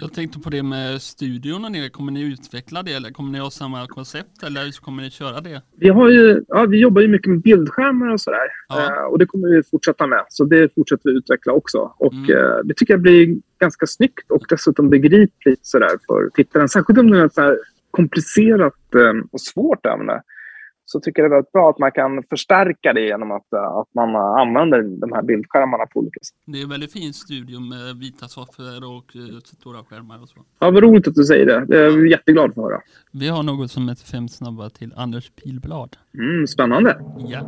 jag 0.00 0.12
tänkte 0.12 0.38
på 0.38 0.50
det 0.50 0.62
med 0.62 1.02
studion 1.02 1.64
och 1.64 1.72
nere, 1.72 1.88
kommer 1.88 2.12
ni 2.12 2.22
utveckla 2.32 2.82
det 2.82 2.92
eller 2.92 3.10
kommer 3.10 3.30
ni 3.32 3.38
ha 3.38 3.50
samma 3.50 3.86
koncept 3.86 4.42
eller 4.42 4.80
kommer 4.80 5.02
ni 5.02 5.10
köra 5.10 5.40
det? 5.40 5.62
Vi, 5.76 5.88
har 5.88 6.08
ju, 6.08 6.44
ja, 6.48 6.66
vi 6.66 6.78
jobbar 6.78 7.02
ju 7.02 7.08
mycket 7.08 7.30
med 7.30 7.40
bildskärmar 7.40 8.12
och 8.12 8.20
sådär 8.20 8.48
ja. 8.68 8.76
uh, 8.76 9.12
och 9.12 9.18
det 9.18 9.26
kommer 9.26 9.48
vi 9.48 9.62
fortsätta 9.62 10.06
med. 10.06 10.24
Så 10.28 10.44
det 10.44 10.74
fortsätter 10.74 11.10
vi 11.10 11.16
utveckla 11.16 11.52
också 11.52 11.94
och 11.98 12.12
mm. 12.12 12.30
uh, 12.30 12.60
det 12.64 12.74
tycker 12.74 12.94
jag 12.94 13.00
blir 13.00 13.36
ganska 13.60 13.86
snyggt 13.86 14.30
och 14.30 14.44
dessutom 14.48 14.90
begripligt 14.90 15.66
sådär 15.66 15.90
för 16.06 16.30
tittaren. 16.34 16.68
Särskilt 16.68 16.98
om 16.98 17.10
det 17.10 17.18
är 17.20 17.24
ett 17.24 17.58
komplicerat 17.90 18.74
uh, 18.94 19.24
och 19.30 19.40
svårt 19.40 19.86
ämne 19.86 20.22
så 20.86 21.00
tycker 21.00 21.22
jag 21.22 21.30
det 21.30 21.34
är 21.34 21.36
väldigt 21.36 21.52
bra 21.52 21.70
att 21.70 21.78
man 21.78 21.92
kan 21.92 22.22
förstärka 22.30 22.92
det 22.92 23.00
genom 23.00 23.30
att, 23.30 23.52
eh, 23.52 23.62
att 23.62 23.94
man 23.94 24.16
använder 24.16 24.82
de 24.82 25.12
här 25.12 25.22
bildskärmarna 25.22 25.86
på 25.86 26.00
olika 26.00 26.20
sätt. 26.20 26.36
Det 26.46 26.58
är 26.58 26.62
en 26.62 26.68
väldigt 26.68 26.92
fin 26.92 27.12
studio 27.12 27.60
med 27.60 27.96
vita 27.96 28.28
soffor 28.28 28.96
och 28.96 29.16
eh, 29.16 29.38
stora 29.44 29.84
skärmar 29.84 30.22
och 30.22 30.28
så. 30.28 30.38
Ja, 30.58 30.70
vad 30.70 30.82
roligt 30.82 31.08
att 31.08 31.14
du 31.14 31.24
säger 31.24 31.46
det. 31.46 31.64
Det 31.66 31.78
är 31.78 31.82
jag 31.82 32.08
jätteglad 32.08 32.54
för 32.54 32.62
att 32.62 32.68
höra. 32.70 32.80
Vi 33.12 33.28
har 33.28 33.42
något 33.42 33.70
som 33.70 33.88
heter 33.88 34.04
Fem 34.04 34.28
snabba 34.28 34.70
till 34.70 34.92
Anders 34.96 35.30
Pilblad. 35.30 35.96
Mm, 36.14 36.46
spännande. 36.46 37.00
Ja. 37.18 37.40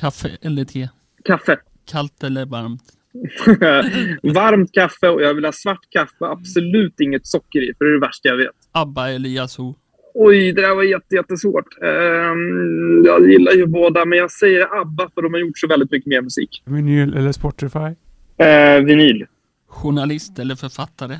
Kaffe 0.00 0.36
eller 0.42 0.64
te? 0.64 0.88
Kaffe. 1.24 1.56
Kallt 1.84 2.24
eller 2.24 2.46
varmt? 2.46 2.82
Varmt 4.34 4.72
kaffe 4.72 5.08
och 5.08 5.22
jag 5.22 5.34
vill 5.34 5.44
ha 5.44 5.52
svart 5.52 5.90
kaffe. 5.90 6.24
Absolut 6.24 7.00
inget 7.00 7.26
socker 7.26 7.70
i, 7.70 7.74
för 7.78 7.84
det 7.84 7.90
är 7.90 7.94
det 7.94 8.00
värsta 8.00 8.28
jag 8.28 8.36
vet. 8.36 8.56
Abba 8.72 9.08
eller 9.08 9.28
Yazoo? 9.28 9.74
Oj, 10.14 10.52
det 10.52 10.62
där 10.62 10.74
var 10.74 10.82
jätte, 10.82 11.14
jättesvårt. 11.14 11.66
Um, 11.80 13.04
jag 13.04 13.30
gillar 13.30 13.52
ju 13.52 13.66
båda, 13.66 14.04
men 14.04 14.18
jag 14.18 14.30
säger 14.30 14.80
ABBA 14.80 15.10
för 15.14 15.22
de 15.22 15.32
har 15.32 15.40
gjort 15.40 15.58
så 15.58 15.66
väldigt 15.66 15.90
mycket 15.90 16.06
mer 16.06 16.22
musik. 16.22 16.62
Vinyl 16.64 17.16
eller 17.16 17.32
Spotify? 17.32 17.78
Uh, 17.78 18.84
vinyl. 18.84 19.26
Journalist 19.68 20.38
eller 20.38 20.54
författare? 20.54 21.18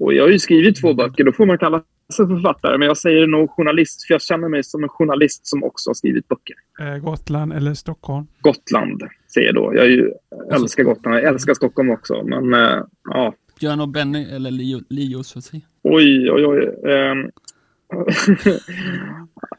Och 0.00 0.14
jag 0.14 0.24
har 0.24 0.30
ju 0.30 0.38
skrivit 0.38 0.80
två 0.80 0.94
böcker, 0.94 1.24
då 1.24 1.32
får 1.32 1.46
man 1.46 1.58
kalla 1.58 1.82
sig 2.16 2.26
författare. 2.26 2.78
Men 2.78 2.88
jag 2.88 2.96
säger 2.96 3.26
nog 3.26 3.50
journalist, 3.50 4.06
för 4.06 4.14
jag 4.14 4.22
känner 4.22 4.48
mig 4.48 4.64
som 4.64 4.82
en 4.82 4.88
journalist 4.88 5.46
som 5.46 5.64
också 5.64 5.90
har 5.90 5.94
skrivit 5.94 6.28
böcker. 6.28 6.56
Eh, 6.80 6.96
Gotland 6.98 7.52
eller 7.52 7.74
Stockholm? 7.74 8.26
Gotland, 8.40 9.02
säger 9.34 9.46
jag 9.46 9.54
då. 9.54 9.72
Jag 9.74 9.90
ju, 9.90 10.12
älskar 10.52 10.82
Gotland, 10.82 11.16
jag 11.16 11.24
älskar 11.24 11.54
Stockholm 11.54 11.90
också. 11.90 12.22
Men 12.22 12.54
äh, 12.54 12.82
ja. 13.04 13.34
Björn 13.60 13.80
och 13.80 13.88
Benny 13.88 14.34
eller 14.34 14.50
Leo, 14.50 14.80
Leo 14.88 15.22
så 15.22 15.38
att 15.38 15.44
säga. 15.44 15.62
Oj, 15.82 16.30
oj, 16.30 16.46
oj. 16.46 16.90
Ähm, 16.92 17.30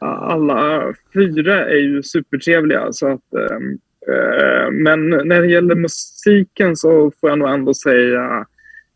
alla 0.00 0.92
fyra 1.14 1.68
är 1.68 1.78
ju 1.78 2.02
supertrevliga. 2.02 2.92
Så 2.92 3.06
att, 3.06 3.34
äh, 3.34 4.70
men 4.72 5.08
när 5.08 5.40
det 5.40 5.46
gäller 5.46 5.74
musiken 5.74 6.76
så 6.76 7.12
får 7.20 7.30
jag 7.30 7.38
nog 7.38 7.48
ändå 7.48 7.74
säga 7.74 8.46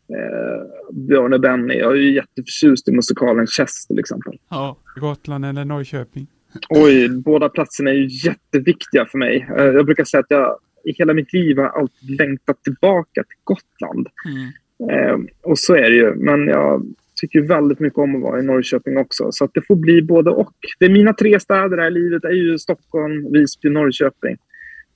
eh, 0.09 0.93
Björn 0.93 1.33
och 1.33 1.41
Benny. 1.41 1.73
Jag 1.73 1.91
är 1.91 1.95
ju 1.95 2.13
jätteförtjust 2.13 2.87
i 2.87 2.91
musikalen 2.91 3.47
Chess 3.47 3.87
till 3.87 3.99
exempel. 3.99 4.33
Ja. 4.49 4.77
Gotland 4.95 5.45
eller 5.45 5.65
Norrköping? 5.65 6.27
Oj, 6.69 7.09
båda 7.09 7.49
platserna 7.49 7.89
är 7.89 7.93
ju 7.93 8.07
jätteviktiga 8.29 9.05
för 9.05 9.17
mig. 9.17 9.47
Eh, 9.57 9.65
jag 9.65 9.85
brukar 9.85 10.03
säga 10.03 10.21
att 10.21 10.25
jag 10.29 10.57
i 10.83 10.93
hela 10.97 11.13
mitt 11.13 11.33
liv 11.33 11.57
har 11.57 11.67
alltid 11.67 12.19
längtat 12.19 12.63
tillbaka 12.63 13.23
till 13.23 13.37
Gotland. 13.43 14.07
Mm. 14.25 14.51
Eh, 14.91 15.17
och 15.41 15.59
så 15.59 15.75
är 15.75 15.89
det 15.89 15.95
ju. 15.95 16.15
Men 16.15 16.47
jag 16.47 16.85
tycker 17.15 17.41
väldigt 17.41 17.79
mycket 17.79 17.99
om 17.99 18.15
att 18.15 18.21
vara 18.21 18.39
i 18.39 18.43
Norrköping 18.43 18.97
också. 18.97 19.31
Så 19.31 19.45
att 19.45 19.53
det 19.53 19.61
får 19.67 19.75
bli 19.75 20.01
både 20.01 20.29
och. 20.29 20.55
Det 20.79 20.85
är 20.85 20.89
mina 20.89 21.13
tre 21.13 21.39
städer 21.39 21.77
här 21.77 21.87
i 21.87 21.91
livet 21.91 22.23
är 22.23 22.31
ju 22.31 22.59
Stockholm, 22.59 23.31
Visby, 23.33 23.69
Norrköping. 23.69 24.37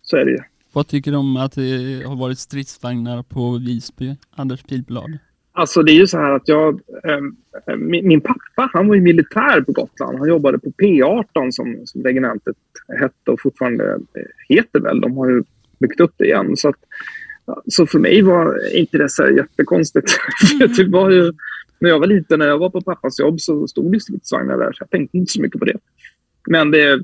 Så 0.01 0.17
är 0.17 0.25
det 0.25 0.31
ju. 0.31 0.39
Vad 0.73 0.87
tycker 0.87 1.11
du 1.11 1.17
om 1.17 1.37
att 1.37 1.55
det 1.55 2.03
har 2.05 2.15
varit 2.15 2.39
stridsvagnar 2.39 3.23
på 3.23 3.57
Visby, 3.57 4.15
Anders 4.35 4.63
Pilblad? 4.63 5.17
Alltså 5.57 5.83
det 5.83 5.91
är 5.91 5.95
ju 5.95 6.07
så 6.07 6.17
här 6.17 6.31
att 6.31 6.47
jag, 6.47 6.81
eh, 7.03 7.75
min, 7.77 8.07
min, 8.07 8.21
pappa 8.21 8.69
han 8.73 8.87
var 8.87 8.95
ju 8.95 9.01
militär 9.01 9.61
på 9.61 9.71
Gotland. 9.71 10.17
Han 10.17 10.27
jobbade 10.27 10.59
på 10.59 10.69
P18 10.69 11.51
som, 11.51 11.81
som 11.85 12.03
regementet 12.03 12.55
hette 12.99 13.31
och 13.31 13.41
fortfarande 13.41 13.99
heter 14.49 14.79
väl. 14.79 15.01
De 15.01 15.17
har 15.17 15.29
ju 15.29 15.43
byggt 15.79 15.99
upp 15.99 16.13
det 16.17 16.25
igen. 16.25 16.57
Så, 16.57 16.69
att, 16.69 16.75
så 17.67 17.85
för 17.85 17.99
mig 17.99 18.21
var 18.21 18.75
inte 18.75 18.97
det 18.97 19.09
så 19.09 19.29
jättekonstigt. 19.29 20.11
Mm. 20.61 20.73
det 20.77 20.87
var 20.87 21.09
ju, 21.09 21.33
när 21.79 21.89
jag 21.89 21.99
var 21.99 22.07
liten, 22.07 22.39
när 22.39 22.47
jag 22.47 22.57
var 22.57 22.69
på 22.69 22.81
pappas 22.81 23.19
jobb 23.19 23.39
så 23.39 23.67
stod 23.67 23.91
det 23.91 23.99
stridsvagnar 23.99 24.57
där 24.57 24.71
så 24.73 24.81
jag 24.81 24.89
tänkte 24.89 25.17
inte 25.17 25.31
så 25.31 25.41
mycket 25.41 25.59
på 25.59 25.65
det. 25.65 25.77
Men 26.47 26.71
det, 26.71 27.03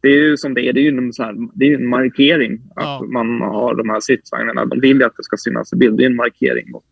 det 0.00 0.08
är 0.08 0.16
ju 0.16 0.36
som 0.36 0.54
det 0.54 0.68
är. 0.68 0.72
Det 0.72 0.80
är 0.80 0.82
ju 0.82 0.98
en, 0.98 1.12
så 1.12 1.22
här, 1.22 1.34
det 1.54 1.64
är 1.64 1.74
en 1.74 1.86
markering 1.86 2.60
att 2.76 2.84
ja. 2.84 3.06
man 3.12 3.40
har 3.40 3.74
de 3.74 3.88
här 3.90 4.00
stridsvagnarna. 4.00 4.64
De 4.64 4.80
vill 4.80 4.98
ju 4.98 5.04
att 5.04 5.16
det 5.16 5.24
ska 5.24 5.36
synas 5.36 5.72
i 5.72 5.76
bild. 5.76 5.96
Det 5.96 6.04
är 6.04 6.10
en 6.10 6.16
markering 6.16 6.70
mot 6.70 6.84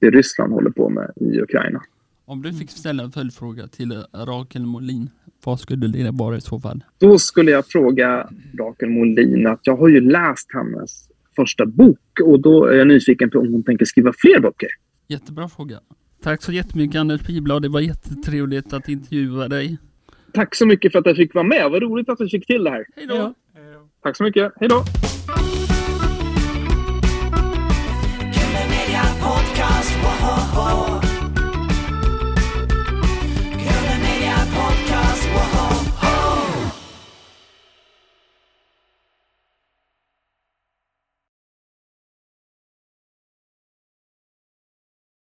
det 0.00 0.10
Ryssland 0.10 0.52
håller 0.52 0.70
på 0.70 0.88
med 0.88 1.12
i 1.16 1.40
Ukraina. 1.40 1.82
Om 2.28 2.42
du 2.42 2.52
fick 2.52 2.70
ställa 2.70 3.02
en 3.02 3.12
följdfråga 3.12 3.66
till 3.66 4.04
Rakel 4.12 4.66
Molin, 4.66 5.10
vad 5.44 5.60
skulle 5.60 5.86
det 5.86 6.10
vara 6.10 6.36
i 6.36 6.40
så 6.40 6.60
fall? 6.60 6.84
Då 6.98 7.18
skulle 7.18 7.50
jag 7.50 7.66
fråga 7.66 8.28
Rakel 8.58 8.88
Molin 8.88 9.46
att 9.46 9.60
jag 9.62 9.76
har 9.76 9.88
ju 9.88 10.00
läst 10.00 10.48
hennes 10.52 11.08
första 11.36 11.66
bok 11.66 12.20
och 12.24 12.40
då 12.40 12.64
är 12.64 12.76
jag 12.76 12.86
nyfiken 12.88 13.30
på 13.30 13.38
om 13.38 13.52
hon 13.52 13.62
tänker 13.62 13.84
skriva 13.84 14.12
fler 14.18 14.40
böcker. 14.40 14.68
Jättebra 15.06 15.48
fråga. 15.48 15.80
Tack 16.22 16.42
så 16.42 16.52
jättemycket 16.52 17.00
Anders 17.00 17.22
Piblad. 17.22 17.62
Det 17.62 17.68
var 17.68 17.80
jättetrevligt 17.80 18.72
att 18.72 18.88
intervjua 18.88 19.48
dig. 19.48 19.78
Tack 20.32 20.54
så 20.54 20.66
mycket 20.66 20.92
för 20.92 20.98
att 20.98 21.06
jag 21.06 21.16
fick 21.16 21.34
vara 21.34 21.44
med. 21.44 21.70
Vad 21.70 21.82
roligt 21.82 22.08
att 22.08 22.20
vi 22.20 22.28
fick 22.28 22.46
till 22.46 22.64
det 22.64 22.70
här. 22.70 22.86
Hej 22.96 23.06
då. 23.06 23.34
Tack 24.02 24.16
så 24.16 24.22
mycket. 24.22 24.52
Hej 24.56 24.68
då. 24.68 25.07